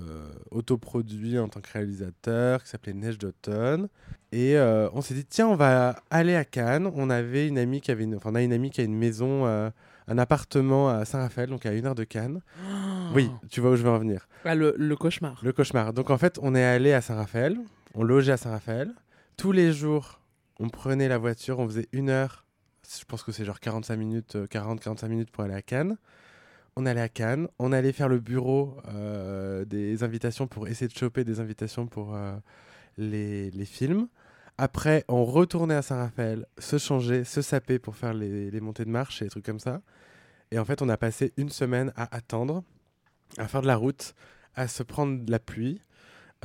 autoproduit 0.52 1.38
en 1.40 1.48
tant 1.50 1.60
que 1.62 1.72
réalisateur, 1.74 2.64
qui 2.64 2.70
s'appelait 2.70 2.94
Neige 2.94 3.18
d'automne. 3.18 3.88
Et 4.32 4.58
euh, 4.58 4.90
on 4.94 5.02
s'est 5.02 5.14
dit, 5.14 5.26
tiens, 5.26 5.48
on 5.48 5.56
va 5.56 6.02
aller 6.10 6.36
à 6.36 6.46
Cannes. 6.46 6.90
On 6.96 7.10
avait 7.10 7.48
une 7.48 7.58
amie 7.58 7.82
qui 7.82 7.92
avait 7.92 8.04
une, 8.04 8.16
enfin, 8.16 8.30
on 8.32 8.36
a 8.36 8.42
une 8.42 8.54
amie 8.54 8.70
qui 8.70 8.80
a 8.80 8.84
une 8.84 8.96
maison, 8.96 9.46
euh, 9.48 9.70
un 10.08 10.18
appartement 10.18 10.90
à 10.90 11.04
Saint-Raphaël, 11.06 11.50
donc 11.50 11.66
à 11.66 11.74
une 11.74 11.86
heure 11.86 11.96
de 11.96 12.04
Cannes. 12.04 12.42
Oui, 13.14 13.30
tu 13.50 13.60
vois 13.60 13.72
où 13.72 13.76
je 13.76 13.84
veux 13.84 13.90
en 13.90 13.98
venir. 14.00 14.28
Ah, 14.46 14.56
le, 14.56 14.76
le 14.78 14.96
cauchemar. 14.96 15.40
Le 15.44 15.52
cauchemar. 15.52 15.94
Donc 15.94 16.10
en 16.12 16.18
fait, 16.18 16.40
on 16.42 16.54
est 16.56 16.64
allé 16.64 16.94
à 16.94 17.02
Saint-Raphaël, 17.02 17.58
on 17.96 18.04
logeait 18.04 18.32
à 18.34 18.38
Saint-Raphaël. 18.38 18.92
Tous 19.36 19.52
les 19.52 19.74
jours, 19.74 20.22
on 20.60 20.70
prenait 20.70 21.08
la 21.08 21.18
voiture, 21.18 21.60
on 21.60 21.68
faisait 21.68 21.88
une 21.92 22.10
heure, 22.10 22.46
je 22.98 23.06
pense 23.06 23.24
que 23.24 23.32
c'est 23.32 23.46
genre 23.46 23.60
45 23.60 23.96
minutes, 23.96 24.36
40-45 24.36 25.08
minutes 25.08 25.32
pour 25.32 25.44
aller 25.44 25.54
à 25.54 25.62
Cannes. 25.62 25.98
On 26.76 26.86
allait 26.86 27.02
à 27.02 27.10
Cannes, 27.10 27.48
on 27.60 27.72
allait 27.72 27.92
faire 27.92 28.08
le 28.08 28.20
bureau 28.20 28.78
euh, 28.88 29.66
des 29.66 30.04
invitations 30.04 30.48
pour 30.48 30.68
essayer 30.68 30.88
de 30.88 30.98
choper 30.98 31.24
des 31.24 31.40
invitations 31.40 31.88
pour 31.88 32.16
euh, 32.16 32.36
les, 32.98 33.52
les 33.52 33.66
films. 33.66 34.08
Après, 34.58 35.06
on 35.08 35.24
retournait 35.24 35.76
à 35.76 35.82
Saint-Raphaël, 35.82 36.46
se 36.58 36.78
changer, 36.78 37.24
se 37.24 37.42
saper 37.42 37.80
pour 37.80 37.96
faire 37.96 38.14
les, 38.14 38.52
les 38.52 38.62
montées 38.62 38.86
de 38.86 38.90
marche 38.90 39.22
et 39.22 39.26
des 39.26 39.32
trucs 39.32 39.46
comme 39.46 39.60
ça. 39.60 39.82
Et 40.52 40.60
en 40.60 40.66
fait, 40.66 40.82
on 40.82 40.90
a 40.90 40.98
passé 40.98 41.34
une 41.38 41.50
semaine 41.50 41.94
à 41.96 42.14
attendre, 42.16 42.64
à 43.38 43.48
faire 43.48 43.62
de 43.62 43.68
la 43.68 43.76
route, 43.76 44.16
à 44.56 44.68
se 44.68 44.84
prendre 44.84 45.24
de 45.24 45.32
la 45.32 45.40
pluie, 45.40 45.82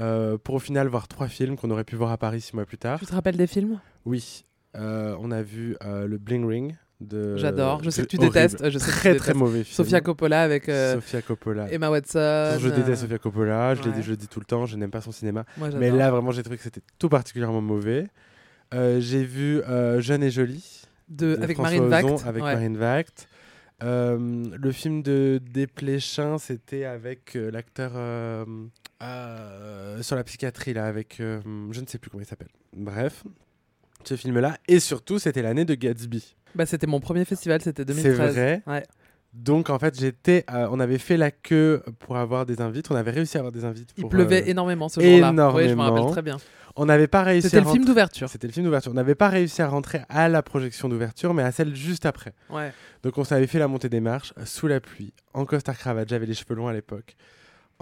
euh, 0.00 0.38
pour 0.38 0.56
au 0.56 0.58
final 0.58 0.88
voir 0.88 1.08
trois 1.08 1.28
films 1.28 1.56
qu'on 1.56 1.70
aurait 1.70 1.84
pu 1.84 1.96
voir 1.96 2.10
à 2.10 2.18
Paris 2.18 2.40
six 2.40 2.54
mois 2.54 2.64
plus 2.64 2.78
tard. 2.78 2.98
Tu 2.98 3.06
te 3.06 3.12
rappelles 3.14 3.36
des 3.36 3.46
films? 3.46 3.80
Oui, 4.04 4.44
euh, 4.76 5.16
on 5.20 5.30
a 5.30 5.42
vu 5.42 5.76
euh, 5.84 6.06
le 6.06 6.18
Bling 6.18 6.46
Ring 6.46 6.76
de. 7.00 7.36
J'adore. 7.36 7.82
Je 7.82 7.90
sais 7.90 8.02
que 8.02 8.08
tu 8.08 8.16
horrible. 8.16 8.32
détestes. 8.32 8.70
Je 8.70 8.78
sais 8.78 8.90
que 8.90 8.96
tu 8.96 8.98
Très 8.98 9.14
très 9.16 9.34
mauvais 9.34 9.64
film. 9.64 9.74
Sofia 9.74 10.00
Coppola 10.00 10.42
avec 10.42 10.64
Sofia 10.64 11.22
Coppola. 11.22 11.72
Emma 11.72 11.90
Watson. 11.90 12.58
je 12.58 12.68
déteste 12.68 13.02
Sofia 13.02 13.18
Coppola, 13.18 13.74
je, 13.74 13.82
ouais. 13.82 14.02
le 14.06 14.16
dis 14.16 14.28
tout 14.28 14.40
le 14.40 14.46
temps, 14.46 14.66
je 14.66 14.76
n'aime 14.76 14.90
pas 14.90 15.00
son 15.00 15.12
cinéma. 15.12 15.44
Moi, 15.56 15.70
Mais 15.78 15.90
là, 15.90 16.10
vraiment, 16.10 16.30
j'ai 16.32 16.42
trouvé 16.42 16.56
que 16.56 16.62
c'était 16.62 16.82
tout 16.98 17.08
particulièrement 17.08 17.62
mauvais. 17.62 18.08
J'ai 18.72 19.24
vu 19.24 19.62
Jeune 19.98 20.22
et 20.22 20.30
Jolie 20.30 20.82
de, 21.08 21.36
de 21.36 21.42
avec 21.42 21.58
Marine 21.58 21.88
Vact. 21.88 22.26
Avec 22.26 22.42
ouais. 22.42 22.54
Marine 22.54 22.76
Vact. 22.76 23.28
Euh, 23.82 24.44
le 24.56 24.72
film 24.72 25.02
de 25.02 25.40
Desplechin, 25.42 26.38
c'était 26.38 26.84
avec 26.84 27.36
euh, 27.36 27.50
l'acteur 27.50 27.92
euh, 27.96 28.44
euh, 29.04 30.02
sur 30.02 30.16
la 30.16 30.24
psychiatrie, 30.24 30.72
là, 30.74 30.86
avec. 30.86 31.20
euh, 31.20 31.40
je 31.70 31.80
ne 31.80 31.86
sais 31.86 31.98
plus 31.98 32.10
comment 32.10 32.22
il 32.22 32.26
s'appelle. 32.26 32.48
Bref, 32.76 33.24
ce 34.04 34.16
film-là. 34.16 34.56
Et 34.68 34.80
surtout, 34.80 35.18
c'était 35.18 35.42
l'année 35.42 35.64
de 35.64 35.74
Gatsby. 35.74 36.34
Bah, 36.54 36.66
c'était 36.66 36.86
mon 36.86 37.00
premier 37.00 37.24
festival, 37.24 37.60
c'était 37.62 37.82
C'est 37.82 38.02
2013. 38.02 38.34
vrai. 38.34 38.62
Ouais. 38.66 38.82
Donc, 39.32 39.68
en 39.68 39.78
fait, 39.80 39.98
j'étais. 39.98 40.44
euh, 40.52 40.68
on 40.70 40.78
avait 40.78 40.98
fait 40.98 41.16
la 41.16 41.30
queue 41.32 41.82
pour 41.98 42.16
avoir 42.16 42.46
des 42.46 42.60
invites. 42.60 42.90
On 42.90 42.94
avait 42.94 43.10
réussi 43.10 43.36
à 43.36 43.40
avoir 43.40 43.50
des 43.52 43.64
invites. 43.64 43.90
Il 43.96 44.06
pleuvait 44.08 44.48
énormément 44.48 44.88
ce 44.88 45.00
jour-là. 45.00 45.12
Oui, 45.12 45.18
je 45.28 45.34
me 45.34 45.42
rappelle 45.42 45.70
énormément. 45.70 46.10
très 46.10 46.22
bien. 46.22 46.36
On 46.76 46.86
n'avait 46.86 47.06
pas 47.06 47.22
réussi 47.22 47.48
C'était 47.48 47.62
le 47.64 47.70
film 47.70 47.84
d'ouverture. 47.84 48.28
C'était 48.28 48.46
le 48.48 48.52
film 48.52 48.64
d'ouverture. 48.66 48.90
On 48.90 48.94
n'avait 48.96 49.14
pas 49.14 49.28
réussi 49.28 49.62
à 49.62 49.68
rentrer 49.68 50.00
à 50.08 50.28
la 50.28 50.42
projection 50.42 50.88
d'ouverture, 50.88 51.32
mais 51.34 51.42
à 51.44 51.52
celle 51.52 51.74
juste 51.74 52.04
après. 52.06 52.32
Ouais. 52.50 52.72
Donc 53.04 53.16
on 53.18 53.22
s'avait 53.24 53.46
fait 53.46 53.60
la 53.60 53.68
montée 53.68 53.88
des 53.88 54.00
marches 54.00 54.32
sous 54.44 54.66
la 54.66 54.80
pluie, 54.80 55.12
en 55.34 55.44
costard 55.44 55.78
cravate, 55.78 56.08
j'avais 56.08 56.26
les 56.26 56.34
cheveux 56.34 56.56
longs 56.56 56.66
à 56.66 56.72
l'époque, 56.72 57.14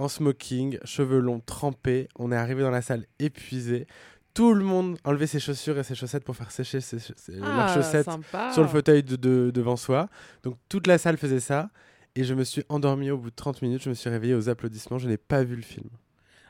en 0.03 0.09
smoking, 0.09 0.79
cheveux 0.85 1.21
longs 1.21 1.41
trempés. 1.41 2.09
On 2.19 2.33
est 2.33 2.37
arrivé 2.37 2.63
dans 2.63 2.71
la 2.71 2.83
salle 2.83 3.07
épuisé. 3.19 3.87
Tout 4.35 4.55
le 4.55 4.65
monde 4.65 4.97
enlevait 5.05 5.27
ses 5.27 5.41
chaussures 5.41 5.79
et 5.79 5.85
ses 5.85 5.95
chaussettes 5.95 6.25
pour 6.25 6.35
faire 6.37 6.51
sécher 6.51 6.81
ses- 6.81 6.99
ses- 6.99 7.15
leurs 7.33 7.45
Ah, 7.49 7.75
chaussettes 7.75 8.07
sympa. 8.07 8.51
sur 8.53 8.63
le 8.63 8.69
fauteuil 8.69 9.03
de, 9.03 9.17
de- 9.17 9.51
devant 9.53 9.77
soi. 9.77 10.09
Donc 10.43 10.57
toute 10.69 10.87
la 10.87 10.99
salle 10.99 11.17
faisait 11.19 11.41
ça. 11.41 11.69
Et 12.15 12.25
je 12.25 12.35
me 12.35 12.45
suis 12.45 12.63
endormi 12.69 13.11
au 13.11 13.17
bout 13.19 13.31
de 13.31 13.35
30 13.37 13.63
minutes. 13.63 13.83
Je 13.83 13.89
me 13.89 13.95
suis 13.95 14.11
réveillé 14.11 14.35
aux 14.35 14.49
applaudissements. 14.49 14.99
Je 14.99 15.09
n'ai 15.09 15.17
pas 15.17 15.45
vu 15.45 15.57
le 15.57 15.63
film. 15.63 15.89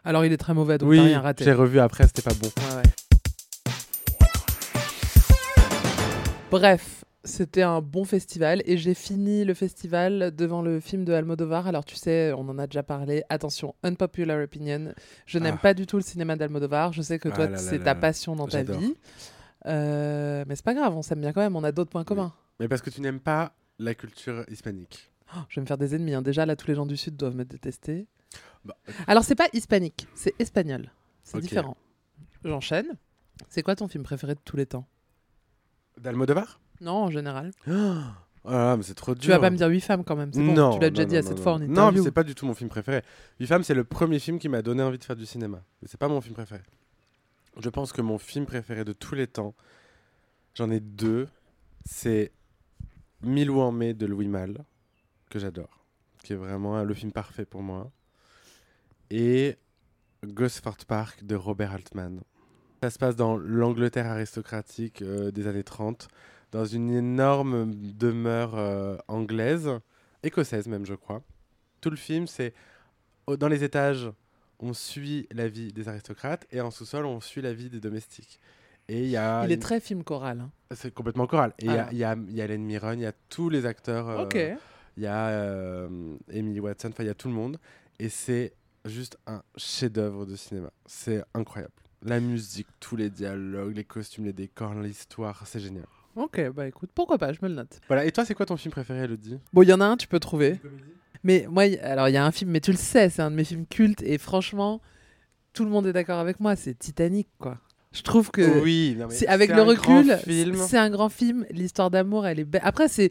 Alors, 0.05 0.25
il 0.25 0.33
est 0.33 0.37
très 0.37 0.55
mauvais, 0.55 0.79
donc 0.79 0.89
oui, 0.89 0.97
t'as 0.97 1.05
rien 1.05 1.21
raté. 1.21 1.45
j'ai 1.45 1.53
revu 1.53 1.79
après, 1.79 2.05
c'était 2.09 2.23
pas 2.23 2.35
bon. 2.35 2.49
Ouais, 2.49 2.77
ouais. 2.77 2.83
Bref, 6.51 7.02
c'était 7.25 7.63
un 7.63 7.81
bon 7.81 8.05
festival 8.05 8.63
et 8.67 8.77
j'ai 8.77 8.95
fini 8.95 9.45
le 9.45 9.55
festival 9.55 10.35
devant 10.35 10.61
le 10.63 10.81
film 10.81 11.05
de 11.05 11.13
Almodovar. 11.13 11.67
Alors 11.67 11.85
tu 11.85 11.95
sais, 11.97 12.33
on 12.33 12.49
en 12.49 12.59
a 12.59 12.67
déjà 12.67 12.83
parlé. 12.83 13.23
Attention, 13.29 13.75
unpopular 13.83 14.43
opinion. 14.43 14.93
Je 15.27 15.39
n'aime 15.39 15.57
Ah. 15.59 15.63
pas 15.63 15.75
du 15.75 15.87
tout 15.87 15.97
le 15.97 16.03
cinéma 16.03 16.37
d'Almodovar. 16.37 16.93
Je 16.93 17.03
sais 17.03 17.19
que 17.19 17.29
Ah 17.29 17.37
toi, 17.37 17.57
c'est 17.59 17.81
ta 17.81 17.95
passion 17.95 18.35
dans 18.37 18.49
ta 18.49 18.63
vie. 18.63 18.95
Euh, 19.67 20.45
mais 20.49 20.57
c'est 20.57 20.65
pas 20.65 20.75
grave, 20.75 20.97
on 20.97 21.03
s'aime 21.03 21.21
bien 21.21 21.33
quand 21.33 21.41
même. 21.41 21.55
On 21.57 21.65
a 21.65 21.73
d'autres 21.73 21.91
points 21.91 22.05
communs. 22.05 22.33
Mais 22.59 22.69
parce 22.69 22.83
que 22.83 22.91
tu 22.91 23.01
n'aimes 23.01 23.21
pas 23.21 23.55
la 23.79 23.95
culture 23.95 24.45
hispanique. 24.49 25.11
Oh, 25.35 25.41
je 25.49 25.57
vais 25.57 25.63
me 25.63 25.67
faire 25.67 25.79
des 25.79 25.95
ennemis. 25.95 26.15
hein. 26.15 26.23
Déjà, 26.23 26.45
là, 26.45 26.57
tous 26.57 26.67
les 26.69 26.75
gens 26.75 26.85
du 26.87 26.97
Sud 26.97 27.17
doivent 27.17 27.37
me 27.37 27.45
détester. 27.45 28.07
Bah, 28.65 28.77
Alors, 29.07 29.25
c'est 29.25 29.35
pas 29.35 29.49
hispanique, 29.53 30.07
c'est 30.15 30.35
espagnol. 30.39 30.91
C'est 31.23 31.39
différent. 31.41 31.77
J'enchaîne. 32.45 32.97
C'est 33.49 33.63
quoi 33.63 33.75
ton 33.77 33.89
film 33.89 34.03
préféré 34.05 34.35
de 34.35 34.41
tous 34.45 34.57
les 34.57 34.67
temps? 34.67 34.87
D'Almodovar? 35.99 36.61
Non, 36.83 37.05
en 37.05 37.11
général. 37.11 37.53
Là, 38.45 38.77
mais 38.77 38.83
c'est 38.83 38.95
trop 38.95 39.15
dur. 39.15 39.23
Tu 39.23 39.29
vas 39.29 39.39
pas 39.39 39.51
me 39.51 39.57
dire 39.57 39.69
8 39.69 39.81
femmes 39.81 40.05
quand 40.05 40.17
même. 40.17 40.33
c'est 40.33 40.41
bon, 40.45 40.53
Non, 40.53 40.75
tu 40.75 40.81
l'as 40.81 40.91
déjà 40.91 41.05
non, 41.05 41.09
dit 41.09 41.15
non, 41.15 41.21
à 41.21 41.23
cette 41.23 41.39
fois 41.39 41.53
en 41.53 41.59
non. 41.61 41.65
interview. 41.67 41.81
Non, 41.81 41.93
mais 41.93 42.03
c'est 42.03 42.11
pas 42.11 42.25
du 42.25 42.35
tout 42.35 42.45
mon 42.45 42.55
film 42.55 42.69
préféré. 42.69 43.03
Huit 43.39 43.47
femmes, 43.47 43.63
c'est 43.63 43.75
le 43.75 43.85
premier 43.85 44.19
film 44.19 44.41
qui 44.41 44.49
m'a 44.49 44.63
donné 44.63 44.83
envie 44.83 44.99
de 44.99 45.05
faire 45.05 45.15
du 45.15 45.27
cinéma. 45.27 45.63
Mais 45.81 45.87
c'est 45.89 45.99
pas 45.99 46.09
mon 46.09 46.21
film 46.21 46.35
préféré. 46.35 46.63
Je 47.61 47.69
pense 47.69 47.93
que 47.93 48.03
mon 48.03 48.19
film 48.19 48.45
préféré 48.45 48.85
de 48.85 48.93
tous 48.93 49.15
les 49.15 49.29
temps, 49.29 49.55
j'en 50.55 50.71
ai 50.71 50.81
deux. 50.81 51.29
C'est 51.85 52.33
Mille 53.23 53.51
ou 53.51 53.61
en 53.61 53.71
mai 53.71 53.95
de 53.95 54.07
Louis 54.07 54.27
Malle, 54.27 54.65
que 55.31 55.39
j'adore, 55.39 55.85
qui 56.25 56.33
est 56.33 56.37
vraiment 56.37 56.83
le 56.83 56.95
film 56.95 57.13
parfait 57.13 57.45
pour 57.45 57.63
moi. 57.63 57.93
Et 59.11 59.57
Gosford 60.25 60.79
Park 60.89 61.23
de 61.25 61.37
Robert 61.37 61.73
Altman. 61.73 62.21
Ça 62.83 62.91
se 62.91 62.99
passe 62.99 63.15
dans 63.15 63.37
l'Angleterre 63.37 64.07
aristocratique 64.07 65.03
euh, 65.03 65.31
des 65.31 65.47
années 65.47 65.63
30, 65.63 66.09
dans 66.53 66.65
une 66.65 66.91
énorme 66.91 67.75
demeure 67.75 68.55
euh, 68.57 68.97
anglaise, 69.09 69.71
écossaise 70.23 70.69
même, 70.69 70.87
je 70.87 70.95
crois. 70.95 71.23
Tout 71.81 71.91
le 71.91 71.97
film, 71.97 72.27
c'est 72.27 72.55
dans 73.39 73.49
les 73.49 73.65
étages, 73.65 74.09
on 74.61 74.73
suit 74.73 75.27
la 75.33 75.49
vie 75.49 75.73
des 75.73 75.89
aristocrates 75.89 76.47
et 76.53 76.61
en 76.61 76.71
sous-sol, 76.71 77.05
on 77.07 77.21
suit 77.21 77.43
la 77.43 77.53
vie 77.53 77.71
des 77.71 77.81
domestiques. 77.81 78.39
Et 78.89 79.03
il 79.05 79.09
y 79.11 79.17
a. 79.17 79.45
Il 79.45 79.51
est 79.51 79.55
une- 79.55 79.61
très 79.61 79.81
film 79.81 80.05
choral. 80.05 80.41
hein. 80.41 80.51
C'est 80.75 80.93
complètement 80.93 81.27
choral. 81.27 81.53
Et 81.59 81.65
il 81.67 81.73
y 81.73 81.77
a- 81.77 81.87
Ah. 81.89 81.93
y, 81.95 82.05
a, 82.05 82.15
il 82.29 82.35
y 82.35 82.41
a 82.41 82.45
Hélène 82.45 82.65
Mirren, 82.65 82.99
il 82.99 83.03
y 83.03 83.07
a 83.07 83.13
tous 83.29 83.49
les 83.49 83.65
acteurs. 83.67 84.09
euh, 84.09 84.25
ok. 84.25 84.39
Il 84.97 85.03
y 85.03 85.07
a 85.07 85.29
euh, 85.29 85.89
Emily 86.31 86.61
Watson, 86.61 86.89
enfin, 86.93 87.03
il 87.05 87.07
y 87.07 87.11
a 87.11 87.15
tout 87.15 87.29
le 87.29 87.35
monde. 87.35 87.59
Et 87.99 88.09
c'est 88.09 88.53
juste 88.85 89.17
un 89.27 89.43
chef-d'œuvre 89.57 90.27
de 90.27 90.37
cinéma. 90.37 90.71
C'est 90.85 91.23
incroyable. 91.33 91.73
La 92.03 92.19
musique, 92.21 92.67
tous 92.81 92.97
les 92.97 93.09
dialogues, 93.09 93.77
les 93.77 93.85
costumes, 93.85 94.25
les 94.25 94.33
décors, 94.33 94.75
l'histoire, 94.75 95.47
c'est 95.47 95.61
génial. 95.61 95.87
Ok, 96.17 96.41
bah 96.51 96.67
écoute, 96.67 96.91
pourquoi 96.95 97.17
pas, 97.19 97.33
je 97.33 97.39
me 97.43 97.49
le 97.49 97.55
note. 97.55 97.81
Voilà, 97.89 98.05
et 98.05 98.13
toi, 98.13 98.25
c'est 98.25 98.35
quoi 98.35 98.45
ton 98.47 98.57
film 98.57 98.71
préféré, 98.73 99.01
Elodie? 99.05 99.39
Bon, 99.53 99.63
il 99.63 99.69
y 99.69 99.73
en 99.73 99.81
a 99.81 99.87
un, 99.87 99.97
tu 99.97 100.07
peux 100.09 100.21
trouver. 100.21 100.61
Mais 101.25 101.47
moi, 101.49 101.67
y- 101.67 101.79
alors 101.79 102.09
il 102.09 102.13
y 102.13 102.17
a 102.17 102.25
un 102.25 102.33
film, 102.33 102.51
mais 102.51 102.61
tu 102.61 102.71
le 102.73 102.77
sais, 102.77 103.09
c'est 103.09 103.23
un 103.23 103.31
de 103.31 103.37
mes 103.37 103.45
films 103.45 103.67
cultes 103.67 104.03
et 104.03 104.19
franchement, 104.19 104.81
tout 105.53 105.65
le 105.65 105.71
monde 105.71 105.87
est 105.87 105.93
d'accord 105.93 106.19
avec 106.19 106.41
moi, 106.41 106.57
c'est 106.57 106.75
Titanic, 106.79 107.29
quoi. 107.39 107.59
Je 107.93 108.03
trouve 108.03 108.31
que 108.31 108.63
Oui, 108.63 108.97
non, 108.99 109.07
mais 109.09 109.15
c'est 109.15 109.27
avec 109.27 109.51
c'est 109.51 109.57
le 109.57 109.63
recul, 109.63 110.17
film. 110.25 110.57
c'est 110.57 110.79
un 110.79 110.89
grand 110.89 111.11
film. 111.11 111.45
L'histoire 111.51 111.91
d'amour, 111.91 112.27
elle 112.27 112.41
est 112.41 112.45
belle. 112.45 112.63
Après, 112.65 112.89
c'est 112.89 113.11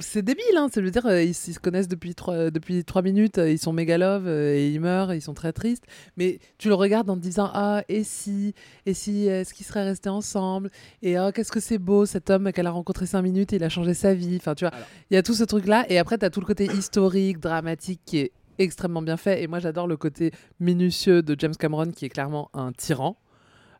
c'est 0.00 0.22
débile, 0.22 0.44
hein. 0.56 0.68
Ça 0.72 0.80
veut 0.80 0.90
dire 0.90 1.06
euh, 1.06 1.22
ils, 1.22 1.30
ils 1.30 1.34
se 1.34 1.60
connaissent 1.60 1.88
depuis 1.88 2.14
trois 2.14 2.50
depuis 2.50 2.84
trois 2.84 3.02
minutes, 3.02 3.38
euh, 3.38 3.50
ils 3.50 3.58
sont 3.58 3.72
méga 3.72 3.98
love 3.98 4.26
euh, 4.26 4.54
et 4.54 4.68
ils 4.70 4.80
meurent, 4.80 5.14
ils 5.14 5.22
sont 5.22 5.34
très 5.34 5.52
tristes. 5.52 5.84
Mais 6.16 6.40
tu 6.58 6.68
le 6.68 6.74
regardes 6.74 7.08
en 7.08 7.16
te 7.16 7.20
disant 7.20 7.50
ah 7.54 7.82
et 7.88 8.02
si 8.02 8.54
et 8.86 8.94
si 8.94 9.26
est-ce 9.26 9.54
qu'ils 9.54 9.66
seraient 9.66 9.84
restés 9.84 10.08
ensemble 10.08 10.70
et 11.02 11.16
ah 11.16 11.30
qu'est-ce 11.32 11.52
que 11.52 11.60
c'est 11.60 11.78
beau 11.78 12.04
cet 12.04 12.30
homme 12.30 12.52
qu'elle 12.52 12.66
a 12.66 12.70
rencontré 12.72 13.06
cinq 13.06 13.22
minutes, 13.22 13.52
et 13.52 13.56
il 13.56 13.64
a 13.64 13.68
changé 13.68 13.94
sa 13.94 14.12
vie. 14.14 14.36
Enfin 14.36 14.54
tu 14.54 14.64
vois, 14.64 14.74
il 15.10 15.14
y 15.14 15.16
a 15.16 15.22
tout 15.22 15.34
ce 15.34 15.44
truc 15.44 15.66
là 15.66 15.84
et 15.88 15.98
après 15.98 16.18
tu 16.18 16.24
as 16.24 16.30
tout 16.30 16.40
le 16.40 16.46
côté 16.46 16.64
historique, 16.64 17.38
dramatique 17.38 18.00
qui 18.04 18.18
est 18.18 18.32
extrêmement 18.58 19.02
bien 19.02 19.16
fait 19.16 19.42
et 19.42 19.46
moi 19.46 19.58
j'adore 19.60 19.86
le 19.86 19.96
côté 19.96 20.32
minutieux 20.58 21.22
de 21.22 21.34
James 21.38 21.54
Cameron 21.58 21.92
qui 21.92 22.04
est 22.04 22.10
clairement 22.10 22.50
un 22.52 22.72
tyran 22.72 23.16
euh, 23.16 23.29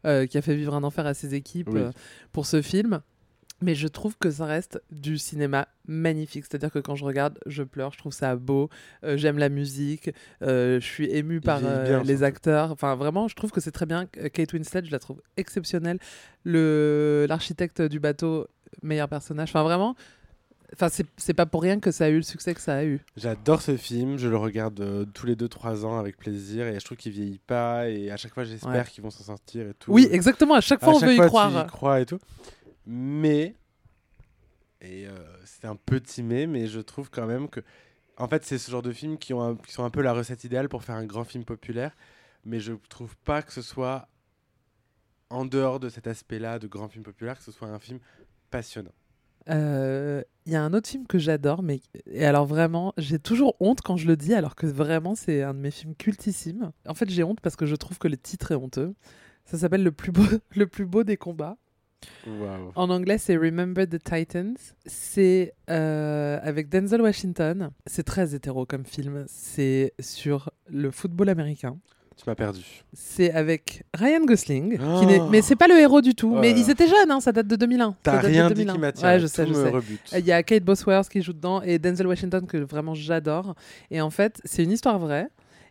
qui 0.05 0.39
a 0.39 0.43
fait 0.43 0.55
vivre 0.57 0.75
un 0.75 0.83
enfer 0.85 1.07
à 1.07 1.15
ses 1.15 1.35
équipes 1.35 1.69
Oui. 1.73 1.81
euh, 1.81 1.91
pour 2.33 2.47
ce 2.47 2.63
film. 2.63 3.01
Mais 3.63 3.75
je 3.75 3.89
trouve 3.89 4.17
que 4.17 4.31
ça 4.31 4.47
reste 4.47 4.81
du 4.91 5.19
cinéma 5.19 5.69
magnifique. 5.87 6.45
C'est-à-dire 6.49 6.71
que 6.71 6.79
quand 6.79 6.95
je 6.95 7.05
regarde, 7.05 7.39
je 7.45 7.63
pleure, 7.63 7.93
je 7.93 7.99
trouve 7.99 8.13
ça 8.15 8.35
beau, 8.35 8.71
euh, 9.05 9.19
j'aime 9.19 9.37
la 9.37 9.51
musique, 9.51 10.11
euh, 10.43 10.81
je 10.81 10.87
suis 10.87 11.11
émue 11.15 11.43
par 11.43 11.61
euh, 11.63 11.85
bien, 11.85 12.03
les 12.03 12.23
acteurs. 12.23 12.71
Enfin, 12.73 12.95
vraiment, 12.97 13.29
je 13.29 13.35
trouve 13.35 13.51
que 13.51 13.61
c'est 13.61 13.71
très 13.71 13.85
bien. 13.85 14.07
Euh, 14.17 14.31
Kate 14.31 14.55
Winslet, 14.55 14.83
je 14.87 14.91
la 14.91 14.99
trouve 14.99 15.21
exceptionnelle. 15.37 15.99
Le 16.45 17.27
L'architecte 17.29 17.83
du 17.83 18.01
bateau, 18.01 18.47
meilleur 18.83 19.09
personnage. 19.09 19.51
Enfin, 19.51 19.63
vraiment, 19.63 19.95
enfin, 20.75 20.89
c'est 21.17 21.35
pas 21.35 21.47
pour 21.47 21.63
rien 21.63 21.81
que 21.81 21.91
ça 21.91 22.05
a 22.05 22.09
eu 22.09 22.17
le 22.17 22.23
succès 22.23 22.55
que 22.55 22.61
ça 22.61 22.77
a 22.77 22.85
eu. 22.85 23.01
J'adore 23.17 23.63
ce 23.63 23.77
film, 23.77 24.17
je 24.19 24.29
le 24.29 24.37
regarde 24.37 24.81
euh, 24.81 25.05
tous 25.05 25.27
les 25.27 25.35
2-3 25.37 25.85
ans 25.85 25.99
avec 25.99 26.17
plaisir 26.17 26.67
et 26.67 26.79
je 26.79 26.85
trouve 26.85 26.97
qu'il 26.99 27.13
vieillit 27.13 27.39
pas 27.47 27.89
et 27.89 28.11
à 28.11 28.17
chaque 28.17 28.35
fois 28.35 28.45
j'espère 28.45 28.71
Ouais. 28.73 28.85
qu'ils 28.85 29.03
vont 29.03 29.11
s'en 29.11 29.25
sortir 29.25 29.69
et 29.69 29.75
tout. 29.75 29.93
Oui, 29.93 30.09
exactement. 30.11 30.55
À 30.55 30.61
chaque 30.61 30.83
À 30.83 30.87
fois, 30.87 30.95
on 30.97 31.01
chaque 31.01 31.09
veut 31.09 31.15
y 31.15 31.17
fois, 31.17 31.25
tu 31.27 31.31
croire. 31.31 31.65
y 31.65 31.67
crois 31.69 32.01
et 32.01 32.07
tout. 32.07 32.19
Mais, 32.87 33.55
et 34.81 35.07
euh, 35.07 35.13
c'est 35.45 35.67
un 35.67 35.77
petit 35.77 36.23
mais, 36.23 36.47
mais 36.47 36.67
je 36.67 36.81
trouve 36.81 37.11
quand 37.11 37.27
même 37.27 37.49
que, 37.49 37.61
en 38.17 38.29
fait, 38.29 38.45
c'est 38.45 38.59
ce 38.59 38.71
genre 38.71 38.83
de 38.83 38.93
films 38.93 39.19
qui, 39.19 39.33
ont 39.35 39.43
un- 39.43 39.57
qui 39.57 39.73
sont 39.73 39.85
un 39.85 39.91
peu 39.91 40.03
la 40.03 40.13
recette 40.13 40.45
idéale 40.45 40.69
pour 40.69 40.83
faire 40.83 40.97
un 40.97 41.05
grand 41.07 41.25
film 41.25 41.45
populaire, 41.45 41.97
mais 42.45 42.61
je 42.61 42.73
trouve 42.89 43.17
pas 43.19 43.43
que 43.43 43.53
ce 43.53 43.63
soit 43.63 44.09
en 45.29 45.45
dehors 45.45 45.79
de 45.79 45.89
cet 45.89 46.07
aspect-là 46.07 46.59
de 46.59 46.67
grand 46.67 46.89
film 46.89 47.05
populaire, 47.05 47.37
que 47.39 47.45
ce 47.45 47.53
soit 47.53 47.69
un 47.69 47.79
film 47.79 48.01
passionnant. 48.51 48.91
Euh, 49.49 50.23
Il 50.47 50.53
y 50.53 50.57
a 50.57 50.63
un 50.63 50.73
autre 50.75 50.89
film 50.89 51.07
que 51.07 51.19
j'adore, 51.19 51.63
mais 51.63 51.81
et 52.11 52.25
alors 52.25 52.45
vraiment, 52.47 52.93
j'ai 52.99 53.19
toujours 53.19 53.57
honte 53.61 53.81
quand 53.83 53.97
je 53.97 54.07
le 54.07 54.17
dis, 54.17 54.35
alors 54.35 54.55
que 54.57 54.67
vraiment 54.67 55.15
c'est 55.15 55.43
un 55.43 55.55
de 55.55 55.59
mes 55.61 55.71
films 55.71 55.95
cultissimes. 55.95 56.73
En 56.87 56.95
fait, 56.95 57.09
j'ai 57.09 57.23
honte 57.23 57.41
parce 57.41 57.57
que 57.57 57.67
je 57.67 57.77
trouve 57.77 57.99
que 57.99 58.09
le 58.09 58.17
titre 58.17 58.53
est 58.53 58.57
honteux. 58.57 58.95
Ça 59.45 59.59
s'appelle 59.59 59.83
le 59.83 59.93
plus 59.93 60.13
beau, 60.13 60.23
le 60.57 60.67
plus 60.67 60.87
beau 60.87 61.05
des 61.05 61.17
combats. 61.17 61.57
En 62.77 62.89
anglais, 62.91 63.19
c'est 63.19 63.37
Remember 63.37 63.87
the 63.87 64.03
Titans. 64.03 64.57
C'est 64.87 65.53
euh, 65.69 66.39
avec 66.43 66.69
Denzel 66.69 67.03
Washington. 67.03 67.71
C'est 67.87 68.05
très 68.05 68.35
hétéro 68.35 68.65
comme 68.65 68.85
film. 68.87 69.25
C'est 69.29 69.93
sur 70.01 70.51
le 70.69 70.91
football 70.91 71.29
américain. 71.29 71.79
Tu 72.23 72.29
m'as 72.29 72.35
perdu. 72.35 72.61
C'est 72.93 73.33
avec 73.33 73.83
Ryan 73.95 74.25
Gosling, 74.27 74.77
qui 74.77 74.85
Oh. 74.85 75.05
n'est- 75.07 75.21
mais 75.31 75.41
c'est 75.43 75.57
pas 75.57 75.69
le 75.69 75.79
héros 75.79 76.01
du 76.03 76.15
tout. 76.15 76.35
Mais 76.37 76.51
ils 76.51 76.69
étaient 76.71 76.87
jeunes, 76.87 77.11
hein, 77.11 77.21
ça 77.21 77.33
date 77.33 77.47
de 77.47 77.57
2001. 77.57 77.91
Ça 77.91 77.97
T'as 78.03 78.19
rien 78.21 78.49
dit 78.49 78.55
2001. 78.57 78.73
qui 78.75 78.79
m'attire. 78.79 79.05
Ouais, 79.09 79.19
je 79.21 79.27
sais, 79.27 79.47
Tout 79.47 79.55
je 79.55 79.59
me 79.59 79.81
sais. 79.81 80.21
Il 80.21 80.27
y 80.27 80.33
a 80.33 80.43
Kate 80.43 80.63
Bosworth 80.65 81.09
qui 81.09 81.23
joue 81.23 81.33
dedans 81.33 81.63
et 81.63 81.79
Denzel 81.79 82.07
Washington 82.07 82.47
que 82.47 82.59
vraiment 82.59 82.95
j'adore. 82.95 83.55
Et 83.91 84.01
en 84.03 84.11
fait, 84.11 84.41
c'est 84.45 84.63
une 84.65 84.73
histoire 84.73 84.99
vraie. 84.99 85.29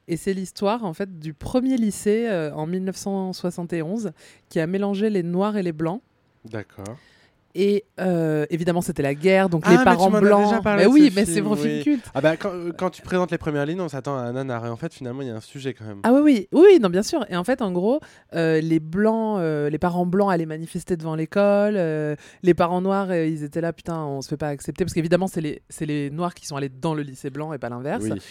Et 0.08 0.18
c'est 0.18 0.34
l'histoire 0.34 0.84
en 0.86 0.94
fait 0.96 1.20
du 1.20 1.36
premier 1.36 1.78
lycée 1.78 2.26
euh, 2.28 2.52
en 2.56 2.66
1971 2.66 4.12
qui 4.50 4.60
a 4.60 4.66
mélangé 4.66 5.10
les 5.12 5.22
noirs 5.22 5.56
et 5.56 5.62
les 5.64 5.72
blancs. 5.72 6.02
D'accord. 6.46 6.98
Et 7.56 7.84
euh, 8.00 8.46
évidemment, 8.50 8.82
c'était 8.82 9.02
la 9.02 9.16
guerre, 9.16 9.50
donc 9.50 9.64
Ah, 9.66 9.72
les 9.72 9.78
mais 9.80 9.84
parents 9.84 10.06
tu 10.06 10.12
m'en 10.12 10.18
as 10.18 10.22
blancs. 10.22 10.44
déjà 10.50 10.62
parlé 10.62 10.84
mais 10.84 10.90
de 10.90 10.94
oui, 10.94 11.10
ce 11.10 11.16
mais 11.16 11.26
c'est 11.26 11.42
mon 11.42 11.54
oui. 11.56 11.60
film 11.62 11.84
culte. 11.84 12.06
Ah 12.14 12.22
bah 12.22 12.38
quand, 12.38 12.52
quand 12.78 12.90
tu 12.92 13.02
présentes 13.02 13.32
les 13.32 13.38
premières 13.40 13.66
lignes, 13.66 13.82
on 13.82 13.90
s'attend 13.90 14.16
à 14.18 14.22
un 14.22 14.34
nanar 14.34 14.66
et 14.66 14.70
en 14.70 14.76
fait 14.76 14.94
finalement 14.94 15.22
il 15.24 15.28
y 15.30 15.32
a 15.32 15.36
un 15.36 15.42
sujet 15.42 15.74
quand 15.74 15.86
même. 15.86 16.00
Ah 16.04 16.14
oui, 16.14 16.22
oui, 16.22 16.48
oui, 16.54 16.80
non, 16.80 16.90
bien 16.90 17.02
sûr. 17.04 17.26
Et 17.30 17.36
en 17.36 17.44
fait, 17.44 17.62
en 17.62 17.72
gros, 17.72 18.00
euh, 18.36 18.62
les 18.62 18.80
blancs, 18.80 19.40
euh, 19.40 19.70
les 19.70 19.80
parents 19.80 20.06
blancs 20.06 20.32
allaient 20.32 20.46
manifester 20.46 20.96
devant 20.96 21.16
l'école. 21.16 21.74
euh, 21.76 22.16
les 22.44 22.54
parents 22.54 22.82
noirs, 22.82 23.08
euh, 23.10 23.26
ils 23.26 23.44
étaient 23.44 23.62
là, 23.62 23.74
putain, 23.74 24.04
on 24.06 24.22
se 24.22 24.30
fait 24.30 24.38
pas 24.38 24.50
accepter. 24.50 24.84
Parce 24.86 24.94
qu'évidemment, 24.94 25.28
c'est 25.28 25.42
les, 25.42 25.62
c'est 25.70 25.86
les 25.88 26.10
noirs 26.12 26.34
qui 26.36 26.46
sont 26.46 26.56
allés 26.56 26.70
dans 26.70 26.94
le 26.94 27.02
lycée 27.02 27.30
blanc 27.32 27.52
et 27.54 27.58
pas 27.58 27.70
l'inverse. 27.70 28.04
Oui. 28.04 28.22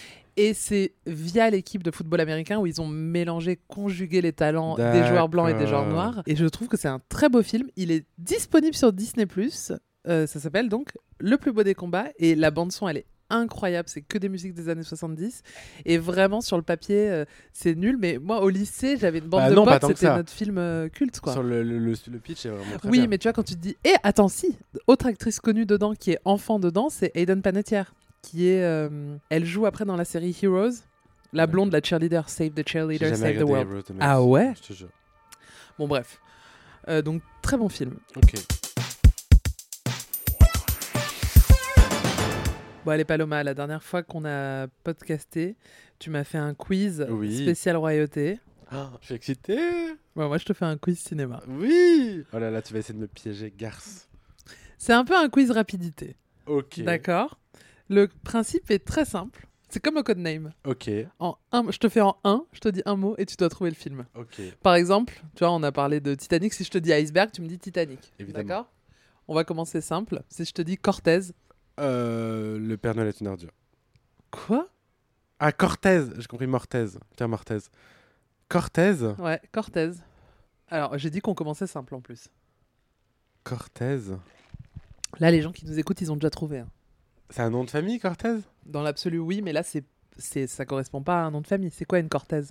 Et 0.41 0.55
c'est 0.55 0.95
via 1.05 1.51
l'équipe 1.51 1.83
de 1.83 1.91
football 1.91 2.21
américain 2.21 2.59
où 2.59 2.67
ils 2.67 2.81
ont 2.81 2.87
mélangé, 2.87 3.59
conjugué 3.69 4.21
les 4.23 4.33
talents 4.33 4.77
des 4.77 5.05
joueurs 5.07 5.29
blancs 5.29 5.51
et 5.51 5.55
des 5.55 5.67
joueurs 5.67 5.87
noirs. 5.87 6.23
Et 6.27 6.37
je 6.37 6.47
trouve 6.47 6.69
que 6.69 6.77
c'est 6.77 6.89
un 6.89 7.01
très 7.09 7.29
beau 7.29 7.43
film. 7.43 7.67
Il 7.77 7.91
est 7.91 8.07
disponible 8.19 8.75
sur 8.77 8.93
Disney+. 8.93 9.27
Euh, 10.07 10.27
ça 10.27 10.41
s'appelle 10.41 10.69
donc 10.69 10.93
Le 11.19 11.37
plus 11.37 11.53
beau 11.53 11.65
des 11.65 11.75
combats. 11.75 12.07
Et 12.19 12.35
la 12.37 12.51
bande-son, 12.53 12.89
elle 12.89 12.99
est 12.99 13.07
incroyable. 13.31 13.89
C'est 13.91 14.01
que 14.01 14.17
des 14.17 14.29
musiques 14.29 14.55
des 14.55 14.69
années 14.69 14.85
70. 14.85 15.43
Et 15.85 15.99
vraiment, 15.99 16.41
sur 16.41 16.57
le 16.57 16.63
papier, 16.63 17.11
euh, 17.11 17.25
c'est 17.53 17.75
nul. 17.75 17.97
Mais 17.99 18.19
moi, 18.23 18.41
au 18.43 18.49
lycée, 18.49 18.97
j'avais 18.97 19.19
une 19.19 19.27
bande 19.27 19.41
Bah 19.43 19.51
de 19.51 19.55
non, 19.57 19.65
potes. 19.65 19.87
C'était 19.89 20.15
notre 20.15 20.33
film 20.33 20.57
euh, 20.57 20.89
culte, 20.89 21.19
quoi. 21.21 21.33
Sur 21.33 21.43
le, 21.43 21.63
le, 21.63 21.79
le- 21.79 21.95
le 22.11 22.19
pitch 22.21 22.47
est 22.47 22.51
vraiment 22.51 22.79
très 22.79 22.89
Oui, 22.89 23.01
bien. 23.01 23.09
mais 23.09 23.19
tu 23.19 23.25
vois, 23.27 23.33
quand 23.35 23.43
tu 23.43 23.55
te 23.55 23.61
dis. 23.61 23.77
Et 23.85 23.93
attends, 24.05 24.29
si, 24.29 24.57
autre 24.87 25.07
actrice 25.07 25.41
connue 25.41 25.67
dedans 25.67 25.95
qui 25.95 26.13
est 26.13 26.19
enfant 26.25 26.59
dedans, 26.59 26.89
c'est 26.91 27.11
Hayden 27.15 27.43
Panettiere, 27.43 27.93
qui 28.23 28.49
est. 28.49 28.63
euh, 28.63 29.17
elle 29.31 29.45
joue 29.45 29.67
après 29.67 29.85
dans 29.85 29.97
la 29.97 30.05
série 30.05 30.37
Heroes, 30.43 30.71
la 31.33 31.47
blonde, 31.47 31.73
la 31.73 31.81
cheerleader, 31.83 32.29
Save 32.29 32.51
the 32.51 32.67
Cheerleader, 32.69 33.17
Save 33.17 33.39
the 33.39 33.43
World. 33.43 33.69
Heroes 33.71 33.83
de 33.89 33.93
ma 33.95 34.13
Ah 34.13 34.23
ouais 34.23 34.53
Je 34.63 34.69
te 34.69 34.73
jure. 34.73 34.89
Bon, 35.79 35.87
bref. 35.89 36.21
Euh, 36.89 37.03
donc, 37.03 37.23
très 37.43 37.57
bon 37.57 37.69
film. 37.69 37.97
Ok. 38.17 38.35
Bon, 42.85 42.93
allez, 42.93 43.05
Paloma, 43.05 43.43
la 43.45 43.53
dernière 43.55 43.83
fois 43.83 44.03
qu'on 44.03 44.25
a 44.25 44.67
podcasté, 44.83 45.57
tu 45.99 46.09
m'as 46.11 46.25
fait 46.25 46.39
un 46.39 46.55
quiz 46.55 47.07
Oui. 47.11 47.43
spécial 47.43 47.77
royauté. 47.77 48.39
Ah, 48.71 48.91
je 49.01 49.07
suis 49.07 49.15
excité. 49.15 49.59
Bon, 50.17 50.29
moi, 50.29 50.39
je 50.39 50.45
te 50.47 50.53
fais 50.53 50.65
un 50.65 50.77
quiz 50.79 50.99
cinéma. 50.99 51.41
Oui. 51.49 52.25
Oh 52.33 52.39
là 52.39 52.51
là, 52.51 52.63
tu 52.63 52.73
vas 52.73 52.79
essayer 52.79 52.95
de 52.95 53.01
me 53.01 53.07
piéger, 53.07 53.53
garce. 53.57 54.09
C'est 54.79 54.93
un 54.95 55.05
peu 55.05 55.17
un 55.17 55.29
quiz 55.29 55.51
rapidité. 55.51 56.17
Ok. 56.47 56.81
D'accord? 56.81 57.39
Le 57.89 58.09
principe 58.09 58.71
est 58.71 58.85
très 58.85 59.05
simple. 59.05 59.47
C'est 59.71 59.81
comme 59.81 59.97
le 59.97 60.03
codename. 60.03 60.53
Ok. 60.65 60.91
En 61.19 61.37
un, 61.53 61.71
je 61.71 61.79
te 61.79 61.89
fais 61.89 62.01
en 62.01 62.17
un, 62.25 62.45
je 62.53 62.61
te 62.61 62.69
dis 62.69 62.83
un 62.87 62.97
mot 62.97 63.15
et 63.19 63.27
tu 63.27 63.37
dois 63.37 63.49
trouver 63.51 63.71
le 63.71 63.77
film. 63.77 64.07
Ok. 64.15 64.41
Par 64.63 64.75
exemple, 64.75 65.23
tu 65.35 65.41
vois, 65.45 65.51
on 65.53 65.63
a 65.63 65.73
parlé 65.73 66.01
de 66.01 66.15
Titanic. 66.15 66.55
Si 66.55 66.65
je 66.65 66.71
te 66.71 66.79
dis 66.79 66.91
iceberg, 66.93 67.31
tu 67.33 67.43
me 67.43 67.47
dis 67.49 67.59
Titanic. 67.59 68.13
Évidemment. 68.19 68.49
D'accord? 68.49 68.73
On 69.27 69.35
va 69.35 69.45
commencer 69.45 69.81
simple. 69.83 70.23
Si 70.31 70.45
je 70.47 70.53
te 70.53 70.63
dis 70.63 70.79
Cortez. 70.79 71.21
Euh, 71.81 72.59
le 72.59 72.77
Père 72.79 72.95
Noël 72.95 73.09
est 73.09 73.21
une 73.21 73.27
ordure. 73.29 73.53
Quoi? 74.31 74.69
Ah, 75.39 75.53
Cortez. 75.53 76.05
J'ai 76.19 76.27
compris 76.27 76.47
Mortez. 76.47 76.87
Pierre 77.17 77.29
Mortez. 77.29 77.59
Cortez? 78.49 78.95
Ouais, 79.19 79.41
Cortez. 79.53 79.91
Alors, 80.69 80.97
j'ai 80.97 81.11
dit 81.11 81.21
qu'on 81.21 81.35
commençait 81.35 81.67
simple 81.67 81.95
en 81.95 82.01
plus. 82.01 82.29
Cortez. 83.45 83.99
Là, 85.21 85.31
les 85.31 85.43
gens 85.43 85.53
qui 85.53 85.67
nous 85.67 85.79
écoutent, 85.79 86.01
ils 86.01 86.11
ont 86.11 86.17
déjà 86.17 86.31
trouvé. 86.31 86.59
hein. 86.61 86.69
C'est 87.31 87.43
un 87.43 87.51
nom 87.51 87.65
de 87.65 87.71
famille, 87.71 87.99
Cortez? 87.99 88.37
Dans 88.67 88.83
l'absolu, 88.83 89.19
oui, 89.19 89.43
mais 89.43 89.53
là, 89.53 89.63
c'est, 89.63 89.85
c'est, 90.17 90.47
ça 90.47 90.65
correspond 90.65 91.03
pas 91.03 91.21
à 91.23 91.25
un 91.25 91.31
nom 91.31 91.41
de 91.41 91.47
famille. 91.47 91.71
C'est 91.75 91.85
quoi 91.85 91.99
une 91.99 92.09
Cortez? 92.09 92.43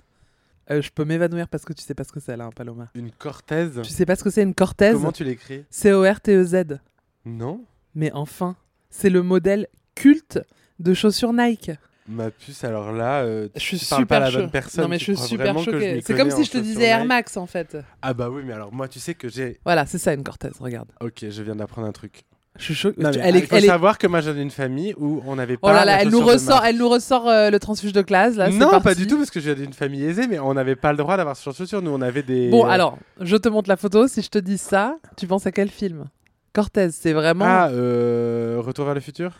Euh, 0.70 0.82
Je 0.82 0.90
peux 0.90 1.04
m'évanouir 1.04 1.48
parce 1.48 1.64
que 1.64 1.72
tu 1.72 1.82
sais 1.82 1.94
pas 1.94 2.04
ce 2.04 2.12
que 2.12 2.20
c'est, 2.20 2.36
là, 2.36 2.44
hein, 2.46 2.50
Paloma. 2.54 2.88
Une 2.94 3.10
Cortez? 3.10 3.68
Tu 3.82 3.90
sais 3.90 4.06
pas 4.06 4.16
ce 4.16 4.22
que 4.24 4.30
c'est 4.30 4.42
une 4.42 4.54
Cortez? 4.54 4.92
Comment 4.92 5.12
tu 5.12 5.24
l'écris? 5.24 5.64
C-O-R-T-E-Z. 5.70 6.78
Non 7.24 7.64
Mais 7.94 8.12
enfin, 8.12 8.56
c'est 8.90 9.10
le 9.10 9.22
modèle 9.22 9.66
culte 9.94 10.40
de 10.78 10.94
chaussures 10.94 11.32
Nike. 11.32 11.72
Ma 12.06 12.30
puce, 12.30 12.64
alors 12.64 12.92
là, 12.92 13.20
euh, 13.22 13.48
Je 13.54 13.60
suis 13.60 13.78
tu 13.78 13.84
parles 13.86 14.06
pas 14.06 14.16
à 14.16 14.20
la 14.20 14.30
bonne 14.30 14.50
personne. 14.50 14.82
Non 14.84 14.88
mais 14.88 14.96
tu 14.96 15.12
je 15.12 15.18
suis 15.18 15.28
super 15.28 15.58
choquée. 15.58 16.00
C'est 16.02 16.16
comme 16.16 16.30
si 16.30 16.44
je 16.44 16.50
te 16.52 16.58
disais 16.58 16.84
Air 16.84 17.04
Max 17.04 17.36
en 17.36 17.46
fait. 17.46 17.76
Ah 18.00 18.14
bah 18.14 18.30
oui, 18.30 18.42
mais 18.46 18.54
alors 18.54 18.72
moi, 18.72 18.88
tu 18.88 18.98
sais 18.98 19.14
que 19.14 19.28
j'ai... 19.28 19.60
Voilà, 19.64 19.84
c'est 19.84 19.98
ça 19.98 20.14
une 20.14 20.22
Cortez, 20.24 20.48
regarde. 20.58 20.90
Ok, 21.02 21.26
je 21.28 21.42
viens 21.42 21.56
d'apprendre 21.56 21.86
un 21.86 21.92
truc. 21.92 22.22
Je 22.58 22.64
suis 22.64 22.74
choquée. 22.74 23.00
Non, 23.00 23.10
elle 23.12 23.36
il 23.36 23.42
est, 23.44 23.46
faut 23.46 23.54
elle 23.56 23.64
est- 23.64 23.68
savoir 23.68 23.98
que 23.98 24.06
moi, 24.08 24.20
j'ai 24.20 24.32
une 24.32 24.50
famille 24.50 24.92
où 24.98 25.22
on 25.26 25.36
n'avait 25.36 25.56
pas 25.56 25.68
Oh 25.68 25.70
là 25.72 25.84
la 25.84 25.96
là, 25.96 26.02
elle 26.02 26.10
nous 26.10 26.20
ressort, 26.20 26.64
elle 26.64 26.76
nous 26.76 26.88
ressort 26.88 27.28
euh, 27.28 27.50
le 27.50 27.58
transfuge 27.58 27.92
de 27.92 28.02
classe 28.02 28.34
là. 28.34 28.50
Non, 28.50 28.80
pas 28.80 28.94
du 28.94 29.06
tout, 29.06 29.16
parce 29.16 29.30
que 29.30 29.38
je 29.40 29.50
viens 29.50 29.64
d'une 29.64 29.72
famille 29.72 30.04
aisée, 30.04 30.26
mais 30.26 30.38
on 30.38 30.54
n'avait 30.54 30.76
pas 30.76 30.90
le 30.90 30.98
droit 30.98 31.16
d'avoir 31.16 31.36
ce 31.36 31.44
genre 31.44 31.54
de 31.54 31.58
chaussures. 31.58 31.82
Nous, 31.82 31.90
on 31.92 32.02
avait 32.02 32.22
des... 32.24 32.50
Bon 32.50 32.64
alors, 32.66 32.98
je 33.20 33.36
te 33.36 33.48
montre 33.48 33.68
la 33.68 33.76
photo. 33.76 34.08
Si 34.08 34.22
je 34.22 34.28
te 34.28 34.38
dis 34.38 34.58
ça, 34.58 34.96
tu 35.16 35.26
penses 35.26 35.46
à 35.46 35.52
quel 35.52 35.70
film? 35.70 36.06
Cortez, 36.52 36.90
c'est 36.90 37.12
vraiment. 37.12 37.44
Ah, 37.46 37.68
euh, 37.70 38.56
Retour 38.58 38.84
vers 38.86 38.94
le 38.94 39.00
futur? 39.00 39.32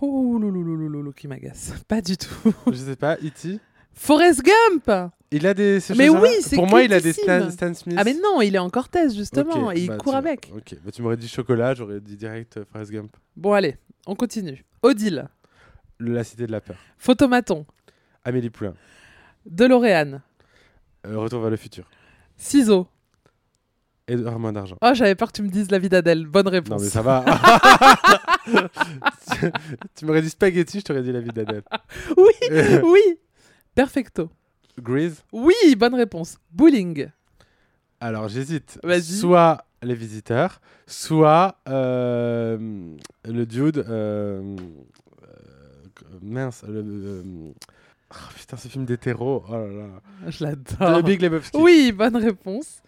Ouh, 0.00 0.38
louloulouloulou, 0.38 1.12
qui 1.12 1.26
m'agace. 1.28 1.72
Pas 1.88 2.00
du 2.00 2.16
tout. 2.16 2.54
Je 2.68 2.72
sais 2.76 2.96
pas, 2.96 3.16
E.T. 3.16 3.58
Forrest 3.92 4.42
Gump 4.42 5.10
Il 5.32 5.46
a 5.46 5.54
des... 5.54 5.78
ces 5.78 5.94
Mais 5.94 6.08
oui, 6.08 6.28
c'est 6.40 6.56
Pour 6.56 6.66
moi, 6.66 6.82
il 6.82 6.92
a 6.92 7.00
des. 7.00 7.12
Stan, 7.12 7.48
Stan 7.50 7.72
Smith. 7.74 7.96
Ah 7.98 8.02
mais 8.04 8.14
non, 8.14 8.40
il 8.40 8.54
est 8.56 8.58
en 8.58 8.68
Cortez 8.68 9.10
justement 9.14 9.70
et 9.70 9.80
il 9.82 9.88
bah, 9.88 9.96
court 9.96 10.16
avec. 10.16 10.50
Ok, 10.54 10.74
bah, 10.84 10.90
tu 10.90 11.02
m'aurais 11.02 11.16
dit 11.16 11.28
chocolat, 11.28 11.74
j'aurais 11.74 12.00
dit 12.00 12.16
direct 12.16 12.56
euh, 12.56 12.64
Forrest 12.72 12.90
Gump. 12.90 13.16
Bon 13.36 13.52
allez, 13.52 13.76
on 14.06 14.16
continue. 14.16 14.64
Odile, 14.82 15.28
Le- 15.98 16.14
La 16.14 16.24
cité 16.24 16.46
de 16.46 16.52
la 16.52 16.60
peur. 16.60 16.76
Photomaton, 16.98 17.64
Amélie 18.24 18.50
Poulain. 18.50 18.74
DeLorean, 19.46 20.20
Euh, 21.06 21.18
Retour 21.18 21.40
vers 21.42 21.50
le 21.50 21.56
futur. 21.56 21.88
Ciseaux. 22.36 22.88
Edouard 24.08 24.40
Main 24.40 24.52
d'argent. 24.52 24.76
Oh, 24.82 24.90
j'avais 24.94 25.14
peur 25.14 25.28
que 25.30 25.36
tu 25.36 25.42
me 25.42 25.48
dises 25.48 25.70
la 25.70 25.78
vie 25.78 25.88
d'Adèle. 25.88 26.26
Bonne 26.26 26.46
Non 26.46 26.50
réponse. 26.50 26.82
mais 26.82 26.88
ça 26.88 27.02
va. 27.02 27.24
tu 28.44 28.52
tu 29.94 30.04
m'aurais 30.06 30.22
dit 30.22 30.30
spaghetti, 30.30 30.80
je 30.80 30.84
t'aurais 30.84 31.02
dit 31.02 31.12
la 31.12 31.20
vie 31.20 31.30
d'Adèle. 31.30 31.62
Oui, 32.16 32.32
oui. 32.82 33.18
Perfecto. 33.74 34.28
Grease. 34.80 35.22
Oui, 35.32 35.54
bonne 35.76 35.94
réponse. 35.94 36.36
Bowling. 36.52 37.08
Alors 38.00 38.28
j'hésite. 38.28 38.78
Vas-y. 38.82 39.02
Soit 39.02 39.64
les 39.82 39.94
visiteurs, 39.94 40.60
soit 40.86 41.56
euh, 41.68 42.58
le 43.24 43.46
dude. 43.46 43.78
euh, 43.78 44.56
euh, 45.22 46.18
mince. 46.22 46.64
Le, 46.68 46.82
euh, 46.84 47.22
oh, 48.10 48.14
putain, 48.36 48.56
ce 48.56 48.68
film 48.68 48.84
d'hétéro. 48.84 49.44
Oh 49.48 49.52
là 49.52 49.66
là. 49.66 50.00
Je 50.30 50.44
l'adore. 50.44 50.96
Le 50.96 51.02
Big 51.02 51.20
Lebowski. 51.22 51.56
Oui, 51.58 51.92
bonne 51.92 52.16
réponse. 52.16 52.82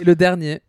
Et 0.00 0.04
le 0.04 0.14
dernier, 0.14 0.60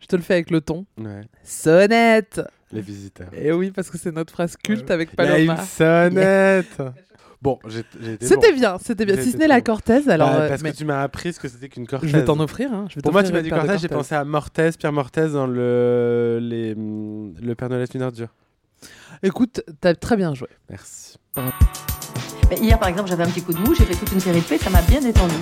Je 0.00 0.06
te 0.06 0.16
le 0.16 0.22
fais 0.22 0.34
avec 0.34 0.50
le 0.50 0.60
ton. 0.60 0.84
Ouais, 0.98 1.22
Sonnette 1.42 2.40
les 2.72 2.80
visiteurs. 2.80 3.30
Et 3.32 3.52
oui, 3.52 3.70
parce 3.70 3.88
que 3.90 3.96
c'est 3.98 4.10
notre 4.12 4.32
phrase 4.32 4.56
culte 4.56 4.86
Ouais. 4.88 4.92
avec 4.92 5.10
Il 5.16 5.24
y 5.24 5.28
a 5.28 5.38
une 5.38 5.46
Paloma. 5.46 5.62
sonnette 5.64 6.82
Bon, 7.42 7.58
j'ai 7.68 7.84
j'ai 8.00 8.14
été 8.14 8.26
C'était 8.26 8.50
bon. 8.52 8.58
bien, 8.58 8.78
c'était 8.82 9.04
bien. 9.04 9.20
Si 9.20 9.32
ce 9.32 9.36
n'est 9.36 9.46
la. 9.46 9.60
Cortez, 9.60 10.08
alors. 10.08 10.30
Bah, 10.30 10.36
euh, 10.40 10.48
parce 10.48 10.62
mais 10.62 10.72
que 10.72 10.76
tu 10.76 10.84
m'as 10.84 11.02
appris 11.02 11.32
ce 11.32 11.40
que 11.40 11.48
c'était 11.48 11.68
qu'une 11.68 11.86
cortèse. 11.86 12.10
je 12.10 12.16
vais 12.16 12.24
t'en 12.24 12.40
offrir. 12.40 12.72
Hein. 12.72 12.86
Je 12.88 12.96
vais 12.96 13.02
Pour 13.02 13.12
moi, 13.12 13.22
tu 13.22 13.32
m'as 13.32 13.42
dit 13.42 13.50
Cortez, 13.50 13.66
j'ai 13.78 13.88
Cortez. 13.88 13.88
pensé 13.88 14.14
à 14.14 14.24
Mortez, 14.24 14.70
Pierre 14.78 14.92
Mortez 14.92 15.28
dans 15.28 15.46
le, 15.46 16.38
les, 16.40 16.74
le 16.74 17.54
Père 17.54 17.68
Noël 17.68 17.82
est 17.82 17.94
une 17.94 18.02
ordure. 18.02 18.28
Écoute, 19.22 19.62
t'as 19.80 19.94
très 19.94 20.16
bien 20.16 20.34
joué. 20.34 20.48
Merci. 20.70 21.16
Mais 22.50 22.56
hier, 22.58 22.78
par 22.78 22.88
exemple, 22.88 23.08
j'avais 23.08 23.24
un 23.24 23.28
petit 23.28 23.42
coup 23.42 23.52
de 23.52 23.58
mou, 23.58 23.74
j'ai 23.74 23.84
fait 23.84 23.94
toute 23.94 24.12
une 24.12 24.20
série 24.20 24.38
de 24.40 24.44
faits, 24.44 24.62
ça 24.62 24.70
m'a 24.70 24.82
bien 24.82 25.00
détendu. 25.00 25.34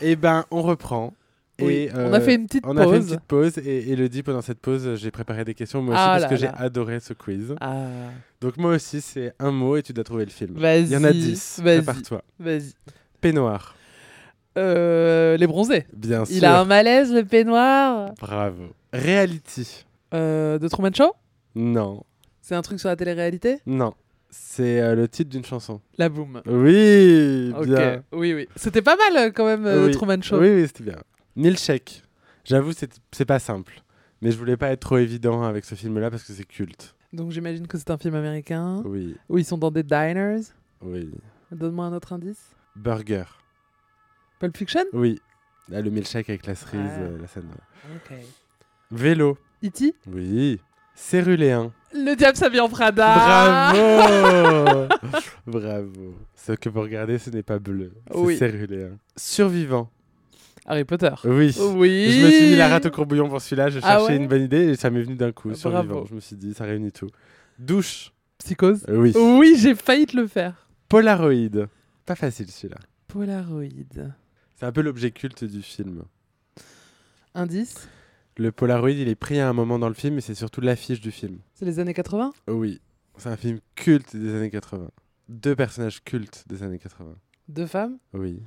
Eh 0.00 0.16
ben, 0.16 0.44
on 0.50 0.62
reprend. 0.62 1.12
Oui, 1.60 1.88
on 1.94 2.12
a 2.12 2.18
euh, 2.18 2.20
fait 2.20 2.34
une 2.34 2.46
petite 2.46 2.64
On 2.66 2.74
pause. 2.74 2.80
a 2.80 2.90
fait 2.90 2.96
une 2.96 3.04
petite 3.04 3.20
pause 3.20 3.58
et 3.58 3.92
Elodie, 3.92 4.22
pendant 4.22 4.40
cette 4.40 4.58
pause, 4.58 4.94
j'ai 4.96 5.10
préparé 5.10 5.44
des 5.44 5.54
questions 5.54 5.82
moi 5.82 5.94
aussi 5.94 6.02
Ah 6.04 6.10
parce 6.18 6.22
là 6.22 6.28
que 6.28 6.36
j'ai 6.36 6.48
adoré 6.48 6.98
ce 6.98 7.12
quiz. 7.12 7.54
Ah, 7.60 7.86
Donc 8.40 8.56
moi 8.56 8.72
aussi, 8.72 9.00
c'est 9.00 9.34
un 9.38 9.50
mot 9.50 9.76
et 9.76 9.82
tu 9.82 9.92
dois 9.92 10.04
trouver 10.04 10.24
le 10.24 10.30
film. 10.30 10.56
vas-y. 10.58 10.84
Il 10.84 10.92
y 10.92 10.96
en 10.96 11.04
a 11.04 11.12
10. 11.12 11.60
Vas-y. 11.62 11.76
Prépare-toi. 11.82 12.22
Vas-y. 12.40 12.72
Peignoir. 13.20 13.76
Euh, 14.58 15.36
les 15.36 15.46
bronzés. 15.46 15.86
Bien 15.92 16.24
sûr. 16.24 16.36
Il 16.36 16.44
a 16.44 16.60
un 16.60 16.64
malaise, 16.64 17.12
le 17.12 17.24
peignoir. 17.24 18.12
Bravo. 18.20 18.64
Reality. 18.92 19.84
Euh, 20.14 20.58
de 20.58 20.68
Truman 20.68 20.90
Show? 20.94 21.12
Non. 21.54 22.02
C'est 22.40 22.54
un 22.54 22.62
truc 22.62 22.80
sur 22.80 22.88
la 22.88 22.96
télé-réalité? 22.96 23.60
Non. 23.66 23.94
C'est 24.30 24.80
euh, 24.80 24.94
le 24.94 25.08
titre 25.08 25.30
d'une 25.30 25.44
chanson. 25.44 25.80
La 25.98 26.08
boum. 26.08 26.40
Oui. 26.46 27.52
Ok. 27.56 27.66
Bien. 27.66 28.02
Oui, 28.12 28.32
oui. 28.34 28.48
C'était 28.56 28.82
pas 28.82 28.96
mal 28.96 29.26
euh, 29.26 29.30
quand 29.30 29.44
même, 29.44 29.66
euh, 29.66 29.86
Oui. 29.86 29.92
Truman 29.92 30.20
Show. 30.22 30.38
Oui, 30.40 30.48
oui, 30.50 30.66
c'était 30.66 30.84
bien. 30.84 30.96
Milkshake. 31.36 32.02
J'avoue, 32.44 32.72
c'est 32.72 33.00
c'est 33.12 33.24
pas 33.24 33.38
simple. 33.38 33.82
Mais 34.20 34.30
je 34.30 34.38
voulais 34.38 34.56
pas 34.56 34.70
être 34.70 34.80
trop 34.80 34.98
évident 34.98 35.42
avec 35.42 35.64
ce 35.64 35.74
film-là 35.74 36.10
parce 36.10 36.22
que 36.24 36.32
c'est 36.32 36.44
culte. 36.44 36.94
Donc 37.12 37.30
j'imagine 37.32 37.66
que 37.66 37.76
c'est 37.78 37.90
un 37.90 37.98
film 37.98 38.14
américain 38.14 38.82
Oui, 38.84 39.16
où 39.28 39.36
ils 39.38 39.44
sont 39.44 39.58
dans 39.58 39.70
des 39.70 39.82
diners. 39.82 40.40
oui. 40.82 41.10
Donne-moi 41.50 41.84
un 41.84 41.92
autre 41.92 42.14
indice. 42.14 42.50
Burger. 42.76 43.24
Pulp 44.38 44.56
Fiction? 44.56 44.84
Oui. 44.94 45.20
Là, 45.68 45.82
le 45.82 45.90
milkshake 45.90 46.30
avec 46.30 46.46
la 46.46 46.54
cerise, 46.54 46.80
Ouais. 46.80 47.02
euh, 47.10 47.18
la 47.20 47.26
scène. 47.26 47.50
Ok. 47.94 48.16
Vélo. 48.90 49.36
E.T. 49.62 49.94
Oui. 50.06 50.58
Céruléen. 50.94 51.70
Le 51.94 52.14
diable 52.14 52.36
s'habille 52.38 52.60
en 52.60 52.68
Prada. 52.70 53.14
Bravo 53.14 54.88
Bravo. 55.46 56.14
Ce 56.34 56.52
que 56.52 56.68
vous 56.70 56.80
regardez, 56.80 57.18
ce 57.18 57.28
n'est 57.30 57.42
pas 57.42 57.58
bleu. 57.58 57.92
C'est 58.10 58.16
Oui. 58.18 58.36
céruléen. 58.38 58.96
Survivant. 59.16 59.90
Harry 60.66 60.84
Potter. 60.84 61.10
Oui. 61.24 61.54
Oui. 61.74 62.10
Je 62.12 62.24
me 62.26 62.30
suis 62.30 62.46
mis 62.50 62.56
la 62.56 62.68
rate 62.68 62.86
au 62.86 62.90
courbouillon 62.90 63.28
pour 63.28 63.40
celui-là. 63.40 63.68
Je 63.70 63.78
Ah 63.82 63.98
cherchais 63.98 64.12
ouais 64.12 64.16
une 64.16 64.28
bonne 64.28 64.42
idée 64.42 64.68
et 64.70 64.76
ça 64.76 64.90
m'est 64.90 65.02
venu 65.02 65.16
d'un 65.16 65.32
coup. 65.32 65.50
Ah, 65.52 65.54
Survivant. 65.56 65.84
bravo. 65.84 66.06
Je 66.08 66.14
me 66.14 66.20
suis 66.20 66.36
dit, 66.36 66.54
ça 66.54 66.64
réunit 66.64 66.92
tout. 66.92 67.08
Douche. 67.58 68.12
Psychose. 68.38 68.84
Euh, 68.88 68.96
oui. 68.96 69.12
Oui, 69.16 69.56
j'ai 69.58 69.74
failli 69.74 70.06
te 70.06 70.16
le 70.16 70.26
faire. 70.26 70.68
Polaroid. 70.88 71.66
Pas 72.06 72.14
facile 72.14 72.50
celui-là. 72.50 72.78
Polaroid. 73.08 73.64
C'est 74.56 74.66
un 74.66 74.72
peu 74.72 74.80
l'objet 74.82 75.10
culte 75.10 75.44
du 75.44 75.62
film. 75.62 76.02
Indice. 77.34 77.88
Le 78.36 78.50
Polaroid, 78.52 78.90
il 78.90 79.08
est 79.08 79.14
pris 79.14 79.38
à 79.40 79.48
un 79.48 79.52
moment 79.52 79.78
dans 79.78 79.88
le 79.88 79.94
film, 79.94 80.14
mais 80.14 80.20
c'est 80.20 80.34
surtout 80.34 80.60
l'affiche 80.60 81.00
du 81.00 81.10
film. 81.10 81.38
C'est 81.54 81.64
les 81.64 81.78
années 81.80 81.94
80 81.94 82.32
Oui. 82.48 82.80
C'est 83.18 83.28
un 83.28 83.36
film 83.36 83.58
culte 83.74 84.16
des 84.16 84.34
années 84.34 84.50
80. 84.50 84.88
Deux 85.28 85.54
personnages 85.54 86.02
cultes 86.02 86.44
des 86.48 86.62
années 86.62 86.78
80. 86.78 87.14
Deux 87.48 87.66
femmes 87.66 87.98
Oui. 88.14 88.40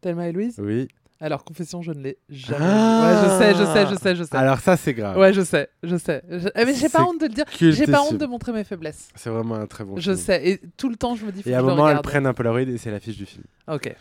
Thelma 0.00 0.28
et 0.28 0.32
Louise 0.32 0.58
Oui. 0.58 0.88
Alors, 1.20 1.44
confession, 1.44 1.80
je 1.80 1.92
ne 1.92 2.02
l'ai 2.02 2.18
jamais. 2.28 2.58
Ah 2.60 3.02
ouais, 3.06 3.22
je 3.22 3.38
sais, 3.38 3.54
je 3.54 3.64
sais, 3.72 3.86
je 3.94 3.94
sais, 4.00 4.16
je 4.16 4.24
sais. 4.24 4.36
Alors 4.36 4.58
ça, 4.58 4.76
c'est 4.76 4.92
grave. 4.94 5.16
Ouais, 5.16 5.32
je 5.32 5.40
sais, 5.42 5.68
je 5.82 5.96
sais. 5.96 6.22
Je- 6.28 6.48
eh, 6.54 6.64
Mais 6.64 6.74
j'ai 6.74 6.88
pas 6.88 7.04
honte 7.04 7.20
de 7.20 7.26
le 7.26 7.32
dire. 7.32 7.44
J'ai 7.58 7.86
pas 7.86 8.02
honte 8.02 8.18
de 8.18 8.26
montrer 8.26 8.52
mes 8.52 8.64
faiblesses. 8.64 9.08
C'est 9.14 9.30
vraiment 9.30 9.54
un 9.54 9.66
très 9.66 9.84
bon 9.84 9.96
Je 9.96 10.12
film. 10.12 10.16
sais. 10.16 10.48
Et 10.48 10.60
tout 10.76 10.88
le 10.88 10.96
temps, 10.96 11.14
je 11.14 11.24
me 11.24 11.32
dis, 11.32 11.42
faut 11.42 11.48
Et 11.48 11.54
à 11.54 11.58
un 11.58 11.60
je 11.60 11.66
moment, 11.66 11.88
elles 11.88 12.00
prennent 12.02 12.26
un 12.26 12.34
Polaroid 12.34 12.60
et 12.60 12.78
c'est 12.78 12.90
l'affiche 12.90 13.16
du 13.16 13.26
film. 13.26 13.44
Ok. 13.68 13.94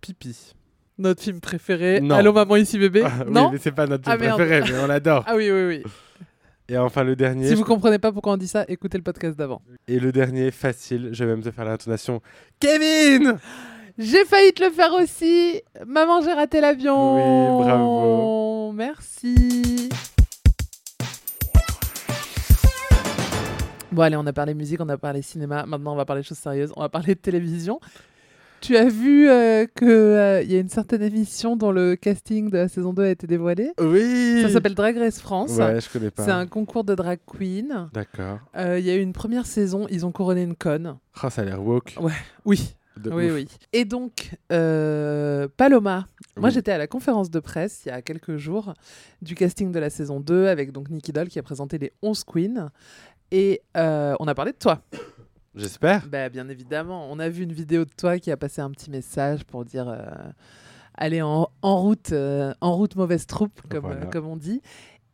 Pipi. 0.00 0.54
Notre 0.98 1.22
film 1.22 1.40
préféré. 1.40 2.00
Non. 2.00 2.14
Allô, 2.14 2.32
maman, 2.32 2.56
ici 2.56 2.78
bébé. 2.78 3.02
Ah, 3.04 3.10
oui, 3.26 3.32
non 3.32 3.50
mais 3.50 3.58
c'est 3.58 3.72
pas 3.72 3.86
notre 3.86 4.08
Ah, 4.08 4.16
film 4.16 4.32
préféré, 4.34 4.60
mais 4.72 4.78
on 4.78 4.86
l'adore. 4.86 5.24
Ah 5.26 5.34
oui, 5.36 5.50
oui, 5.50 5.64
oui. 5.66 5.82
Et 6.68 6.78
enfin, 6.78 7.02
le 7.02 7.16
dernier. 7.16 7.44
Si 7.46 7.50
je- 7.52 7.56
vous 7.56 7.64
comprenez 7.64 7.98
pas 7.98 8.12
pourquoi 8.12 8.34
on 8.34 8.36
dit 8.36 8.46
ça, 8.46 8.64
écoutez 8.68 8.96
le 8.98 9.02
podcast 9.04 9.36
d'avant. 9.36 9.62
Et 9.88 9.98
le 9.98 10.12
dernier, 10.12 10.50
facile, 10.52 11.10
je 11.12 11.24
vais 11.24 11.30
même 11.30 11.42
te 11.42 11.50
faire 11.50 11.64
l'intonation. 11.64 12.22
Kevin 12.60 13.36
J'ai 13.98 14.24
failli 14.24 14.52
te 14.52 14.62
le 14.64 14.70
faire 14.70 14.92
aussi. 14.94 15.60
Maman, 15.86 16.22
j'ai 16.22 16.32
raté 16.32 16.60
l'avion. 16.60 17.58
Oui, 17.58 17.64
bravo. 17.64 18.72
Merci. 18.72 19.88
Bon, 23.92 24.02
allez, 24.02 24.16
on 24.16 24.26
a 24.26 24.32
parlé 24.32 24.54
musique, 24.54 24.80
on 24.80 24.88
a 24.88 24.96
parlé 24.96 25.20
cinéma. 25.20 25.66
Maintenant, 25.66 25.92
on 25.92 25.96
va 25.96 26.06
parler 26.06 26.22
choses 26.22 26.38
sérieuses. 26.38 26.72
On 26.76 26.80
va 26.80 26.88
parler 26.88 27.14
de 27.14 27.20
télévision. 27.20 27.78
Tu 28.62 28.76
as 28.76 28.88
vu 28.88 29.28
qu'il 29.76 29.88
y 30.48 30.56
a 30.56 30.58
une 30.60 30.68
certaine 30.68 31.02
émission 31.02 31.56
dont 31.56 31.72
le 31.72 31.96
casting 31.96 32.48
de 32.48 32.58
la 32.58 32.68
saison 32.68 32.92
2 32.92 33.02
a 33.02 33.10
été 33.10 33.26
dévoilé? 33.26 33.72
Oui 33.80 34.40
Ça 34.42 34.48
s'appelle 34.50 34.74
Drag 34.76 34.96
Race 34.96 35.20
France. 35.20 35.56
Ouais, 35.56 35.80
je 35.80 35.90
connais 35.90 36.12
pas. 36.12 36.24
C'est 36.24 36.30
un 36.30 36.46
concours 36.46 36.84
de 36.84 36.94
drag 36.94 37.18
queen. 37.26 37.88
D'accord. 37.92 38.38
Euh, 38.56 38.78
Il 38.78 38.86
y 38.86 38.90
a 38.90 38.94
eu 38.94 39.00
une 39.00 39.12
première 39.12 39.46
saison, 39.46 39.86
ils 39.90 40.06
ont 40.06 40.12
couronné 40.12 40.42
une 40.44 40.54
conne. 40.54 40.96
Oh, 41.22 41.28
ça 41.28 41.42
a 41.42 41.44
l'air 41.44 41.60
woke. 41.60 41.96
Oui, 42.44 42.74
de 42.96 43.10
oui, 43.10 43.26
ouf. 43.28 43.34
oui. 43.34 43.48
Et 43.72 43.84
donc, 43.84 44.36
euh, 44.52 45.48
Paloma, 45.56 46.06
moi 46.36 46.50
j'étais 46.50 46.72
à 46.72 46.78
la 46.78 46.86
conférence 46.86 47.30
de 47.30 47.40
presse 47.40 47.82
il 47.84 47.88
y 47.88 47.92
a 47.92 48.02
quelques 48.02 48.36
jours 48.36 48.74
du 49.22 49.34
casting 49.34 49.72
de 49.72 49.78
la 49.78 49.90
saison 49.90 50.20
2 50.20 50.46
avec 50.48 50.72
donc 50.72 50.90
Nicky 50.90 51.12
Doll 51.12 51.28
qui 51.28 51.38
a 51.38 51.42
présenté 51.42 51.78
les 51.78 51.92
11 52.02 52.24
queens. 52.24 52.70
Et 53.30 53.62
euh, 53.76 54.14
on 54.20 54.28
a 54.28 54.34
parlé 54.34 54.52
de 54.52 54.58
toi. 54.58 54.82
J'espère. 55.54 56.06
Bah, 56.08 56.28
bien 56.28 56.48
évidemment, 56.48 57.10
on 57.10 57.18
a 57.18 57.28
vu 57.28 57.42
une 57.44 57.52
vidéo 57.52 57.84
de 57.84 57.90
toi 57.96 58.18
qui 58.18 58.30
a 58.30 58.36
passé 58.36 58.60
un 58.60 58.70
petit 58.70 58.90
message 58.90 59.44
pour 59.44 59.64
dire 59.64 59.88
euh, 59.88 60.04
allez 60.94 61.22
en, 61.22 61.48
en 61.62 61.76
route, 61.80 62.12
en 62.60 62.76
route 62.76 62.96
mauvaise 62.96 63.26
troupe, 63.26 63.60
comme, 63.70 63.84
Voilà. 63.86 64.06
comme 64.06 64.26
on 64.26 64.36
dit. 64.36 64.60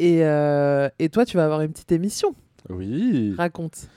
Et, 0.01 0.19
et 0.21 1.09
toi, 1.11 1.25
tu 1.25 1.37
vas 1.37 1.45
avoir 1.45 1.61
une 1.63 1.73
petite 1.73 1.91
émission. 1.93 2.35
Oui. 2.69 3.35
Raconte. 3.37 3.89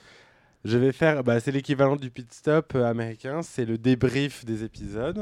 Je 0.64 0.78
vais 0.78 0.92
faire. 0.92 1.24
Bah, 1.24 1.40
c'est 1.40 1.50
l'équivalent 1.52 1.96
du 1.96 2.10
pit 2.10 2.32
stop 2.32 2.72
euh, 2.74 2.84
américain. 2.88 3.42
C'est 3.42 3.64
le 3.64 3.78
débrief 3.78 4.44
des 4.44 4.64
épisodes. 4.64 5.20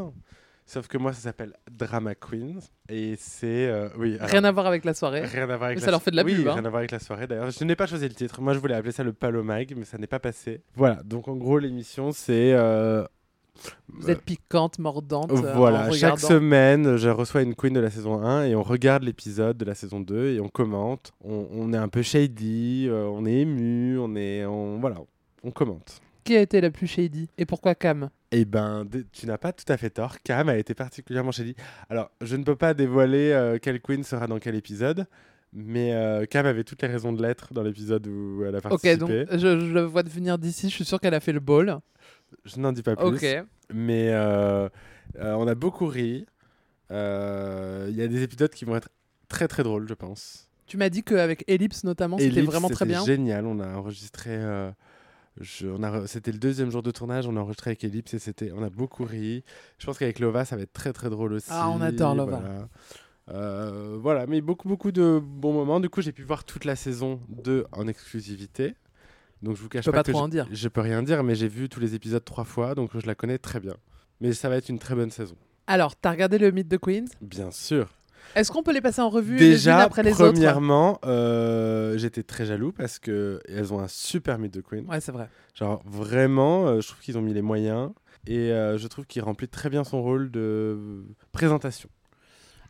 Sauf 0.67 0.87
que 0.87 0.99
moi, 0.99 1.13
ça 1.13 1.21
s'appelle 1.21 1.55
Drama 1.71 2.15
Queens. 2.15 2.59
Et 2.89 3.17
c'est. 3.19 3.67
euh, 3.69 3.89
oui. 3.99 4.17
alors, 4.17 4.29
Rien 4.29 4.45
à 4.45 4.53
voir 4.53 4.67
avec 4.67 4.85
la 4.85 4.95
soirée. 4.95 5.23
Rien 5.23 5.43
à 5.43 5.57
voir 5.57 5.65
avec 5.65 5.79
Mais 5.79 5.81
la 5.81 5.85
ça 5.87 5.91
leur 5.91 6.03
fait 6.03 6.11
de 6.13 6.17
la 6.17 6.23
oui, 6.23 6.35
pub, 6.37 6.47
hein. 6.49 6.53
rien 6.55 6.65
à 6.65 6.69
voir 6.69 6.79
avec 6.81 6.93
la 6.93 6.99
soirée 7.01 7.27
d'ailleurs. 7.27 7.51
Je 7.51 7.65
n'ai 7.65 7.75
pas 7.75 7.87
choisi 7.87 8.07
le 8.09 8.15
titre. 8.15 8.41
Moi, 8.41 8.55
je 8.55 8.59
voulais 8.61 8.75
appeler 8.75 8.93
ça 8.93 9.03
le 9.03 9.13
Palomag, 9.13 9.75
mais 9.77 9.85
ça 9.85 9.99
n'est 9.99 10.07
pas 10.07 10.21
passé. 10.21 10.61
Voilà. 10.77 11.03
Donc, 11.03 11.27
en 11.27 11.35
gros, 11.37 11.59
l'émission, 11.59 12.13
c'est. 12.13 12.53
euh, 12.53 13.05
Vous 13.89 14.11
êtes 14.11 14.23
piquante, 14.23 14.79
mordante. 14.79 15.33
en 15.33 15.35
Voilà, 15.57 15.91
chaque 15.91 16.21
semaine, 16.21 16.97
je 16.97 17.09
reçois 17.09 17.43
une 17.43 17.57
queen 17.57 17.73
de 17.73 17.81
la 17.81 17.91
saison 17.91 18.23
1 18.23 18.45
et 18.45 18.55
on 18.55 18.63
regarde 18.63 19.03
l'épisode 19.03 19.57
de 19.57 19.65
la 19.65 19.75
saison 19.75 19.99
2 20.01 20.35
et 20.35 20.41
on 20.41 20.49
commente. 20.49 21.13
On, 21.25 21.49
on 21.51 21.73
est 21.73 21.79
un 21.79 21.89
peu 21.89 22.03
shady, 22.03 22.89
on 22.93 23.27
est 23.27 23.39
ému, 23.41 23.99
on 23.99 24.15
est. 24.15 24.45
On, 24.47 24.79
voilà, 24.79 24.99
on 25.43 25.51
commente. 25.51 26.01
Qui 26.25 26.37
a 26.37 26.41
été 26.43 26.61
la 26.61 26.71
plus 26.71 26.87
shady 26.87 27.29
Et 27.39 27.47
pourquoi 27.47 27.75
Cam? 27.75 28.11
Eh 28.31 28.45
ben, 28.45 28.87
tu 29.13 29.27
n'as 29.27 29.39
pas 29.39 29.53
tout 29.53 29.65
à 29.73 29.77
fait 29.77 29.91
tort. 29.91 30.19
Cam 30.23 30.49
a 30.49 30.57
été 30.57 30.75
particulièrement 30.75 31.33
shady. 31.33 31.57
Alors, 31.89 32.11
je 32.21 32.37
ne 32.37 32.45
peux 32.45 32.57
pas 32.57 32.75
dévoiler 32.75 33.33
euh, 33.33 33.59
quelle 33.61 33.81
queen 33.81 34.05
sera 34.05 34.27
dans 34.27 34.39
quel 34.39 34.55
épisode, 34.55 35.07
mais 35.53 35.95
euh, 35.95 36.27
Cam 36.27 36.47
avait 36.47 36.63
toutes 36.63 36.83
les 36.83 36.89
raisons 36.89 37.13
de 37.13 37.23
l'être 37.23 37.53
dans 37.55 37.63
l'épisode 37.63 38.07
où 38.07 38.45
elle 38.45 38.55
a 38.55 38.59
Ok, 38.59 38.63
participé. 38.65 38.97
donc 38.99 39.11
je, 39.33 39.39
je 39.39 39.73
le 39.73 39.81
vois 39.83 40.03
venir 40.03 40.39
d'ici, 40.39 40.69
je 40.69 40.75
suis 40.75 40.85
sûr 40.85 41.01
qu'elle 41.01 41.15
a 41.15 41.21
fait 41.21 41.33
le 41.33 41.41
ball. 41.41 41.81
Je 42.45 42.61
n'en 42.61 42.71
dis 42.73 42.83
pas 42.83 42.95
plus. 42.95 43.07
Ok. 43.07 43.27
Mais 43.73 44.11
euh, 44.11 44.69
euh, 45.19 45.33
on 45.35 45.49
a 45.49 45.55
beaucoup 45.55 45.87
ri. 45.87 46.27
Euh, 46.91 47.87
Il 47.91 47.97
y 47.97 48.03
a 48.03 48.09
des 48.09 48.23
épisodes 48.23 48.51
qui 48.53 48.65
vont 48.65 48.77
être 48.77 48.89
très 49.29 49.49
très 49.49 49.63
drôles, 49.63 49.89
je 49.89 49.95
pense. 49.95 50.49
Tu 50.67 50.77
m'as 50.77 50.89
dit 50.89 51.03
qu'avec 51.03 51.45
Ellipse 51.49 51.83
notamment, 51.85 52.19
c'était 52.19 52.43
vraiment 52.43 52.69
très 52.69 52.85
c'était 52.85 52.91
bien. 52.95 53.05
génial. 53.05 53.47
On 53.47 53.59
a 53.59 53.75
enregistré. 53.77 54.39
C'était 55.43 56.33
le 56.33 56.39
deuxième 56.39 56.71
jour 56.71 56.83
de 56.83 56.91
tournage. 56.91 57.27
On 57.27 57.37
a 57.37 57.41
enregistré 57.41 57.71
avec 57.71 57.85
Ellipse 57.85 58.15
et 58.15 58.19
c'était. 58.19 58.53
On 58.53 58.63
a 58.63 58.71
beaucoup 58.71 59.05
ri. 59.05 59.45
Je 59.79 59.87
pense 59.87 59.99
qu'avec 59.99 60.19
Lova, 60.19 60.45
ça 60.45 60.57
va 60.57 60.63
être 60.63 60.73
très 60.73 60.93
très 60.93 61.11
drôle 61.11 61.33
aussi. 61.35 61.49
Ah, 61.51 61.71
on 61.71 61.81
adore 61.81 62.15
Lova. 62.15 62.39
Voilà. 62.39 62.69
Euh, 63.33 63.97
voilà, 64.01 64.27
mais 64.27 64.41
beaucoup 64.41 64.69
beaucoup 64.69 64.93
de 64.93 65.21
bons 65.23 65.53
moments. 65.53 65.81
Du 65.81 65.89
coup, 65.89 66.03
j'ai 66.03 66.13
pu 66.13 66.23
voir 66.23 66.45
toute 66.45 66.65
la 66.65 66.77
saison 66.77 67.21
2 67.29 67.67
en 67.73 67.87
exclusivité. 67.87 68.75
Donc 69.43 69.57
je 69.57 69.63
vous 69.63 69.69
cache 69.69 69.85
peux 69.85 69.93
pas 69.93 70.03
que 70.03 70.11
trop 70.11 70.21
en 70.21 70.29
dire. 70.29 70.47
Je 70.51 70.69
peux 70.69 70.81
rien 70.81 71.03
dire, 71.03 71.23
mais 71.23 71.35
j'ai 71.35 71.49
vu 71.49 71.69
tous 71.69 71.81
les 71.81 71.95
épisodes 71.95 72.25
trois 72.25 72.45
fois, 72.45 72.75
donc 72.75 72.91
je 72.99 73.07
la 73.07 73.15
connais 73.15 73.39
très 73.39 73.61
bien. 73.61 73.77
Mais 74.21 74.33
ça 74.33 74.49
va 74.49 74.57
être 74.57 74.69
une 74.69 74.79
très 74.79 74.95
bonne 74.95 75.11
saison, 75.11 75.37
Alors, 75.67 75.97
t'as 75.97 76.11
regardé 76.11 76.37
le 76.37 76.51
Mythe 76.51 76.69
de 76.69 76.77
Queens? 76.77 77.07
Bien 77.23 77.51
sûr. 77.51 77.89
Est-ce 78.35 78.51
qu'on 78.53 78.63
peut 78.63 78.73
les 78.73 78.81
passer 78.81 79.01
en 79.01 79.09
revue 79.11 79.37
les 79.37 79.45
unes 79.47 79.51
Déjà, 79.53 79.79
après 79.81 80.03
les 80.03 80.13
autres 80.13 80.33
premièrement, 80.33 80.99
euh, 81.05 81.97
j'étais 81.99 82.23
très 82.23 82.47
jaloux 82.47 82.73
parce 82.73 82.99
que 82.99 83.41
elles 83.49 83.73
ont 83.75 83.81
un 83.81 83.89
super 83.89 84.39
mythe 84.39 84.55
de 84.55 84.61
Queen. 84.61 84.87
Ouais, 84.89 85.01
c'est 85.01 85.13
vrai. 85.13 85.29
Genre 85.55 85.83
vraiment, 85.85 86.67
euh, 86.67 86.81
je 86.81 86.89
trouve 86.89 87.01
qu'ils 87.01 87.19
ont 87.19 87.23
mis 87.23 87.35
les 87.35 87.43
moyens 87.43 87.91
et 88.27 88.53
euh, 88.53 88.79
je 88.79 88.87
trouve 88.87 89.07
qu'il 89.07 89.23
remplit 89.23 89.49
très 89.49 89.69
bien 89.71 89.83
son 89.85 90.01
rôle 90.03 90.31
de 90.31 91.05
présentation. 91.33 91.89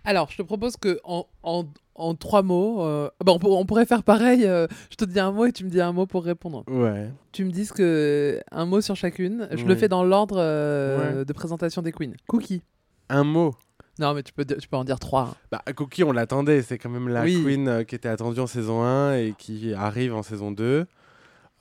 Alors, 0.05 0.31
je 0.31 0.39
te 0.39 0.43
propose 0.43 0.79
que 0.79 0.99
en, 1.05 1.27
en, 1.43 1.67
en 1.95 2.15
trois 2.15 2.41
mots, 2.43 2.83
euh, 2.83 3.11
bah, 3.23 3.33
on, 3.33 3.39
pour- 3.39 3.59
on 3.59 3.67
pourrait 3.67 3.85
faire 3.85 4.03
pareil. 4.03 4.41
je 4.45 4.97
te 4.97 5.05
dis 5.05 5.21
un 5.21 5.31
mot 5.31 5.45
et 5.45 5.53
tu 5.53 5.63
me 5.65 5.69
dis 5.69 5.81
un 5.83 5.93
mot 5.93 6.07
pour 6.07 6.25
répondre. 6.25 6.65
Ouais. 6.69 7.11
Tu 7.33 7.45
me 7.45 7.51
dis 7.51 7.69
que 7.69 8.41
un 8.51 8.65
mot 8.65 8.81
sur 8.81 8.97
chacune. 8.97 9.47
Je 9.53 9.67
le 9.67 9.75
fais 9.77 9.89
dans 9.89 10.03
l'ordre 10.05 10.37
Ouais. 10.39 11.25
de 11.27 11.33
présentation 11.35 11.83
des 11.83 11.93
queens. 11.93 12.13
Cookie. 12.29 12.63
Un 13.11 13.25
mot. 13.25 13.55
Non, 14.01 14.15
mais 14.15 14.23
tu 14.23 14.33
peux, 14.33 14.45
tu 14.45 14.67
peux 14.67 14.77
en 14.77 14.85
dire 14.85 14.99
trois. 14.99 15.23
hein. 15.33 15.35
Bah, 15.53 15.63
Cookie, 15.77 16.03
on 16.05 16.13
l'attendait. 16.13 16.63
C'est 16.63 16.79
quand 16.79 16.89
même 16.91 17.09
la 17.09 17.23
Oui. 17.23 17.43
queen 17.45 17.69
euh, 17.69 17.85
qui 17.85 17.95
était 17.95 18.09
attendue 18.09 18.41
en 18.41 18.47
saison 18.47 18.83
1 18.83 19.17
et 19.17 19.35
qui 19.39 19.75
arrive 19.75 20.15
en 20.15 20.23
saison 20.23 20.51
2. 20.51 20.87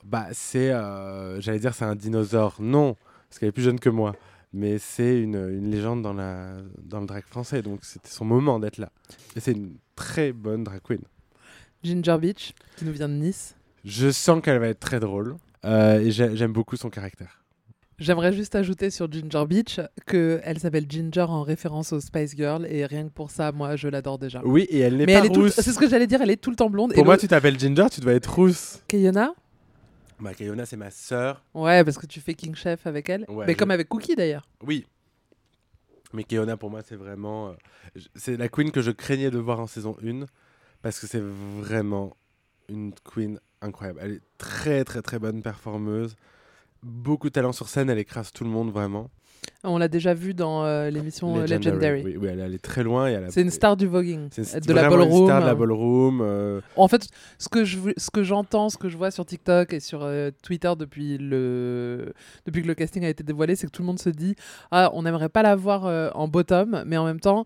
Bah, 0.04 0.26
c'est. 0.32 0.70
euh, 0.72 1.40
J'allais 1.40 1.58
dire, 1.58 1.74
c'est 1.74 1.84
un 1.84 1.94
dinosaure. 1.94 2.56
Non, 2.58 2.96
parce 3.28 3.38
qu'elle 3.38 3.50
est 3.50 3.52
plus 3.52 3.62
jeune 3.62 3.78
que 3.78 3.90
moi. 3.90 4.14
Mais 4.52 4.78
c'est 4.78 5.20
une, 5.20 5.36
une 5.36 5.70
légende 5.70 6.02
dans, 6.02 6.12
la, 6.14 6.54
dans 6.82 7.00
le 7.00 7.06
drag 7.06 7.22
français. 7.26 7.62
Donc, 7.62 7.80
c'était 7.84 8.08
son 8.10 8.24
moment 8.24 8.58
d'être 8.58 8.78
là. 8.78 8.90
Et 9.36 9.40
c'est 9.40 9.52
une 9.52 9.76
très 9.94 10.32
bonne 10.32 10.64
drag 10.64 10.80
queen. 10.82 11.02
Ginger 11.82 12.16
Beach, 12.20 12.54
qui 12.76 12.84
nous 12.84 12.92
vient 12.92 13.08
de 13.08 13.14
Nice. 13.14 13.54
Je 13.84 14.10
sens 14.10 14.42
qu'elle 14.42 14.58
va 14.58 14.68
être 14.68 14.80
très 14.80 14.98
drôle. 15.00 15.36
euh, 15.66 16.00
et 16.00 16.10
j'ai- 16.10 16.34
j'aime 16.36 16.52
beaucoup 16.52 16.76
son 16.76 16.88
caractère. 16.90 17.39
J'aimerais 18.00 18.32
juste 18.32 18.54
ajouter 18.54 18.88
sur 18.90 19.12
Ginger 19.12 19.44
Beach 19.46 19.78
qu'elle 20.06 20.58
s'appelle 20.58 20.86
Ginger 20.88 21.26
en 21.28 21.42
référence 21.42 21.92
aux 21.92 22.00
Spice 22.00 22.34
Girls 22.34 22.66
et 22.68 22.86
rien 22.86 23.04
que 23.04 23.12
pour 23.12 23.30
ça, 23.30 23.52
moi, 23.52 23.76
je 23.76 23.88
l'adore 23.88 24.18
déjà. 24.18 24.40
Oui, 24.44 24.62
et 24.70 24.78
elle 24.80 24.96
n'est 24.96 25.04
pas 25.06 25.12
elle 25.12 25.26
est 25.26 25.36
rousse. 25.36 25.54
c'est 25.60 25.70
ce 25.72 25.78
que 25.78 25.88
j'allais 25.88 26.06
dire, 26.06 26.22
elle 26.22 26.30
est 26.30 26.40
tout 26.40 26.50
le 26.50 26.56
temps 26.56 26.70
blonde. 26.70 26.92
Pour 26.94 27.02
et 27.02 27.04
moi, 27.04 27.14
le- 27.16 27.20
tu 27.20 27.28
t'appelles 27.28 27.58
Ginger, 27.60 27.86
tu 27.92 28.00
dois 28.00 28.14
être 28.14 28.32
rousse. 28.34 28.82
Kayona 28.88 29.34
Bah, 30.18 30.32
Kayona, 30.34 30.64
c'est 30.66 30.76
ma 30.78 30.90
sœur. 30.90 31.42
Ouais, 31.54 31.84
parce 31.84 31.98
que 31.98 32.06
tu 32.06 32.20
fais 32.20 32.34
King 32.34 32.54
Chef 32.54 32.86
avec 32.86 33.08
elle. 33.10 33.26
Ouais, 33.28 33.44
Mais 33.46 33.52
je- 33.52 33.58
comme 33.58 33.70
avec 33.70 33.88
Cookie 33.88 34.16
d'ailleurs. 34.16 34.46
Oui. 34.66 34.86
Mais 36.12 36.24
Keona, 36.24 36.56
pour 36.56 36.70
moi, 36.70 36.80
c'est 36.82 36.96
vraiment. 36.96 37.48
euh, 37.50 38.00
c'est 38.16 38.36
la 38.36 38.48
queen 38.48 38.70
que 38.72 38.82
je 38.82 38.90
craignais 38.90 39.30
de 39.30 39.38
voir 39.38 39.60
en 39.60 39.66
saison 39.66 39.96
1. 40.02 40.24
Parce 40.82 40.98
que 40.98 41.06
c'est 41.06 41.22
vraiment 41.22 42.16
une 42.70 42.92
queen 43.04 43.38
incroyable. 43.60 44.00
Elle 44.02 44.12
est 44.12 44.20
très, 44.38 44.84
très, 44.84 45.02
très 45.02 45.18
bonne 45.18 45.42
performeuse. 45.42 46.16
Beaucoup 46.82 47.28
de 47.28 47.32
talent 47.32 47.52
sur 47.52 47.68
scène. 47.68 47.90
Elle 47.90 47.98
écrase 47.98 48.32
tout 48.32 48.44
le 48.44 48.50
monde, 48.50 48.70
vraiment. 48.70 49.10
On 49.64 49.76
l'a 49.78 49.88
déjà 49.88 50.12
vu 50.14 50.32
dans 50.34 50.64
euh, 50.64 50.88
l'émission 50.90 51.36
euh, 51.36 51.46
Legendary. 51.46 52.02
Oui, 52.02 52.16
oui, 52.18 52.28
elle 52.30 52.40
est 52.40 52.42
allée 52.42 52.58
très 52.58 52.82
loin. 52.82 53.08
et 53.08 53.18
C'est 53.30 53.40
une 53.42 53.50
star 53.50 53.76
du 53.76 53.86
voguing, 53.86 54.28
c'est 54.30 54.56
euh, 54.56 54.60
de 54.60 54.72
la 54.72 54.88
vraiment 54.88 55.04
une 55.04 55.08
ballroom. 55.10 55.26
star 55.26 55.40
de 55.42 55.46
la 55.46 55.54
ballroom. 55.54 56.20
euh, 56.22 56.60
En 56.76 56.88
fait, 56.88 57.06
ce 57.38 57.48
que 57.48 57.64
je 57.64 57.78
vou- 57.78 57.92
ce 57.96 58.10
que 58.10 58.22
j'entends, 58.22 58.68
ce 58.70 58.76
que 58.78 58.88
je 58.88 58.96
vois 58.98 59.10
sur 59.10 59.24
TikTok 59.26 59.72
et 59.74 59.80
sur 59.80 60.00
euh, 60.02 60.30
Twitter 60.42 60.72
depuis 60.78 61.16
le 61.18 62.12
depuis 62.46 62.62
que 62.62 62.68
le 62.68 62.74
casting 62.74 63.04
a 63.04 63.08
été 63.08 63.22
dévoilé, 63.22 63.54
c'est 63.56 63.66
que 63.66 63.72
tout 63.72 63.82
le 63.82 63.86
monde 63.86 63.98
se 63.98 64.10
dit 64.10 64.34
ah 64.70 64.90
on 64.94 65.02
n'aimerait 65.02 65.28
pas 65.30 65.42
la 65.42 65.56
voir 65.56 65.84
en 66.16 66.28
bottom, 66.28 66.82
mais 66.86 66.96
en 66.98 67.04
même 67.04 67.20
temps 67.20 67.44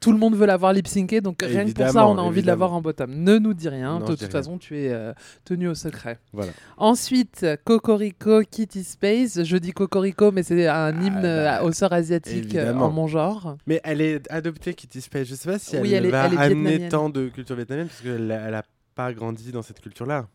tout 0.00 0.10
le 0.12 0.18
monde 0.18 0.34
veut 0.34 0.46
la 0.46 0.56
voir 0.56 0.72
lip 0.72 0.88
syncée, 0.88 1.20
donc 1.20 1.42
rien 1.42 1.64
que 1.64 1.70
pour 1.70 1.78
ça 1.78 1.84
Évidemment, 1.90 2.10
on 2.12 2.18
a 2.18 2.20
envie 2.22 2.42
de 2.42 2.46
la 2.46 2.54
voir 2.56 2.70
évidemment. 2.70 2.78
en 2.78 2.82
bottom. 2.82 3.10
Ne 3.14 3.38
nous 3.38 3.54
dis 3.54 3.68
rien, 3.68 3.98
Non, 4.00 4.06
de 4.06 4.14
toute 4.16 4.30
façon 4.32 4.58
tu 4.58 4.76
es 4.78 4.90
euh, 4.92 5.12
tenu 5.44 5.68
au 5.68 5.74
secret. 5.74 6.18
Voilà. 6.32 6.52
Ensuite 6.76 7.46
Cocorico 7.64 8.42
Kitty 8.50 8.84
Space, 8.84 9.42
je 9.44 9.56
dis 9.56 9.72
Cocorico 9.72 10.32
mais 10.32 10.42
c'est 10.42 10.66
un 10.66 10.90
hymne 11.02 11.22
bah, 11.22 11.60
euh, 11.60 11.62
aux 11.64 11.72
sœurs 11.72 11.92
asiatiques 11.92 12.54
euh, 12.54 12.60
évidemment. 12.60 12.86
en 12.86 12.90
mon 12.90 13.06
genre. 13.06 13.56
Mais 13.66 13.80
elle 13.84 14.00
est 14.00 14.30
adoptée, 14.30 14.74
Kitty 14.74 15.00
Space. 15.00 15.26
Je 15.28 15.34
sais 15.34 15.50
pas 15.50 15.58
si 15.58 15.76
elle, 15.76 15.82
Oui, 15.82 15.92
elle 15.94 16.06
est- 16.06 16.10
va 16.10 16.26
elle 16.26 16.34
est 16.34 16.38
amener 16.38 16.88
tant 16.88 17.08
de 17.08 17.28
culture 17.28 17.56
vietnamienne. 17.56 17.88
Parce 17.88 18.00
qu'elle 18.00 18.30
elle 18.30 18.54
a 18.54 18.62
pas 18.94 19.12
grandi 19.12 19.52
dans 19.52 19.62
cette 19.62 19.80
culture-là. 19.80 20.26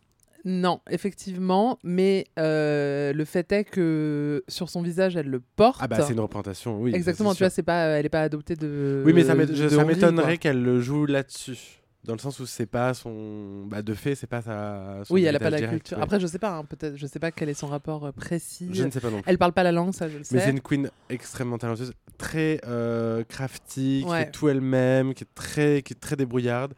Non, 0.46 0.82
effectivement, 0.90 1.78
mais 1.84 2.26
euh, 2.40 3.14
le 3.14 3.26
fait 3.26 3.52
est 3.52 3.64
que 3.64 4.44
sur 4.48 4.70
son 4.70 4.82
visage, 4.82 5.16
elle 5.16 5.30
le 5.30 5.40
porte. 5.40 5.80
Ah, 5.82 5.88
bah, 5.88 6.02
c'est 6.02 6.14
une 6.14 6.20
représentation, 6.20 6.80
oui. 6.80 6.94
Exactement, 6.96 7.34
tu 7.34 7.40
vois, 7.44 7.50
c'est 7.50 7.64
pas, 7.64 7.86
elle 7.86 8.06
est 8.06 8.10
pas 8.10 8.22
adoptée 8.22 8.56
de. 8.56 9.04
Oui, 9.06 9.14
mais 9.14 9.24
ça 9.24 9.36
m'étonnerait 9.36 10.38
qu'elle 10.38 10.62
le 10.64 10.80
joue 10.82 11.06
là-dessus. 11.06 11.78
Dans 12.04 12.14
le 12.14 12.20
sens 12.20 12.40
où 12.40 12.48
c'est 12.48 12.66
pas 12.66 12.96
son. 12.96 13.66
Bah, 13.68 13.84
de 13.84 13.94
fait, 13.94 14.16
c'est 14.16 14.26
pas 14.26 14.42
sa. 14.42 15.04
son 15.06 15.14
Oui, 15.14 15.24
elle 15.24 15.36
a 15.36 15.40
pas 15.40 15.52
la 15.52 15.58
direct, 15.58 15.74
culture. 15.74 15.98
ouais. 15.98 16.04
Après, 16.04 16.20
je 16.20 16.26
sais 16.26 16.40
pas, 16.40 16.56
hein, 16.58 16.66
peut-être, 16.66 16.96
je 16.96 17.06
sais 17.06 17.20
pas 17.20 17.30
quel 17.30 17.48
est 17.48 17.54
son 17.54 17.68
rapport 17.68 18.06
euh, 18.06 18.12
précis. 18.12 18.70
Je 18.74 18.84
ne 18.86 18.90
sais 18.90 19.00
pas 19.00 19.12
non 19.12 19.22
plus. 19.22 19.30
Elle 19.30 19.38
parle 19.38 19.54
pas 19.54 19.62
la 19.62 19.72
langue, 19.72 19.94
ça, 19.94 20.10
je 20.10 20.18
le 20.18 20.24
sais. 20.24 20.34
Mais 20.34 20.42
c'est 20.42 20.50
une 20.50 20.62
queen 20.62 20.90
extrêmement 21.12 21.60
talentueuse, 21.60 21.94
très 22.18 22.60
euh, 22.66 23.24
crafty, 23.24 24.04
qui 24.04 24.12
fait 24.12 24.32
tout 24.32 24.50
elle-même, 24.50 25.14
qui 25.14 25.26
est 25.26 25.34
très, 25.36 25.84
qui 25.84 25.94
est 25.94 26.00
très 26.00 26.16
débrouillarde, 26.16 26.74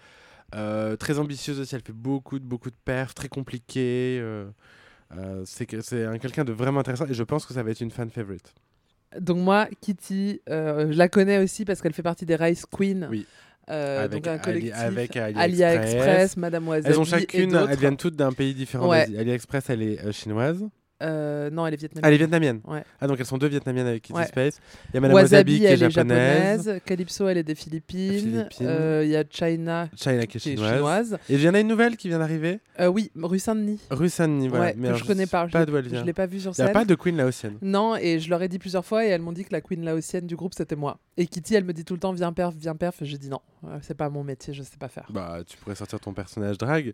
euh, 0.54 0.96
très 0.96 1.20
ambitieuse 1.20 1.60
aussi. 1.60 1.76
Elle 1.76 1.82
fait 1.82 1.94
beaucoup, 1.94 2.40
de 2.40 2.46
beaucoup 2.46 2.70
de 2.70 2.76
perfs, 2.86 3.14
très 3.16 3.28
compliquées. 3.30 4.20
euh, 4.22 4.46
euh, 5.18 5.44
c'est 5.46 5.66
que- 5.66 5.82
c'est 5.82 6.06
un 6.06 6.18
quelqu'un 6.18 6.44
de 6.44 6.52
vraiment 6.52 6.80
intéressant 6.80 7.06
et 7.08 7.14
je 7.14 7.24
pense 7.24 7.46
que 7.46 7.54
ça 7.54 7.62
va 7.64 7.72
être 7.72 7.82
une 7.82 7.92
fan 7.92 8.10
favorite. 8.10 8.54
Donc 9.20 9.38
moi, 9.38 9.68
Kitty, 9.82 10.42
je 10.48 10.98
la 10.98 11.08
connais 11.10 11.38
aussi 11.38 11.66
parce 11.66 11.82
qu'elle 11.82 11.94
fait 11.94 12.02
partie 12.04 12.26
des 12.26 12.36
Rice 12.36 12.66
Queens. 12.66 13.08
Oui. 13.10 13.26
Avec 13.68 14.12
donc 14.12 14.28
un 14.28 14.32
Ali- 14.34 14.42
collectif. 14.42 14.74
avec 14.76 15.16
AliExpress. 15.16 15.40
AliExpress, 15.64 16.38
Mademoiselle. 16.38 16.92
Elles 16.92 17.00
ont 17.00 17.04
chacune, 17.06 17.56
elles 17.70 17.78
viennent 17.80 17.96
toutes 17.98 18.16
d'un 18.16 18.34
pays 18.34 18.54
différent. 18.54 18.90
Ouais. 18.90 19.02
d'Asie. 19.06 19.18
AliExpress, 19.18 19.70
elle 19.70 19.82
est 19.84 20.12
chinoise. 20.12 20.66
Euh, 21.04 21.50
non, 21.50 21.68
elle 21.68 21.74
est 21.74 21.78
Ah, 21.78 21.80
vietnamienne. 21.80 22.06
elle 22.08 22.14
est 22.14 22.18
vietnamienne. 22.18 22.62
Ouais. 22.66 22.84
Ah, 23.02 23.08
donc 23.08 23.20
elles 23.20 23.26
sont 23.26 23.38
deux 23.38 23.48
vietnamiennes 23.48 23.88
avec 23.88 24.04
Kitty 24.04 24.18
Ouais. 24.18 24.26
Space. 24.26 24.60
Il 24.90 24.96
y 24.96 24.98
a 24.98 25.02
Madame 25.02 25.16
Wasabi, 25.16 25.58
qui 25.60 25.66
est 25.66 25.68
elle 25.74 25.84
est 25.84 25.90
japonaise. 25.92 26.64
japonaise. 26.64 26.82
Calypso, 26.86 27.28
elle 27.28 27.38
est 27.38 27.44
des 27.44 27.56
Philippines. 27.56 28.48
Euh, 28.62 29.02
Il 29.04 29.12
y 29.12 29.16
a 29.16 29.24
China, 29.30 29.90
China 29.96 30.26
qui 30.26 30.38
est 30.38 30.40
chinoise. 30.40 30.74
chinoise. 30.74 31.18
Et 31.30 31.34
il 31.36 31.42
y 31.42 31.50
en 31.50 31.54
a 31.54 31.60
une 31.60 31.68
nouvelle 31.68 31.98
qui 31.98 32.08
vient 32.08 32.20
d'arriver. 32.20 32.60
Euh, 32.80 32.88
oui, 32.88 33.12
rue 33.22 33.40
Saint-Denis. 33.40 33.80
Rue 33.92 34.10
Saint-Denis, 34.10 34.48
voilà. 34.48 34.66
Ouais, 34.66 34.76
Mais 34.78 34.88
alors, 34.88 35.00
je 35.00 35.06
connais 35.06 35.28
pas. 35.28 35.46
Je 35.48 35.52
pas 35.52 35.66
d'où 35.66 35.76
elle 35.78 35.84
Je 35.86 35.90
vient. 35.90 36.04
l'ai 36.04 36.14
pas 36.14 36.26
vue 36.26 36.40
sur 36.40 36.52
Il 36.52 36.56
n'y 36.56 36.62
a 36.62 36.66
scène. 36.68 36.74
pas 36.74 36.86
de 36.86 36.96
Queen 36.96 37.18
laotienne. 37.18 37.58
Non, 37.62 37.96
et 37.96 38.20
je 38.20 38.30
leur 38.30 38.42
ai 38.42 38.48
dit 38.48 38.60
plusieurs 38.60 38.86
fois 38.86 39.06
et 39.06 39.10
elles 39.10 39.22
m'ont 39.22 39.32
dit 39.34 39.44
que 39.44 39.52
la 39.52 39.62
queen 39.62 39.84
laotienne 39.84 40.26
du 40.26 40.36
groupe 40.36 40.54
c'était 40.56 40.76
moi. 40.76 41.00
Et 41.18 41.28
Kitty, 41.28 41.56
elle 41.56 41.64
me 41.66 41.74
dit 41.74 41.84
tout 41.86 41.94
le 41.94 42.00
temps 42.00 42.14
viens 42.14 42.34
perf, 42.34 42.54
viens 42.58 42.76
perf. 42.76 42.96
J'ai 43.02 43.18
dit 43.18 43.30
non, 43.30 43.40
c'est 43.82 43.98
pas 43.98 44.10
mon 44.10 44.24
métier, 44.24 44.54
je 44.54 44.64
sais 44.64 44.78
pas 44.80 44.88
faire. 44.88 45.08
Bah, 45.12 45.40
tu 45.46 45.58
pourrais 45.58 45.76
sortir 45.76 46.00
ton 46.00 46.14
personnage 46.14 46.58
drag. 46.58 46.94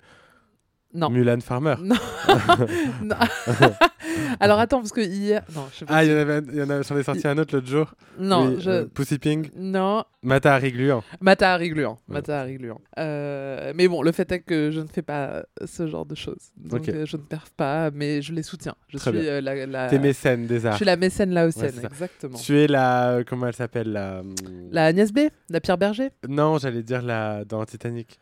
Non. 0.93 1.09
Mulan 1.11 1.39
Farmer. 1.41 1.75
Non. 1.81 1.95
Non. 3.03 3.15
Alors 4.39 4.59
attends, 4.59 4.79
parce 4.79 4.91
que 4.91 5.01
hier. 5.01 5.43
Non, 5.55 5.65
je 5.71 5.77
sais 5.79 5.85
pas. 5.85 5.95
Ah, 5.97 6.03
si- 6.03 6.09
il 6.09 6.13
y 6.13 6.15
en 6.15 6.19
avait, 6.19 6.41
y 6.55 6.61
en 6.61 6.69
a, 6.69 6.79
ai 6.79 7.03
sorti 7.03 7.27
un 7.27 7.37
autre 7.37 7.55
l'autre 7.55 7.67
jour. 7.67 7.93
Non, 8.19 8.47
Oui, 8.49 8.57
je. 8.59 8.69
euh, 8.69 8.85
Pussy 8.85 9.17
Ping. 9.19 9.49
Non, 9.55 10.03
Mata 10.23 10.53
Harry 10.55 10.71
Gluant. 10.71 11.03
Mata 11.21 11.53
Harry 11.53 11.69
Gluant. 11.69 11.97
Ouais. 12.07 12.15
Mata 12.15 12.39
Harry 12.41 12.57
Gluant. 12.57 12.81
Euh, 12.97 13.71
mais 13.75 13.87
bon, 13.87 14.01
le 14.01 14.11
fait 14.11 14.31
est 14.31 14.39
que 14.39 14.71
je 14.71 14.79
ne 14.81 14.87
fais 14.87 15.01
pas 15.01 15.43
ce 15.65 15.87
genre 15.87 16.05
de 16.05 16.15
choses. 16.15 16.51
Donc 16.57 16.89
euh, 16.89 17.05
je 17.05 17.17
ne 17.17 17.21
perf 17.21 17.49
pas, 17.51 17.91
mais 17.91 18.21
je 18.21 18.33
les 18.33 18.43
soutiens. 18.43 18.75
Je 18.87 18.97
Très 18.97 19.11
suis 19.11 19.19
bien. 19.19 19.29
euh, 19.29 19.41
la. 19.41 19.65
la- 19.65 19.89
T'es 19.89 19.99
mécène 19.99 20.47
des 20.47 20.59
Je 20.59 20.67
arts. 20.67 20.75
suis 20.75 20.85
la 20.85 20.95
mécène 20.97 21.31
laotienne, 21.31 21.73
Ouais, 21.77 21.85
exactement. 21.85 22.37
Tu 22.37 22.57
es 22.59 22.67
la. 22.67 23.19
Comment 23.27 23.47
elle 23.47 23.55
s'appelle 23.55 23.91
la... 23.91 24.19
hum, 24.19 24.33
La 24.71 24.85
Agnès 24.85 25.11
B, 25.11 25.19
la 25.49 25.59
Pierre 25.61 25.77
Berger. 25.77 26.09
Non, 26.27 26.57
j'allais 26.57 26.83
dire 26.83 27.01
la 27.01 27.45
dans 27.45 27.63
Titanic. 27.65 28.19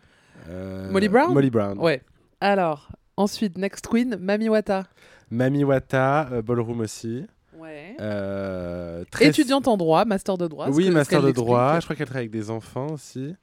Molly 0.92 1.10
Brown 1.10 1.34
Molly 1.34 1.50
Brown. 1.50 1.78
Ouais. 1.80 2.02
Alors, 2.42 2.90
ensuite, 3.18 3.58
Next 3.58 3.88
Queen, 3.88 4.16
Mami 4.20 4.50
Wata. 4.50 4.84
Mami 5.32 5.64
Wata, 5.64 6.30
euh, 6.32 6.42
Ballroom 6.42 6.80
aussi. 6.82 7.26
Ouais. 7.58 7.96
Euh, 8.00 9.04
très- 9.12 9.28
Étudiante 9.28 9.68
en 9.68 9.78
droit, 9.78 10.06
master 10.06 10.38
de 10.38 10.48
droit. 10.48 10.70
Oui, 10.70 10.90
master 10.92 11.22
de 11.22 11.32
droit. 11.32 11.80
Je 11.80 11.86
crois 11.86 11.96
qu'elle 11.96 12.06
travaille 12.06 12.24
avec 12.26 12.32
des 12.32 12.50
enfants 12.52 12.88
aussi. 12.92 13.36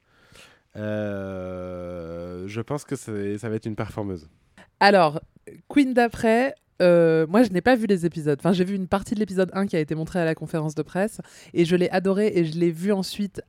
Euh, 0.75 2.43
je 2.47 2.61
pense 2.61 2.83
que 2.85 2.95
ça 2.95 3.11
va 3.49 3.55
être 3.55 3.65
une 3.65 3.75
performeuse. 3.75 4.27
Alors, 4.79 5.21
Queen 5.69 5.93
d'après. 5.93 6.55
euh, 6.81 7.25
moi, 7.27 7.43
je 7.43 7.49
n'ai 7.51 7.61
pas 7.61 7.75
vu 7.75 7.85
les 7.87 8.05
épisodes. 8.05 8.37
Enfin, 8.39 8.51
j'ai 8.51 8.65
vu 8.65 8.75
une 8.75 8.87
partie 8.87 9.15
de 9.15 9.19
l'épisode 9.19 9.49
1 9.53 9.65
qui 9.67 9.75
a 9.77 9.79
été 9.79 9.95
montrée 9.95 10.19
à 10.19 10.25
la 10.25 10.35
conférence 10.35 10.75
de 10.75 10.81
presse 10.81 11.21
et 11.53 11.63
je 11.63 11.75
l'ai 11.77 11.89
adoré 11.89 12.31
et 12.35 12.43
je 12.45 12.57
l'ai 12.59 12.71
vu 12.71 12.91
ensuite 12.91 13.41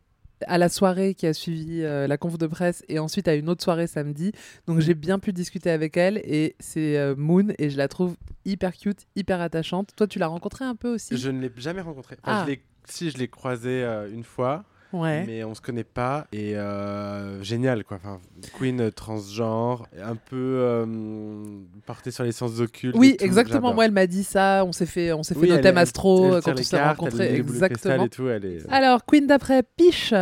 à 0.47 0.59
la 0.59 0.69
soirée 0.69 1.15
qui 1.15 1.27
a 1.27 1.33
suivi 1.33 1.83
euh, 1.83 2.07
la 2.07 2.19
conf 2.19 2.39
de 2.39 2.47
presse 2.47 2.85
et 2.89 2.99
ensuite 2.99 3.29
à 3.29 3.35
une 3.35 3.49
autre 3.49 3.63
soirée 3.65 3.87
samedi. 3.87 4.33
Donc 4.67 4.81
j'ai 4.81 4.95
bien 4.95 5.19
pu 5.19 5.33
discuter 5.33 5.71
avec 5.71 5.97
elle 5.97 6.19
et 6.19 6.57
c'est 6.61 6.99
euh, 6.99 7.15
Moon 7.17 7.49
et 7.59 7.71
je 7.71 7.77
la 7.79 7.89
trouve 7.89 8.17
hyper 8.45 8.77
cute, 8.77 9.07
hyper 9.17 9.41
attachante. 9.41 9.91
Toi, 9.97 10.07
tu 10.07 10.19
l'as 10.19 10.27
rencontrée 10.27 10.65
un 10.65 10.75
peu 10.75 10.95
aussi? 10.95 11.17
Je 11.17 11.31
ne 11.31 11.41
l'ai 11.41 11.51
jamais 11.57 11.81
rencontrée. 11.81 12.17
Enfin, 12.23 12.45
Ah. 12.47 12.47
je 12.49 12.55
si, 12.89 13.11
je 13.11 13.19
l'ai 13.19 13.29
croisée 13.29 13.83
euh, 13.83 14.09
une 14.13 14.23
fois, 14.23 14.65
Ouais. 15.01 15.25
mais 15.27 15.45
on 15.45 15.55
se 15.55 15.61
connaît 15.61 15.85
pas. 15.85 16.27
Et 16.33 16.57
euh, 16.57 17.43
génial, 17.43 17.85
quoi. 17.85 17.99
Enfin, 17.99 18.21
Queen 18.59 18.81
euh, 18.81 18.91
transgenre, 18.91 19.87
un 20.03 20.17
peu 20.17 20.37
euh, 20.37 20.87
portée 21.87 22.11
sur 22.11 22.25
les 22.25 22.33
sciences 22.33 22.61
occultes. 22.61 22.97
Oui, 22.97 23.17
tout, 23.17 23.25
exactement. 23.25 23.75
Moi, 23.75 23.85
elle 23.87 23.93
m'a 23.93 24.07
dit 24.07 24.25
ça. 24.25 24.65
On 24.67 24.73
s'est 24.73 24.87
fait, 24.87 25.13
on 25.13 25.23
s'est 25.23 25.35
fait 25.35 25.41
Oui, 25.41 25.51
nos 25.51 25.59
thèmes 25.59 25.79
astro 25.79 26.27
elle 26.27 26.33
euh, 26.35 26.41
quand 26.41 26.59
on 26.59 26.63
s'est 26.63 26.83
rencontrés. 26.83 27.37
Exactement. 27.37 28.05
et 28.05 28.09
tout. 28.09 28.29
Elle 28.29 28.45
est 28.45 28.71
Alors, 28.71 29.05
Queen 29.05 29.27
d'après, 29.27 29.63
Piche. 29.63 30.15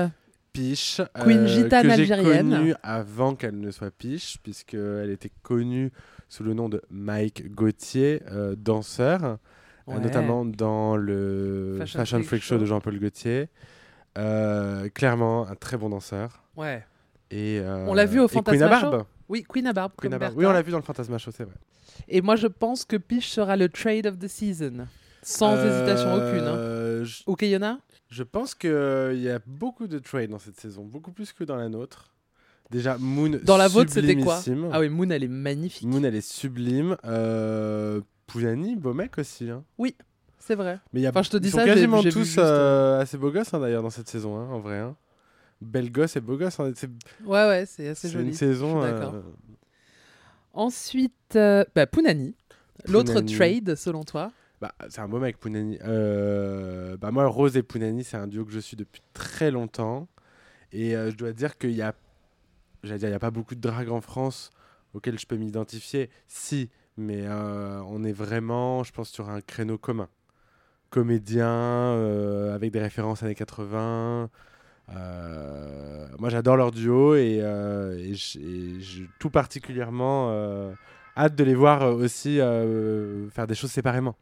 Piche. 0.53 1.01
Queen 1.23 1.47
gitane 1.47 1.89
que 1.89 2.05
j'ai 2.05 2.23
connue 2.23 2.75
avant 2.83 3.35
qu'elle 3.35 3.59
ne 3.59 3.71
soit 3.71 3.91
Piche, 3.91 4.39
puisqu'elle 4.43 5.11
était 5.11 5.33
connue 5.43 5.91
sous 6.29 6.43
le 6.45 6.55
nom 6.55 6.69
de 6.69 6.81
Mike 6.91 7.53
Gauthier, 7.55 8.23
euh, 8.31 8.55
danseur, 8.57 9.39
euh, 9.89 9.99
notamment 9.99 10.45
dans 10.45 10.97
le 10.97 11.77
Fashion 11.79 11.99
Fashion, 11.99 12.17
Freak 12.19 12.29
Freak 12.29 12.43
Show, 12.43 12.55
Show. 12.55 12.61
de 12.61 12.67
Jean-Paul 12.67 12.99
Gaultier. 12.99 13.49
Euh, 14.19 14.89
clairement, 14.91 15.47
un 15.49 15.55
très 15.57 15.77
bon 15.77 15.89
danseur. 15.91 16.43
Ouais. 16.57 16.85
Et, 17.31 17.59
euh, 17.61 17.87
On 17.89 17.95
l'a 17.95 18.07
vu 18.07 18.21
au 18.21 18.29
Fantasma 18.29 18.69
barbe. 18.69 19.05
Oui, 19.29 19.45
Queen 19.49 19.67
à 19.67 19.73
barbe. 19.73 19.93
Queen. 19.97 20.17
Bertha. 20.17 20.35
Oui, 20.37 20.47
on 20.47 20.53
l'a 20.53 20.63
vu 20.63 20.71
dans 20.71 20.79
le 20.79 20.83
Fantasma 20.85 21.19
Show, 21.19 21.31
c'est 21.35 21.45
vrai. 21.45 21.55
Et 22.09 22.21
moi, 22.21 22.37
je 22.37 22.47
pense 22.47 22.85
que 22.85 22.97
Piche 22.97 23.29
sera 23.29 23.57
le 23.57 23.69
trade 23.69 24.07
of 24.07 24.19
the 24.19 24.29
season. 24.29 24.87
Sans 25.23 25.55
Euh, 25.57 25.65
hésitation 25.85 26.15
aucune. 26.15 26.47
hein. 26.47 27.05
je, 27.05 27.23
Ou 27.27 27.35
Keyona 27.35 27.79
je 28.11 28.23
pense 28.23 28.55
qu'il 28.55 28.71
y 29.21 29.29
a 29.31 29.41
beaucoup 29.47 29.89
de 29.89 29.99
trade 29.99 30.31
dans 30.31 30.39
cette 30.39 30.61
saison, 30.61 30.85
beaucoup 30.85 31.11
plus 31.11 31.33
que 31.33 31.43
dans 31.43 31.57
la 31.57 31.69
nôtre. 31.69 32.15
Déjà, 32.71 32.97
Moon. 32.99 33.41
Dans 33.43 33.57
la 33.57 33.67
vôtre, 33.67 33.91
c'était 33.93 34.17
quoi? 34.17 34.41
Ah 34.73 34.79
oui, 34.81 34.89
Moon, 34.89 35.09
elle 35.11 35.25
est 35.25 35.29
magnifique. 35.29 35.89
Moon, 35.89 36.03
elle 36.05 36.15
est 36.15 36.21
sublime. 36.21 36.97
Euh, 37.05 38.01
Poulani, 38.29 38.77
beau 38.77 38.95
mec 38.95 39.19
aussi. 39.19 39.51
hein. 39.51 39.65
C'est 40.47 40.57
vrai. 40.57 40.79
Mais 40.93 41.01
il 41.01 41.03
y 41.03 41.07
a, 41.07 41.11
Enfin, 41.11 41.23
je 41.23 41.31
te 41.31 41.37
dis 41.39 41.49
ils 41.49 41.51
sont 41.51 41.57
ça, 41.59 41.65
j'ai- 41.65 41.73
quasiment 41.73 42.03
tous 42.03 42.09
juste, 42.25 42.39
euh, 42.39 43.01
assez 43.01 43.17
beaux 43.17 43.31
gosses 43.31 43.55
hein, 43.55 43.61
d'ailleurs 43.61 43.83
dans 43.83 43.89
cette 43.91 44.09
saison, 44.09 44.37
hein, 44.37 44.49
en 44.51 44.61
vrai. 44.61 44.79
Hein. 44.79 44.95
Belle 45.63 45.91
gosse 45.91 46.17
et 46.17 46.21
beau 46.21 46.37
gosse. 46.37 46.61
hein, 46.61 46.71
C'est 46.77 46.91
Ouais, 47.25 47.47
ouais, 47.49 47.65
c'est 47.67 47.89
assez 47.89 48.09
c'est 48.09 48.13
joli. 48.13 48.27
une 48.29 48.33
saison. 48.35 48.83
euh, 48.83 49.23
Ensuite, 50.53 51.37
euh, 51.37 51.65
bah, 51.75 51.87
Punani. 51.87 52.35
L'autre 52.87 53.21
trade, 53.23 53.75
selon 53.75 54.05
toi? 54.05 54.33
Bah, 54.61 54.75
c'est 54.89 55.01
un 55.01 55.09
beau 55.09 55.19
mec, 55.19 55.39
Pounani. 55.39 55.79
Euh, 55.85 56.97
bah, 56.99 57.11
moi, 57.11 57.27
Rose 57.27 57.57
et 57.57 57.63
Pounani, 57.63 58.05
c'est 58.05 58.17
un 58.17 58.27
duo 58.27 58.45
que 58.45 58.53
je 58.53 58.61
suis 58.61 58.77
depuis 58.77 59.01
très 59.15 59.51
longtemps. 59.51 60.07
Et 60.73 60.95
euh, 60.97 61.11
je 61.11 61.17
dois 61.17 61.33
dire 61.33 61.57
qu'il 61.59 61.73
y 61.73 61.83
a, 61.83 61.95
j'allais 62.83 62.99
dire, 62.99 63.09
il 63.09 63.13
y 63.13 63.17
a 63.17 63.19
pas 63.21 63.31
beaucoup 63.31 63.55
de 63.55 63.61
drague 63.61 63.89
en 63.91 64.01
France 64.01 64.51
auxquels 64.93 65.19
je 65.19 65.27
peux 65.27 65.37
m'identifier. 65.37 66.11
Si, 66.29 66.69
mais 66.97 67.23
euh, 67.27 67.81
on 67.87 68.05
est 68.05 68.13
vraiment, 68.13 68.85
je 68.85 68.93
pense, 68.93 69.09
sur 69.09 69.29
un 69.31 69.41
créneau 69.41 69.79
commun. 69.79 70.09
Comédien, 70.99 71.49
euh, 71.49 72.55
avec 72.55 72.71
des 72.71 72.79
références 72.79 73.25
années 73.25 73.35
80. 73.35 74.31
Euh, 74.95 76.07
moi, 76.21 76.29
j'adore 76.29 76.57
leur 76.57 76.71
duo 76.71 77.17
et, 77.17 77.41
euh, 77.43 77.99
et 77.99 78.15
j'ai 78.15 79.09
tout 79.19 79.29
particulièrement 79.31 80.31
hâte 81.17 81.35
de 81.35 81.43
les 81.43 81.55
voir 81.57 81.97
aussi 81.97 82.39
faire 83.33 83.47
des 83.49 83.57
choses 83.57 83.73
séparément. 83.73 84.15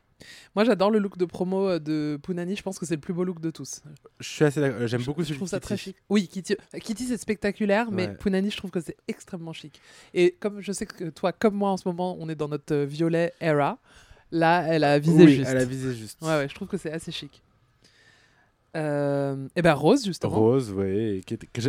Moi, 0.55 0.65
j'adore 0.65 0.91
le 0.91 0.99
look 0.99 1.19
de 1.19 1.25
promo 1.27 1.79
de 1.79 2.19
Punani. 2.23 2.57
Je 2.57 2.63
pense 2.63 2.79
que 2.79 2.87
c'est 2.87 2.95
le 2.95 3.01
plus 3.03 3.13
beau 3.13 3.25
look 3.25 3.41
de 3.41 3.51
tous. 3.51 3.83
Je 4.21 4.29
suis 4.29 4.45
assez 4.45 4.61
d'accord. 4.61 4.87
J'aime 4.87 5.01
Je- 5.01 5.07
beaucoup 5.07 5.21
Je 5.23 5.27
celui 5.27 5.37
trouve 5.39 5.49
de 5.49 5.51
ça 5.51 5.59
Kitty. 5.59 5.67
très 5.67 5.77
chic. 5.77 5.97
Oui, 6.09 6.27
Kitty, 6.29 6.57
Kitty 6.81 7.07
c'est 7.09 7.17
spectaculaire, 7.19 7.91
mais 7.91 8.07
Ouais. 8.07 8.15
Punani, 8.15 8.51
je 8.51 8.57
trouve 8.57 8.71
que 8.71 8.81
c'est 8.81 8.97
extrêmement 9.09 9.53
chic. 9.53 9.79
Et 10.15 10.37
comme 10.41 10.61
je 10.63 10.73
sais 10.73 10.87
que 10.87 11.11
toi, 11.11 11.33
comme 11.33 11.55
moi, 11.55 11.71
en 11.71 11.77
ce 11.77 11.87
moment, 11.87 12.17
on 12.19 12.29
est 12.31 12.35
dans 12.37 12.49
notre 12.49 12.77
violet 12.77 13.35
era, 13.41 13.79
là, 14.33 14.65
elle 14.67 14.83
a 14.83 14.99
visé 14.99 15.25
Oui, 15.25 15.35
juste. 15.37 15.49
elle 15.51 15.59
a 15.59 15.65
visé 15.65 15.95
juste. 15.95 16.21
Ouais, 16.23 16.37
ouais, 16.39 16.49
je 16.49 16.55
trouve 16.55 16.67
que 16.67 16.77
c'est 16.77 16.91
assez 16.91 17.13
chic. 17.13 17.43
Euh, 18.75 19.49
et 19.55 19.61
ben 19.63 19.75
Rose, 19.75 20.05
justement. 20.05 20.33
Rose, 20.35 20.73
oui. 20.75 21.23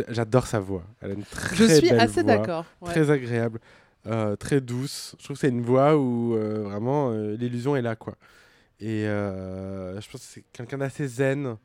J'adore 0.08 0.46
sa 0.46 0.58
voix. 0.58 0.84
Elle 1.00 1.10
a 1.10 1.14
une 1.14 1.22
très 1.24 1.54
je 1.54 1.64
suis 1.64 1.90
belle 1.90 2.00
assez 2.00 2.22
d'accord. 2.22 2.64
ouais. 2.80 2.90
Très 2.90 3.10
agréable. 3.10 3.60
euh, 4.06 4.36
très 4.36 4.60
douce. 4.60 5.14
Je 5.18 5.24
trouve 5.24 5.36
que 5.36 5.40
c'est 5.40 5.48
une 5.48 5.60
voix 5.62 5.96
où 5.96 6.34
euh, 6.34 6.62
vraiment 6.64 7.10
l'illusion 7.12 7.76
est 7.76 7.82
là, 7.82 7.94
quoi. 7.94 8.14
Et 8.80 9.04
je 9.04 10.10
pense 10.10 10.20
que 10.22 10.26
c'est 10.26 10.44
quelqu'un 10.52 10.78
d'assez 10.78 11.06
zen. 11.06 11.56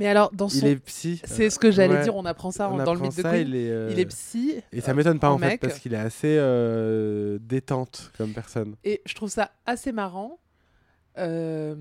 Mais 0.00 0.08
alors, 0.08 0.30
dans 0.32 0.48
Il 0.48 0.60
son. 0.60 0.66
est 0.66 0.76
psy. 0.76 1.20
C'est 1.24 1.50
ce 1.50 1.58
que 1.58 1.70
j'allais 1.70 1.94
ouais. 1.94 2.02
dire, 2.02 2.16
on 2.16 2.24
apprend 2.24 2.50
ça 2.50 2.70
On 2.70 2.78
dans 2.82 2.94
le 2.94 3.00
mythe 3.00 3.16
de 3.16 3.22
ça, 3.22 3.30
Queen. 3.32 3.46
Il 3.48 3.54
est, 3.54 3.70
euh, 3.70 3.90
Il 3.92 4.00
est 4.00 4.06
psy. 4.06 4.54
Et 4.72 4.80
ça 4.80 4.90
euh, 4.90 4.94
m'étonne 4.94 5.18
pas 5.20 5.30
en 5.30 5.34
en 5.34 5.38
fait 5.38 5.58
parce 5.58 5.78
qu'il 5.78 5.92
est 5.94 5.98
assez 5.98 6.36
euh, 6.38 7.38
détente 7.42 8.10
comme 8.16 8.32
personne. 8.32 8.74
Et 8.82 9.02
je 9.06 9.14
trouve 9.14 9.28
ça 9.30 9.52
assez 9.66 9.92
marrant 9.92 10.40
euh, 11.18 11.74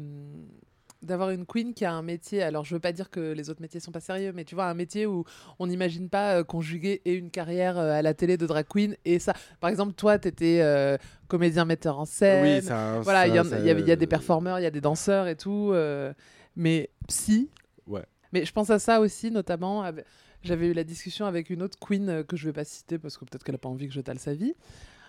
d'avoir 1.02 1.30
une 1.30 1.46
queen 1.46 1.74
qui 1.74 1.86
a 1.86 1.94
un 1.94 2.02
métier. 2.02 2.44
Alors, 2.44 2.66
je 2.66 2.76
veux 2.76 2.82
pas 2.82 2.92
dire 2.92 3.10
que 3.10 3.32
les 3.32 3.50
autres 3.50 3.62
métiers 3.62 3.80
sont 3.80 3.94
pas 3.94 4.02
sérieux, 4.02 4.34
mais 4.36 4.44
tu 4.44 4.54
vois, 4.54 4.66
un 4.66 4.74
métier 4.74 5.06
où 5.06 5.24
on 5.58 5.68
n'imagine 5.68 6.10
pas 6.10 6.40
euh, 6.40 6.44
conjuguer 6.44 7.02
et 7.06 7.14
une 7.14 7.32
carrière 7.32 7.78
euh, 7.80 7.94
à 7.94 8.02
la 8.02 8.14
télé 8.14 8.36
de 8.36 8.46
drag 8.46 8.66
queen 8.68 8.98
et 9.06 9.20
ça. 9.20 9.34
Par 9.62 9.70
exemple, 9.70 9.94
toi, 9.94 10.20
tu 10.20 10.28
étais 10.28 10.62
comédien 11.30 11.64
metteur 11.64 12.00
en 12.00 12.06
scène. 12.06 12.44
oui, 12.44 12.68
ça. 12.68 13.00
voilà, 13.00 13.28
il 13.28 13.34
y, 13.34 13.38
il 13.38 13.80
il 13.80 13.92
a 13.92 13.96
des 13.96 14.08
performeurs, 14.08 14.60
il 14.60 14.64
y 14.64 14.66
a 14.66 14.72
des 14.72 14.82
danseurs 14.82 15.28
et 15.28 15.38
tout. 15.38 15.72
euh, 15.72 16.12
mais 16.58 16.90
psy. 17.08 17.50
Mais 18.34 18.46
je 18.46 18.52
pense 18.52 18.70
à 18.70 18.80
ça 18.80 19.00
aussi, 19.00 19.32
notamment. 19.32 19.84
J'avais 20.42 20.68
eu 20.68 20.74
la 20.74 20.84
discussion 20.84 21.26
avec 21.26 21.50
une 21.50 21.62
autre 21.62 21.78
queen 21.80 22.10
euh, 22.10 22.24
que 22.24 22.38
je 22.38 22.46
vais 22.46 22.54
pas 22.54 22.64
citer 22.64 22.98
parce 22.98 23.18
que 23.18 23.26
peut-être 23.26 23.44
qu'elle 23.44 23.56
a 23.56 23.60
pas 23.60 23.68
envie 23.70 23.88
que 23.88 23.94
je 23.94 24.00
tale 24.00 24.20
sa 24.20 24.34
vie, 24.34 24.54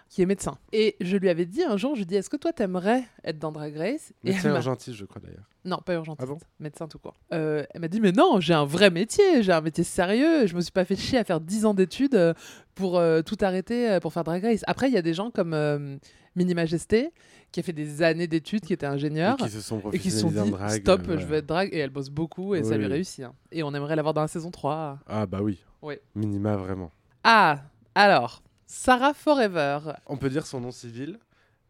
qui 0.08 0.22
est 0.22 0.26
médecin. 0.26 0.58
Et 0.72 0.96
je 1.00 1.16
lui 1.16 1.28
avais 1.28 1.46
dit 1.46 1.62
un 1.62 1.76
jour, 1.76 1.94
je 1.94 2.00
lui 2.00 2.02
ai 2.02 2.06
dit, 2.06 2.16
est-ce 2.16 2.28
que 2.28 2.36
toi 2.36 2.52
t'aimerais 2.52 3.04
être 3.22 3.38
dans 3.38 3.52
Drag 3.52 3.76
Race? 3.76 4.12
Et 4.24 4.32
Médecin 4.32 4.60
gentil, 4.60 4.92
je 4.92 5.04
crois 5.04 5.22
d'ailleurs. 5.22 5.48
Non, 5.64 5.78
pas 5.78 5.94
urgentiste, 5.94 6.28
Ah 6.28 6.32
bon? 6.32 6.38
Médecin 6.58 6.88
tout 6.88 6.98
court. 6.98 7.14
Euh, 7.32 7.64
elle 7.72 7.80
m'a 7.80 7.86
dit, 7.86 8.00
mais 8.00 8.10
non, 8.10 8.40
j'ai 8.40 8.54
un 8.54 8.64
vrai 8.64 8.90
métier, 8.90 9.44
j'ai 9.44 9.52
un 9.52 9.60
métier 9.60 9.84
sérieux, 9.84 10.48
je 10.48 10.56
me 10.56 10.60
suis 10.62 10.72
pas 10.72 10.84
fait 10.84 10.96
chier 10.96 11.18
à 11.18 11.24
faire 11.24 11.40
10 11.40 11.64
ans 11.64 11.74
d'études 11.74 12.16
euh, 12.16 12.34
pour 12.74 12.98
euh, 12.98 13.22
tout 13.22 13.36
arrêter 13.40 13.98
pour 14.02 14.12
faire 14.12 14.24
Drag 14.24 14.42
Race. 14.42 14.62
Après, 14.66 14.88
il 14.88 14.94
y 14.94 14.98
a 14.98 15.02
des 15.02 15.14
gens 15.14 15.30
comme 15.30 15.54
euh, 15.54 15.96
Mini 16.34 16.54
Majesté, 16.54 17.12
qui 17.52 17.60
a 17.60 17.62
fait 17.62 17.72
des 17.72 18.02
années 18.02 18.26
d'études, 18.26 18.64
qui 18.64 18.72
était 18.72 18.86
ingénieur. 18.86 19.36
Et 19.40 19.44
qui 19.44 19.50
se 19.50 19.60
sont 19.60 19.82
Et 19.92 19.98
qui 19.98 20.10
se 20.10 20.20
sont 20.20 20.30
dit 20.30 20.50
drague. 20.50 20.80
stop, 20.82 21.02
euh, 21.08 21.18
je 21.18 21.26
veux 21.26 21.36
être 21.36 21.46
drague 21.46 21.68
et 21.72 21.78
elle 21.78 21.90
bosse 21.90 22.10
beaucoup 22.10 22.54
et 22.54 22.62
ça 22.62 22.76
lui 22.76 22.86
oui. 22.86 22.92
réussit. 22.92 23.24
hein. 23.24 23.34
Et 23.50 23.62
on 23.62 23.74
aimerait 23.74 23.96
l'avoir 23.96 24.14
dans 24.14 24.20
la 24.22 24.28
saison 24.28 24.50
3. 24.50 24.98
Ah 25.06 25.26
bah 25.26 25.40
oui. 25.42 25.62
Oui. 25.82 25.96
Minima 26.14 26.56
vraiment. 26.56 26.90
Ah, 27.24 27.62
alors, 27.94 28.42
Sarah 28.66 29.14
Forever. 29.14 29.78
On 30.06 30.16
peut 30.16 30.30
dire 30.30 30.46
son 30.46 30.60
nom 30.60 30.70
civil. 30.70 31.18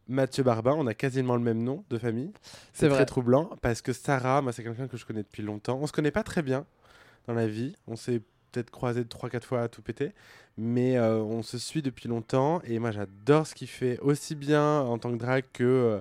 Mathieu 0.08 0.42
Barbin, 0.42 0.74
on 0.76 0.86
a 0.88 0.94
quasiment 0.94 1.36
le 1.36 1.42
même 1.42 1.62
nom 1.62 1.84
de 1.88 1.96
famille. 1.96 2.32
C'est 2.72 2.88
très 2.88 3.06
troublant 3.06 3.50
parce 3.62 3.80
que 3.80 3.92
Sarah, 3.92 4.42
moi 4.42 4.52
c'est 4.52 4.64
quelqu'un 4.64 4.88
que 4.88 4.96
je 4.96 5.06
connais 5.06 5.22
depuis 5.22 5.42
longtemps. 5.42 5.78
On 5.80 5.86
se 5.86 5.92
connaît 5.92 6.10
pas 6.10 6.24
très 6.24 6.42
bien 6.42 6.66
dans 7.28 7.34
la 7.34 7.46
vie. 7.46 7.76
On 7.86 7.94
s'est 7.96 8.20
peut-être 8.50 8.70
croisé 8.70 9.04
3-4 9.04 9.42
fois 9.44 9.62
à 9.62 9.68
tout 9.68 9.82
péter. 9.82 10.12
Mais 10.62 10.98
euh, 10.98 11.22
on 11.22 11.42
se 11.42 11.56
suit 11.56 11.80
depuis 11.80 12.06
longtemps 12.06 12.60
et 12.64 12.78
moi 12.78 12.90
j'adore 12.90 13.46
ce 13.46 13.54
qu'il 13.54 13.66
fait 13.66 13.98
aussi 14.00 14.34
bien 14.34 14.80
en 14.80 14.98
tant 14.98 15.10
que 15.10 15.16
drag 15.16 15.42
que 15.54 15.64
euh, 15.64 16.00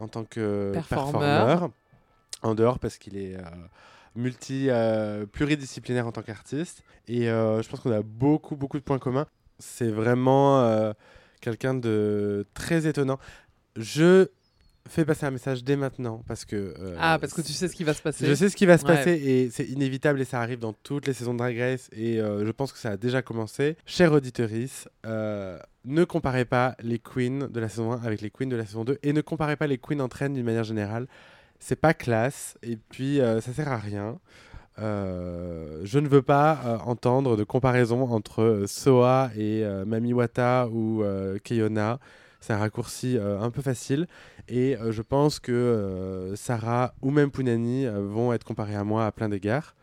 en 0.00 0.08
tant 0.08 0.24
que 0.24 0.72
Performeur. 0.72 1.68
En 2.40 2.54
dehors 2.54 2.78
parce 2.78 2.96
qu'il 2.96 3.18
est 3.18 3.36
euh, 3.36 3.42
multi 4.14 4.68
euh, 4.70 5.26
pluridisciplinaire 5.26 6.06
en 6.06 6.12
tant 6.12 6.22
qu'artiste 6.22 6.84
et 7.06 7.26
je 7.26 7.68
pense 7.68 7.80
qu'on 7.80 7.92
a 7.92 8.00
beaucoup 8.00 8.56
beaucoup 8.56 8.78
de 8.78 8.82
points 8.82 8.98
communs. 8.98 9.26
C'est 9.58 9.90
vraiment 9.90 10.94
quelqu'un 11.42 11.74
de 11.74 12.46
très 12.54 12.86
étonnant. 12.86 13.18
Je 13.76 14.28
fais 14.88 15.04
passer 15.04 15.26
un 15.26 15.30
message 15.30 15.62
dès 15.64 15.76
maintenant 15.76 16.22
parce 16.26 16.44
que 16.44 16.56
euh, 16.56 16.96
Ah, 16.98 17.18
parce 17.20 17.32
que 17.34 17.40
tu 17.42 17.52
sais 17.52 17.68
ce 17.68 17.74
qui 17.74 17.84
va 17.84 17.94
se 17.94 18.02
passer. 18.02 18.26
je 18.26 18.34
sais 18.34 18.48
ce 18.48 18.56
qui 18.56 18.66
va 18.66 18.76
se 18.78 18.84
Ouais. 18.84 18.96
passer 18.96 19.12
et 19.12 19.50
c'est 19.50 19.64
inévitable 19.66 20.20
et 20.20 20.24
ça 20.24 20.40
arrive 20.40 20.58
dans 20.58 20.72
toutes 20.72 21.06
les 21.06 21.12
saisons 21.12 21.32
de 21.34 21.38
Drag 21.38 21.56
Race 21.58 21.88
et 21.92 22.20
euh, 22.20 22.44
je 22.46 22.50
pense 22.50 22.72
que 22.72 22.78
ça 22.78 22.90
a 22.90 22.96
déjà 22.96 23.22
commencé. 23.22 23.76
Chère 23.86 24.12
auditorice, 24.12 24.88
euh, 25.06 25.58
ne 25.84 26.04
comparez 26.04 26.44
pas 26.44 26.74
les 26.82 26.98
queens 26.98 27.48
de 27.50 27.60
la 27.60 27.68
saison 27.68 27.92
1 27.92 28.02
avec 28.02 28.20
les 28.20 28.30
queens 28.30 28.48
de 28.48 28.56
la 28.56 28.66
saison 28.66 28.84
2 28.84 28.98
et 29.02 29.12
ne 29.12 29.20
comparez 29.20 29.56
pas 29.56 29.66
les 29.66 29.78
queens 29.78 30.00
entre 30.00 30.22
elles 30.22 30.32
d'une 30.32 30.44
manière 30.46 30.64
générale. 30.64 31.06
C'est 31.60 31.76
pas 31.80 31.94
classe 31.94 32.56
et 32.62 32.76
puis 32.76 33.20
euh, 33.20 33.40
ça 33.40 33.52
sert 33.52 33.68
à 33.68 33.76
rien. 33.78 34.18
Euh, 34.80 35.80
je 35.84 35.98
ne 35.98 36.08
veux 36.08 36.22
pas 36.22 36.60
euh, 36.64 36.78
entendre 36.84 37.36
de 37.36 37.42
comparaison 37.44 38.02
entre 38.12 38.42
euh, 38.42 38.66
Soa 38.68 39.30
et 39.36 39.64
Mami 39.86 40.12
Wata 40.12 40.68
ou 40.68 41.02
Keyona. 41.42 41.98
C'est 42.40 42.52
un 42.52 42.58
raccourci 42.58 43.16
euh, 43.18 43.40
un 43.40 43.50
peu 43.50 43.62
facile. 43.62 44.06
Et 44.48 44.76
euh, 44.76 44.92
je 44.92 45.02
pense 45.02 45.40
que 45.40 45.52
euh, 45.52 46.36
Sarah 46.36 46.94
ou 47.02 47.10
même 47.10 47.30
Punani 47.30 47.86
euh, 47.86 48.00
vont 48.00 48.32
être 48.32 48.44
comparés 48.44 48.76
à 48.76 48.84
moi 48.84 49.06
à 49.06 49.12
plein 49.12 49.28
d'égards. 49.28 49.74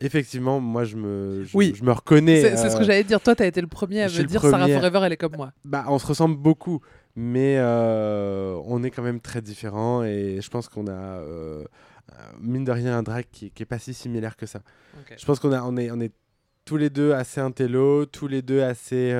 Effectivement, 0.00 0.60
moi, 0.60 0.84
je 0.84 0.96
me, 0.96 1.44
je, 1.44 1.56
Oui. 1.56 1.72
je 1.76 1.84
me 1.84 1.92
reconnais. 1.92 2.40
C'est 2.56 2.70
ce 2.70 2.76
que 2.76 2.84
j'allais 2.84 3.04
dire. 3.04 3.20
Toi, 3.20 3.34
t'as 3.36 3.46
été 3.46 3.60
le 3.60 3.66
premier 3.66 4.02
à 4.02 4.08
je 4.08 4.22
me 4.22 4.26
dire 4.26 4.40
Sarah. 4.40 4.66
Forever, 4.66 5.00
elle 5.04 5.12
est 5.12 5.16
comme 5.16 5.36
moi. 5.36 5.52
bah, 5.64 5.84
on 5.88 5.98
se 5.98 6.06
ressemble 6.06 6.36
beaucoup, 6.36 6.80
mais 7.14 7.56
euh, 7.58 8.58
on 8.64 8.82
est 8.82 8.90
quand 8.90 9.02
même 9.02 9.20
très 9.20 9.42
différents. 9.42 10.02
Et 10.02 10.40
je 10.40 10.50
pense 10.50 10.68
qu'on 10.68 10.86
a, 10.88 10.90
euh, 10.92 11.64
mine 12.40 12.64
de 12.64 12.72
rien, 12.72 12.96
un 12.98 13.02
drag 13.02 13.26
qui, 13.30 13.50
qui 13.50 13.62
est 13.62 13.66
pas 13.66 13.78
si 13.78 13.94
similaire 13.94 14.36
que 14.36 14.46
ça. 14.46 14.60
Je 15.16 15.24
pense 15.24 15.38
qu'on 15.38 15.52
a, 15.52 15.62
on 15.62 15.76
est, 15.76 15.90
on 15.90 16.00
est 16.00 16.12
tous 16.64 16.76
les 16.78 16.90
deux 16.90 17.12
assez 17.12 17.40
intello, 17.40 18.06
tous 18.06 18.26
les 18.26 18.42
deux 18.42 18.62
assez. 18.62 19.12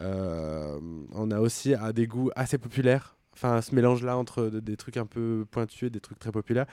Euh, 0.00 0.78
on 1.12 1.30
a 1.30 1.40
aussi 1.40 1.74
ah, 1.74 1.92
des 1.92 2.06
goûts 2.06 2.30
assez 2.36 2.58
populaires. 2.58 3.16
Enfin, 3.32 3.60
ce 3.62 3.74
mélange-là 3.74 4.16
entre 4.16 4.44
de- 4.44 4.60
des 4.60 4.76
trucs 4.76 4.96
un 4.96 5.06
peu 5.06 5.44
pointus 5.50 5.84
et 5.88 5.90
des 5.90 6.00
trucs 6.00 6.18
très 6.18 6.30
populaires. 6.32 6.66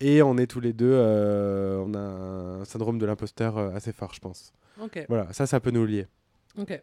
Et 0.00 0.22
on 0.22 0.36
est 0.36 0.46
tous 0.48 0.60
les 0.60 0.72
deux. 0.72 0.90
euh, 0.92 1.78
on 1.86 1.94
a 1.94 1.98
un 2.60 2.64
syndrome 2.64 2.98
de 2.98 3.06
l'imposteur 3.06 3.56
euh, 3.58 3.70
assez 3.74 3.92
fort, 3.92 4.12
je 4.14 4.20
pense. 4.20 4.52
Ok, 4.80 5.04
Voilà, 5.08 5.32
ça, 5.32 5.46
ça 5.46 5.60
peut 5.60 5.70
nous 5.70 5.84
lier. 5.86 6.06
ok. 6.58 6.80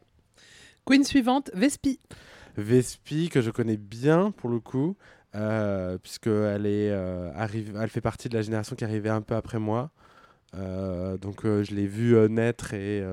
Queen 0.85 1.03
suivante, 1.03 1.49
Vespi. 1.53 1.99
Vespi, 2.57 3.29
que 3.29 3.41
je 3.41 3.49
connais 3.51 3.77
bien 3.77 4.31
pour 4.31 4.49
le 4.49 4.59
coup, 4.59 4.95
euh, 5.33 5.97
puisqu'elle 5.97 6.65
est, 6.65 6.91
euh, 6.91 7.31
arrive, 7.35 7.77
elle 7.81 7.89
fait 7.89 8.01
partie 8.01 8.29
de 8.29 8.35
la 8.35 8.41
génération 8.41 8.75
qui 8.75 8.83
est 8.83 8.87
arrivée 8.87 9.09
un 9.09 9.21
peu 9.21 9.35
après 9.35 9.59
moi. 9.59 9.91
Donc 10.53 11.41
je 11.43 11.75
l'ai 11.75 11.87
vue 11.87 12.15
naître 12.29 12.73
et 12.73 13.03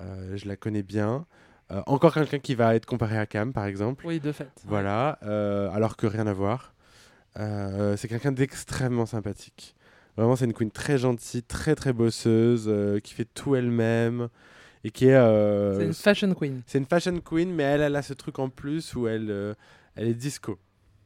je 0.00 0.46
la 0.48 0.56
connais 0.56 0.82
bien. 0.82 1.24
Euh, 1.70 1.82
encore 1.86 2.14
quelqu'un 2.14 2.38
qui 2.38 2.54
va 2.54 2.74
être 2.74 2.86
comparé 2.86 3.18
à 3.18 3.26
Cam, 3.26 3.52
par 3.52 3.66
exemple. 3.66 4.06
Oui, 4.06 4.20
de 4.20 4.32
fait. 4.32 4.50
Voilà, 4.66 5.18
euh, 5.22 5.70
alors 5.70 5.96
que 5.96 6.06
rien 6.06 6.26
à 6.26 6.32
voir. 6.32 6.72
Euh, 7.38 7.96
c'est 7.96 8.08
quelqu'un 8.08 8.32
d'extrêmement 8.32 9.06
sympathique. 9.06 9.74
Vraiment, 10.16 10.34
c'est 10.34 10.46
une 10.46 10.54
queen 10.54 10.70
très 10.70 10.98
gentille, 10.98 11.42
très 11.42 11.74
très 11.74 11.92
bosseuse, 11.92 12.72
qui 13.04 13.14
fait 13.14 13.26
tout 13.26 13.54
elle-même 13.54 14.28
et 14.82 14.90
qui 14.90 15.06
est. 15.06 15.76
C'est 15.78 15.84
une 15.84 15.94
fashion 15.94 16.34
queen. 16.34 16.62
c'est 16.66 16.78
une 16.78 16.86
fashion 16.86 17.20
queen, 17.20 17.52
mais 17.52 17.62
elle, 17.62 17.82
elle 17.82 17.96
a 17.96 18.02
ce 18.02 18.14
truc 18.14 18.38
en 18.38 18.48
plus 18.48 18.94
où 18.94 19.06
elle, 19.06 19.54
elle 19.94 20.08
est 20.08 20.14
disco. 20.14 20.58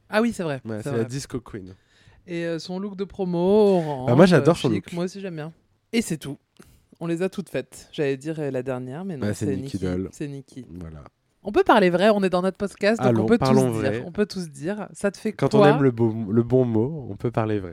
Ah 0.09 0.23
oui, 0.23 0.33
c'est 0.33 0.43
vrai. 0.43 0.61
Ouais, 0.65 0.81
c'est 0.83 0.97
la 0.97 1.05
disco 1.05 1.41
queen. 1.41 1.75
Et 2.27 2.59
son 2.61 2.79
look 2.79 2.97
de 2.97 3.05
promo, 3.05 3.39
orange, 3.39 4.07
Bah, 4.07 4.15
moi, 4.15 4.27
j'adore 4.27 4.57
son 4.57 4.69
look. 4.71 4.93
Moi 4.93 5.05
aussi, 5.05 5.21
j'aime 5.21 5.37
bien. 5.37 5.53
Et 5.93 6.01
c'est 6.01 6.17
tout. 6.17 6.39
On 7.03 7.09
les 7.09 7.23
a 7.23 7.29
toutes 7.29 7.49
faites. 7.49 7.89
J'allais 7.91 8.17
dire 8.17 8.37
euh, 8.39 8.53
la 8.53 8.63
dernière, 8.63 9.05
mais 9.05 9.17
non, 9.17 9.27
Bah, 9.27 9.35
c'est 9.35 9.57
Nikki. 9.57 9.81
C'est 10.13 10.29
Nikki. 10.29 10.65
Voilà. 10.79 11.03
On 11.43 11.51
peut 11.51 11.65
parler 11.65 11.91
vrai, 11.91 12.11
on 12.11 12.23
est 12.23 12.31
dans 12.31 12.43
notre 12.43 12.57
podcast, 12.57 13.01
donc 13.01 13.09
Allons, 13.09 13.25
on 13.25 13.27
peut 13.27 13.39
tous 13.39 13.81
dire. 13.81 14.03
On 14.07 14.13
peut 14.13 14.27
tous 14.27 14.49
dire. 14.51 14.87
Ça 14.93 15.11
te 15.11 15.19
fait 15.19 15.33
Quand 15.33 15.49
quoi 15.49 15.61
on 15.63 15.67
aime 15.67 15.83
le, 15.83 15.91
beau, 15.91 16.15
le 16.31 16.43
bon 16.45 16.65
mot, 16.65 17.09
on 17.11 17.17
peut 17.17 17.33
parler 17.33 17.59
vrai. 17.59 17.73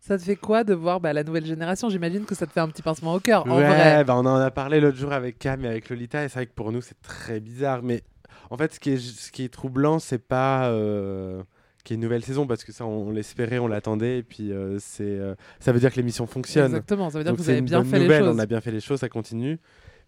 Ça 0.00 0.18
te 0.18 0.22
fait 0.22 0.36
quoi 0.36 0.64
de 0.64 0.74
voir 0.74 1.00
bah, 1.00 1.14
la 1.14 1.24
nouvelle 1.24 1.46
génération? 1.46 1.88
J'imagine 1.88 2.26
que 2.26 2.34
ça 2.34 2.46
te 2.46 2.52
fait 2.52 2.60
un 2.60 2.68
petit 2.68 2.82
pincement 2.82 3.14
au 3.14 3.20
cœur, 3.20 3.46
en 3.46 3.56
ouais, 3.56 3.66
vrai. 3.66 4.04
bah, 4.04 4.16
on 4.16 4.26
en 4.26 4.36
a 4.36 4.50
parlé 4.50 4.80
l'autre 4.80 4.98
jour 4.98 5.14
avec 5.14 5.38
Cam 5.38 5.64
et 5.64 5.68
avec 5.68 5.88
Lolita, 5.88 6.22
et 6.22 6.28
c'est 6.28 6.34
vrai 6.34 6.46
que 6.46 6.52
pour 6.52 6.72
nous, 6.72 6.82
c'est 6.82 7.00
très 7.00 7.40
bizarre. 7.40 7.82
Mais 7.82 8.02
en 8.50 8.58
fait, 8.58 8.74
ce 8.74 8.80
qui 8.80 8.90
est, 8.90 8.98
ce 8.98 9.32
qui 9.32 9.44
est 9.44 9.48
troublant, 9.48 9.98
c'est 9.98 10.18
pas 10.18 10.68
euh, 10.68 11.42
qu'il 11.84 11.94
y 11.94 11.94
ait 11.94 11.98
une 11.98 12.02
nouvelle 12.02 12.24
saison, 12.24 12.46
parce 12.46 12.64
que 12.64 12.72
ça, 12.72 12.86
on, 12.86 13.08
on 13.08 13.10
l'espérait, 13.10 13.58
on 13.58 13.66
l'attendait, 13.66 14.18
et 14.18 14.22
puis 14.22 14.52
euh, 14.52 14.78
c'est, 14.78 15.02
euh, 15.04 15.34
ça 15.60 15.72
veut 15.72 15.80
dire 15.80 15.90
que 15.90 15.96
l'émission 15.96 16.26
fonctionne. 16.26 16.66
Exactement, 16.66 17.10
ça 17.10 17.18
veut 17.18 17.24
dire 17.24 17.32
Donc 17.32 17.38
que 17.38 17.44
vous 17.44 17.50
avez 17.50 17.60
bien 17.60 17.84
fait 17.84 17.98
nouvelle, 17.98 18.22
les 18.22 18.26
choses. 18.26 18.36
On 18.36 18.38
a 18.38 18.46
bien 18.46 18.60
fait 18.60 18.70
les 18.70 18.80
choses, 18.80 19.00
ça 19.00 19.08
continue. 19.08 19.58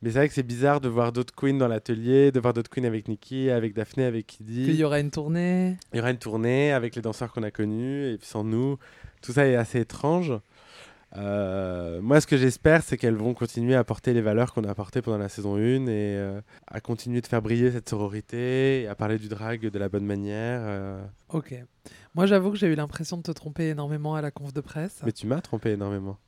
Mais 0.02 0.10
c'est 0.10 0.18
vrai 0.18 0.28
que 0.28 0.34
c'est 0.34 0.42
bizarre 0.42 0.80
de 0.80 0.88
voir 0.88 1.12
d'autres 1.12 1.34
queens 1.34 1.56
dans 1.56 1.68
l'atelier, 1.68 2.30
de 2.30 2.38
voir 2.38 2.52
d'autres 2.52 2.68
queens 2.68 2.84
avec 2.84 3.08
Nikki, 3.08 3.48
avec 3.48 3.74
Daphné, 3.74 4.04
avec 4.04 4.26
Kiddy. 4.26 4.66
Qu'il 4.66 4.74
y 4.74 4.84
aura 4.84 5.00
une 5.00 5.10
tournée. 5.10 5.76
Il 5.92 5.96
y 5.96 6.00
aura 6.00 6.10
une 6.10 6.18
tournée 6.18 6.72
avec 6.72 6.94
les 6.94 7.00
danseurs 7.00 7.32
qu'on 7.32 7.42
a 7.42 7.50
connus, 7.50 8.12
et 8.12 8.18
puis 8.18 8.26
sans 8.26 8.44
nous. 8.44 8.76
Tout 9.22 9.32
ça 9.32 9.46
est 9.46 9.56
assez 9.56 9.80
étrange. 9.80 10.32
Euh, 11.16 12.00
moi, 12.02 12.20
ce 12.20 12.26
que 12.26 12.36
j'espère, 12.36 12.82
c'est 12.82 12.96
qu'elles 12.96 13.14
vont 13.14 13.34
continuer 13.34 13.74
à 13.76 13.78
apporter 13.78 14.12
les 14.12 14.20
valeurs 14.20 14.52
qu'on 14.52 14.64
a 14.64 14.70
apportées 14.70 15.00
pendant 15.00 15.18
la 15.18 15.28
saison 15.28 15.54
1 15.56 15.58
et 15.58 15.78
euh, 15.88 16.40
à 16.66 16.80
continuer 16.80 17.20
de 17.20 17.26
faire 17.26 17.40
briller 17.40 17.70
cette 17.70 17.88
sororité 17.88 18.82
et 18.82 18.88
à 18.88 18.94
parler 18.96 19.18
du 19.18 19.28
drag 19.28 19.60
de 19.70 19.78
la 19.78 19.88
bonne 19.88 20.04
manière. 20.06 20.60
euh. 20.64 21.04
Ok. 21.28 21.54
Moi, 22.14 22.26
j'avoue 22.26 22.50
que 22.50 22.56
j'ai 22.56 22.66
eu 22.66 22.74
l'impression 22.74 23.16
de 23.16 23.22
te 23.22 23.30
tromper 23.30 23.68
énormément 23.68 24.16
à 24.16 24.22
la 24.22 24.30
conf 24.32 24.52
de 24.52 24.60
presse. 24.60 25.00
Mais 25.04 25.12
tu 25.12 25.26
m'as 25.26 25.40
trompé 25.40 25.70
énormément. 25.70 26.18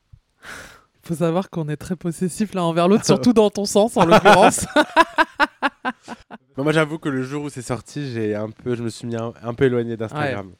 faut 1.02 1.14
savoir 1.14 1.50
qu'on 1.50 1.68
est 1.68 1.76
très 1.76 1.94
possessif 1.96 2.52
l'un 2.54 2.62
envers 2.62 2.88
l'autre, 2.88 3.06
surtout 3.06 3.32
dans 3.32 3.48
ton 3.50 3.64
sens 3.64 3.96
en 3.96 4.04
l'occurrence. 4.06 4.66
Moi, 6.56 6.72
j'avoue 6.72 6.98
que 6.98 7.08
le 7.08 7.22
jour 7.22 7.44
où 7.44 7.48
c'est 7.50 7.62
sorti, 7.62 8.10
j'ai 8.12 8.34
un 8.34 8.50
peu, 8.50 8.74
je 8.74 8.82
me 8.82 8.88
suis 8.88 9.06
mis 9.06 9.16
un, 9.16 9.32
un 9.42 9.54
peu 9.54 9.64
éloigné 9.64 9.96
d'Instagram. 9.96 10.52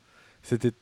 C'était 0.42 0.72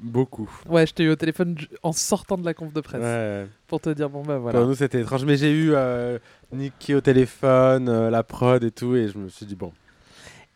beaucoup. 0.00 0.50
ouais, 0.68 0.86
je 0.86 0.92
t'ai 0.94 1.04
eu 1.04 1.10
au 1.10 1.16
téléphone 1.16 1.56
en 1.82 1.92
sortant 1.92 2.36
de 2.38 2.44
la 2.44 2.54
conf 2.54 2.72
de 2.72 2.80
presse 2.80 3.00
Ouais. 3.02 3.46
pour 3.66 3.80
te 3.80 3.90
dire 3.90 4.10
bon 4.10 4.22
bah 4.22 4.34
Pour 4.34 4.42
voilà. 4.42 4.60
nous, 4.64 4.74
c'était 4.74 5.00
étrange. 5.00 5.24
Mais 5.24 5.36
j'ai 5.36 5.50
eu 5.52 5.70
euh, 5.74 6.18
Nikki 6.52 6.94
au 6.94 7.00
téléphone, 7.00 7.88
euh, 7.88 8.10
la 8.10 8.22
prod 8.22 8.62
et 8.62 8.70
tout, 8.70 8.94
et 8.96 9.08
je 9.08 9.16
me 9.18 9.28
suis 9.28 9.46
dit, 9.46 9.54
bon. 9.56 9.72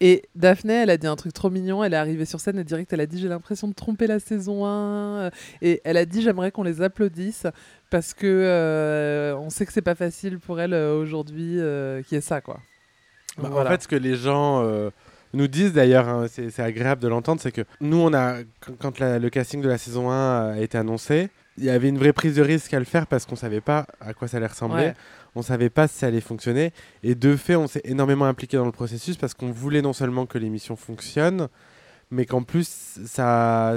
Et 0.00 0.22
Daphné, 0.36 0.74
elle 0.74 0.90
a 0.90 0.96
dit 0.96 1.08
un 1.08 1.16
truc 1.16 1.32
trop 1.32 1.50
mignon. 1.50 1.82
Elle 1.82 1.92
est 1.92 1.96
arrivée 1.96 2.24
sur 2.24 2.38
scène 2.38 2.56
et 2.58 2.62
direct, 2.64 2.92
elle 2.92 3.00
a 3.00 3.06
dit 3.06 3.18
j'ai 3.18 3.26
l'impression 3.28 3.66
de 3.66 3.72
tromper 3.72 4.06
la 4.06 4.20
saison 4.20 4.64
1. 4.64 4.68
euh, 4.68 5.30
Et 5.60 5.80
elle 5.84 5.96
a 5.96 6.04
dit 6.04 6.22
j'aimerais 6.22 6.52
qu'on 6.52 6.62
les 6.62 6.82
applaudisse 6.82 7.46
parce 7.90 8.14
que 8.14 8.26
euh, 8.26 9.34
on 9.38 9.50
sait 9.50 9.66
que 9.66 9.72
c'est 9.72 9.82
pas 9.82 9.96
facile 9.96 10.38
pour 10.38 10.60
elle 10.60 10.72
euh, 10.72 10.94
aujourd'hui 11.00 11.54
y 11.56 12.14
ait 12.14 12.20
ça 12.20 12.40
quoi. 12.40 12.60
Bah, 13.38 13.48
voilà. 13.50 13.70
En 13.70 13.72
fait, 13.72 13.82
ce 13.82 13.88
que 13.88 13.96
les 13.96 14.14
gens 14.14 14.62
nous 15.34 15.46
disent 15.48 15.72
d'ailleurs, 15.72 16.08
hein, 16.08 16.26
c'est 16.30 16.50
c'est 16.50 16.62
agréable 16.62 17.02
de 17.02 17.08
l'entendre, 17.08 17.40
c'est 17.40 17.52
que 17.52 17.62
nous, 17.80 17.98
on 17.98 18.12
a, 18.14 18.36
quand, 18.60 18.72
quand 18.78 18.98
la- 18.98 19.18
le 19.18 19.30
casting 19.30 19.60
de 19.60 19.68
la 19.68 19.78
saison 19.78 20.10
1 20.10 20.52
a 20.54 20.58
été 20.60 20.78
annoncé, 20.78 21.28
il 21.58 21.64
y 21.64 21.70
avait 21.70 21.88
une 21.88 21.98
vraie 21.98 22.12
prise 22.12 22.36
de 22.36 22.42
risque 22.42 22.72
à 22.74 22.78
le 22.78 22.84
faire 22.84 23.06
parce 23.06 23.26
qu'on 23.26 23.36
savait 23.36 23.60
pas 23.60 23.86
à 24.00 24.14
quoi 24.14 24.28
ça 24.28 24.36
allait 24.38 24.46
ressembler. 24.46 24.84
Ouais. 24.84 24.94
On 25.34 25.42
savait 25.42 25.70
pas 25.70 25.86
si 25.88 25.98
ça 25.98 26.06
allait 26.06 26.20
fonctionner. 26.20 26.72
Et 27.02 27.14
de 27.14 27.36
fait, 27.36 27.56
on 27.56 27.66
s'est 27.66 27.82
énormément 27.84 28.24
impliqué 28.26 28.56
dans 28.56 28.64
le 28.64 28.72
processus 28.72 29.16
parce 29.16 29.34
qu'on 29.34 29.50
voulait 29.50 29.82
non 29.82 29.92
seulement 29.92 30.24
que 30.26 30.38
l'émission 30.38 30.76
fonctionne, 30.76 31.48
mais 32.10 32.24
qu'en 32.26 32.42
plus, 32.42 32.98
ça, 33.04 33.76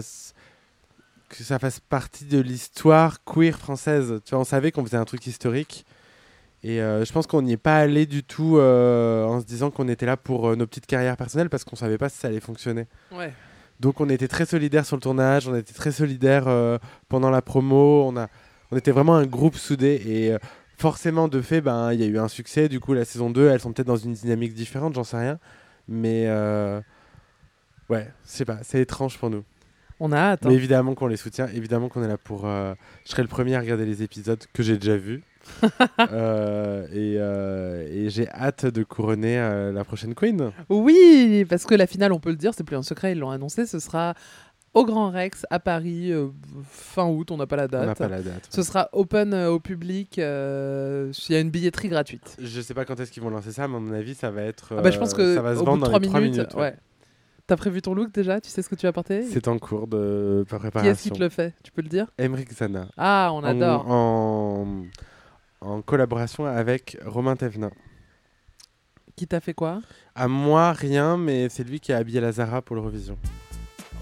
que 1.29 1.43
ça 1.43 1.59
fasse 1.59 1.79
partie 1.79 2.25
de 2.25 2.39
l'histoire 2.39 3.23
queer 3.25 3.57
française. 3.57 4.19
Tu 4.25 4.31
vois, 4.31 4.39
on 4.39 4.43
savait 4.45 4.71
qu'on 4.71 4.85
faisait 4.85 4.97
un 4.97 5.05
truc 5.05 5.25
historique. 5.27 5.85
Et 6.63 6.79
euh, 6.81 7.03
je 7.05 7.11
pense 7.11 7.25
qu'on 7.25 7.41
n'y 7.41 7.53
est 7.53 7.57
pas 7.57 7.77
allé 7.77 8.05
du 8.05 8.23
tout 8.23 8.57
euh, 8.57 9.23
en 9.25 9.39
se 9.41 9.45
disant 9.45 9.71
qu'on 9.71 9.87
était 9.87 10.05
là 10.05 10.15
pour 10.15 10.49
euh, 10.49 10.55
nos 10.55 10.67
petites 10.67 10.85
carrières 10.85 11.17
personnelles 11.17 11.49
parce 11.49 11.63
qu'on 11.63 11.75
savait 11.75 11.97
pas 11.97 12.07
si 12.09 12.17
ça 12.19 12.27
allait 12.27 12.39
fonctionner. 12.39 12.85
Ouais. 13.11 13.33
Donc 13.79 13.99
on 13.99 14.07
était 14.09 14.27
très 14.27 14.45
solidaires 14.45 14.85
sur 14.85 14.95
le 14.95 15.01
tournage, 15.01 15.47
on 15.47 15.55
était 15.55 15.73
très 15.73 15.91
solidaires 15.91 16.47
euh, 16.47 16.77
pendant 17.09 17.31
la 17.31 17.41
promo, 17.41 18.03
on, 18.07 18.15
a, 18.15 18.27
on 18.71 18.77
était 18.77 18.91
vraiment 18.91 19.15
un 19.15 19.25
groupe 19.25 19.55
soudé 19.55 19.99
et 20.05 20.31
euh, 20.33 20.37
forcément 20.77 21.27
de 21.27 21.41
fait, 21.41 21.61
ben, 21.61 21.91
il 21.93 21.99
y 21.99 22.03
a 22.03 22.05
eu 22.05 22.19
un 22.19 22.27
succès, 22.27 22.69
du 22.69 22.79
coup 22.79 22.93
la 22.93 23.05
saison 23.05 23.31
2, 23.31 23.47
elles 23.49 23.59
sont 23.59 23.73
peut-être 23.73 23.87
dans 23.87 23.95
une 23.97 24.13
dynamique 24.13 24.53
différente, 24.53 24.93
j'en 24.93 25.03
sais 25.03 25.17
rien, 25.17 25.39
mais 25.87 26.25
euh, 26.27 26.79
ouais, 27.89 28.07
je 28.23 28.29
sais 28.29 28.45
pas, 28.45 28.59
c'est 28.61 28.79
étrange 28.81 29.17
pour 29.17 29.31
nous. 29.31 29.43
On 29.99 30.11
a 30.11 30.17
hâte. 30.17 30.45
hein. 30.45 30.49
Mais 30.49 30.55
évidemment 30.55 30.93
qu'on 30.93 31.07
les 31.07 31.17
soutient, 31.17 31.47
évidemment 31.47 31.89
qu'on 31.89 32.03
est 32.03 32.07
là 32.07 32.19
pour... 32.19 32.45
je 32.45 32.75
serai 33.05 33.23
le 33.23 33.27
premier 33.27 33.55
à 33.55 33.59
regarder 33.61 33.85
les 33.85 34.03
épisodes 34.03 34.43
que 34.53 34.61
j'ai 34.61 34.77
déjà 34.77 34.95
vus. 34.97 35.23
Euh, 36.11 36.87
et 36.91 37.15
euh, 37.19 37.87
et 37.89 38.09
j'ai 38.09 38.27
hâte 38.29 38.65
de 38.65 38.83
couronner 38.83 39.37
euh, 39.39 39.71
la 39.71 39.83
prochaine 39.83 40.15
queen. 40.15 40.51
Oui, 40.69 41.45
parce 41.49 41.65
que 41.65 41.75
la 41.75 41.87
finale, 41.87 42.11
on 42.13 42.19
peut 42.19 42.29
le 42.31 42.35
dire, 42.35 42.53
c'est 42.53 42.63
plus 42.63 42.75
un 42.75 42.83
secret, 42.83 43.11
ils 43.13 43.19
l'ont 43.19 43.29
annoncé, 43.29 43.65
ce 43.65 43.79
sera 43.79 44.13
au 44.73 44.85
Grand 44.85 45.09
Rex 45.11 45.45
à 45.49 45.59
Paris 45.59 46.11
euh, 46.11 46.27
fin 46.63 47.05
août, 47.05 47.29
on 47.31 47.37
n'a 47.37 47.45
pas 47.47 47.57
la 47.57 47.65
On 47.65 47.67
date. 47.67 47.85
n'a 47.87 47.95
pas 47.95 48.07
la 48.07 48.21
date. 48.21 48.47
Ce 48.49 48.63
sera 48.63 48.89
open 48.93 49.33
euh, 49.33 49.49
au 49.51 49.59
public, 49.59 50.17
euh, 50.19 51.11
il 51.29 51.33
y 51.33 51.35
a 51.35 51.41
une 51.41 51.49
billetterie 51.51 51.89
gratuite. 51.89 52.37
Je 52.41 52.61
sais 52.61 52.73
pas 52.73 52.85
quand 52.85 52.99
est-ce 52.99 53.11
qu'ils 53.11 53.21
vont 53.23 53.29
lancer 53.29 53.51
ça, 53.51 53.67
mais 53.67 53.75
à 53.75 53.79
mon 53.79 53.93
avis, 53.93 54.15
ça 54.15 54.31
va 54.31 54.41
être. 54.43 54.73
Ah 54.77 54.81
bah, 54.81 54.91
je 54.91 54.97
pense 54.99 55.13
que 55.13 55.35
ça 55.35 55.41
va 55.41 55.53
se 55.55 55.59
au 55.59 55.65
bout 55.65 55.71
vendre 55.71 55.79
de 55.87 55.91
dans 55.91 55.97
3 55.97 55.99
les 55.99 56.07
3 56.07 56.19
minutes, 56.21 56.35
minutes. 56.37 56.53
ouais. 56.55 56.61
ouais. 56.61 56.75
T'as 57.47 57.57
prévu 57.57 57.81
ton 57.81 57.93
look 57.93 58.13
déjà? 58.13 58.39
Tu 58.39 58.49
sais 58.49 58.61
ce 58.61 58.69
que 58.69 58.75
tu 58.75 58.85
vas 58.85 58.93
porter? 58.93 59.23
C'est 59.23 59.49
en 59.49 59.57
cours 59.59 59.87
de 59.87 60.45
Qui 60.47 60.55
préparation. 60.55 60.91
est-ce 60.91 61.03
qui 61.03 61.11
te 61.11 61.19
le 61.19 61.27
fait? 61.27 61.53
Tu 61.63 61.71
peux 61.73 61.81
le 61.81 61.89
dire? 61.89 62.07
Emmerich 62.17 62.53
Zana. 62.53 62.87
Ah, 62.97 63.31
on 63.33 63.43
adore. 63.43 63.91
En, 63.91 64.63
en 64.63 64.85
collaboration 65.85 66.45
avec 66.45 66.97
Romain 67.05 67.35
Thévenin. 67.35 67.71
Qui 69.15 69.27
t'a 69.27 69.39
fait 69.39 69.53
quoi? 69.53 69.81
À 70.15 70.27
moi, 70.27 70.71
rien, 70.71 71.17
mais 71.17 71.49
c'est 71.49 71.63
lui 71.63 71.79
qui 71.79 71.93
a 71.93 71.97
habillé 71.97 72.21
Lazara 72.21 72.61
pour 72.61 72.75
l'Eurovision. 72.75 73.17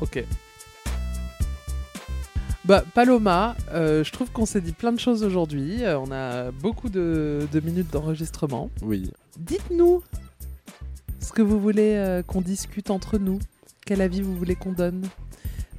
Ok. 0.01 0.23
Bah, 2.65 2.83
Paloma, 2.93 3.55
euh, 3.71 4.03
je 4.03 4.11
trouve 4.11 4.31
qu'on 4.31 4.45
s'est 4.45 4.61
dit 4.61 4.73
plein 4.73 4.91
de 4.91 4.99
choses 4.99 5.23
aujourd'hui. 5.23 5.83
Euh, 5.83 5.97
on 5.99 6.11
a 6.11 6.51
beaucoup 6.51 6.89
de, 6.89 7.47
de 7.51 7.59
minutes 7.61 7.91
d'enregistrement. 7.91 8.69
Oui. 8.81 9.11
Dites-nous 9.39 10.03
ce 11.19 11.33
que 11.33 11.41
vous 11.41 11.59
voulez 11.59 11.95
euh, 11.95 12.21
qu'on 12.21 12.41
discute 12.41 12.91
entre 12.91 13.17
nous. 13.17 13.39
Quel 13.85 14.01
avis 14.01 14.21
vous 14.21 14.35
voulez 14.35 14.55
qu'on 14.55 14.71
donne? 14.71 15.07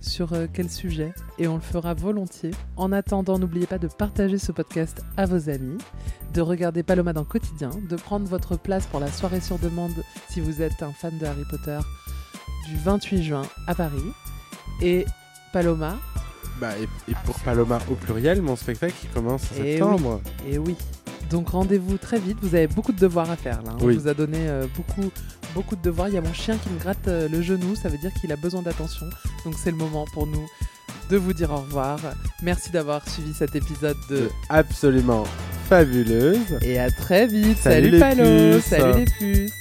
Sur 0.00 0.32
euh, 0.32 0.46
quel 0.52 0.70
sujet 0.70 1.12
et 1.38 1.46
on 1.48 1.54
le 1.56 1.60
fera 1.60 1.94
volontiers. 1.94 2.52
En 2.76 2.92
attendant, 2.92 3.38
n'oubliez 3.38 3.66
pas 3.66 3.78
de 3.78 3.86
partager 3.88 4.38
ce 4.38 4.52
podcast 4.52 5.02
à 5.16 5.26
vos 5.26 5.48
amis, 5.50 5.78
de 6.34 6.40
regarder 6.40 6.82
Paloma 6.82 7.12
dans 7.12 7.20
le 7.20 7.26
quotidien, 7.26 7.70
de 7.88 7.96
prendre 7.96 8.26
votre 8.26 8.56
place 8.56 8.86
pour 8.86 9.00
la 9.00 9.10
soirée 9.10 9.40
sur 9.40 9.58
demande 9.58 9.92
si 10.28 10.40
vous 10.40 10.62
êtes 10.62 10.82
un 10.82 10.92
fan 10.92 11.16
de 11.18 11.26
Harry 11.26 11.44
Potter 11.50 11.78
du 12.68 12.76
28 12.76 13.22
juin 13.22 13.42
à 13.66 13.74
Paris. 13.74 13.98
Et 14.82 15.04
Paloma, 15.52 15.98
Bah, 16.60 16.70
et, 16.78 17.10
et 17.10 17.14
pour 17.24 17.38
Paloma 17.40 17.78
au 17.90 17.94
pluriel, 17.94 18.40
mon 18.42 18.56
spectacle 18.56 18.94
qui 19.00 19.06
commence 19.08 19.44
en 19.52 19.54
Eh 19.58 19.72
septembre. 19.72 20.20
Et 20.48 20.58
oui. 20.58 20.76
Donc 21.30 21.50
rendez-vous 21.50 21.96
très 21.96 22.18
vite. 22.18 22.38
Vous 22.42 22.54
avez 22.54 22.66
beaucoup 22.66 22.92
de 22.92 22.98
devoirs 22.98 23.30
à 23.30 23.36
faire 23.36 23.62
là. 23.62 23.70
hein. 23.72 23.76
Oui. 23.82 23.94
On 23.96 24.00
vous 24.00 24.08
a 24.08 24.14
donné 24.14 24.38
euh, 24.48 24.66
beaucoup, 24.76 25.10
beaucoup 25.54 25.76
de 25.76 25.82
devoirs. 25.82 26.08
Il 26.08 26.14
y 26.14 26.18
a 26.18 26.20
mon 26.22 26.32
chien 26.32 26.56
qui 26.56 26.68
me 26.70 26.78
gratte 26.78 27.06
euh, 27.08 27.28
le 27.28 27.40
genou. 27.42 27.74
Ça 27.76 27.88
veut 27.88 27.98
dire 27.98 28.12
qu'il 28.20 28.32
a 28.32 28.36
besoin 28.36 28.62
d'attention. 28.62 29.06
Donc 29.44 29.54
c'est 29.62 29.70
le 29.70 29.76
moment 29.76 30.04
pour 30.12 30.26
nous 30.26 30.46
de 31.10 31.16
vous 31.16 31.32
dire 31.32 31.50
au 31.52 31.56
revoir. 31.56 31.98
Merci 32.42 32.70
d'avoir 32.70 33.08
suivi 33.08 33.32
cet 33.34 33.54
épisode 33.56 33.96
de. 34.08 34.28
Absolument 34.48 35.24
fabuleuse. 35.68 36.58
Et 36.62 36.78
à 36.78 36.90
très 36.90 37.26
vite. 37.26 37.58
Salut 37.58 37.84
Salut, 37.86 37.90
les 37.90 37.98
Palo. 38.00 38.24
puces. 38.56 38.64
Salut 38.64 38.98
les 38.98 39.04
puces. 39.04 39.52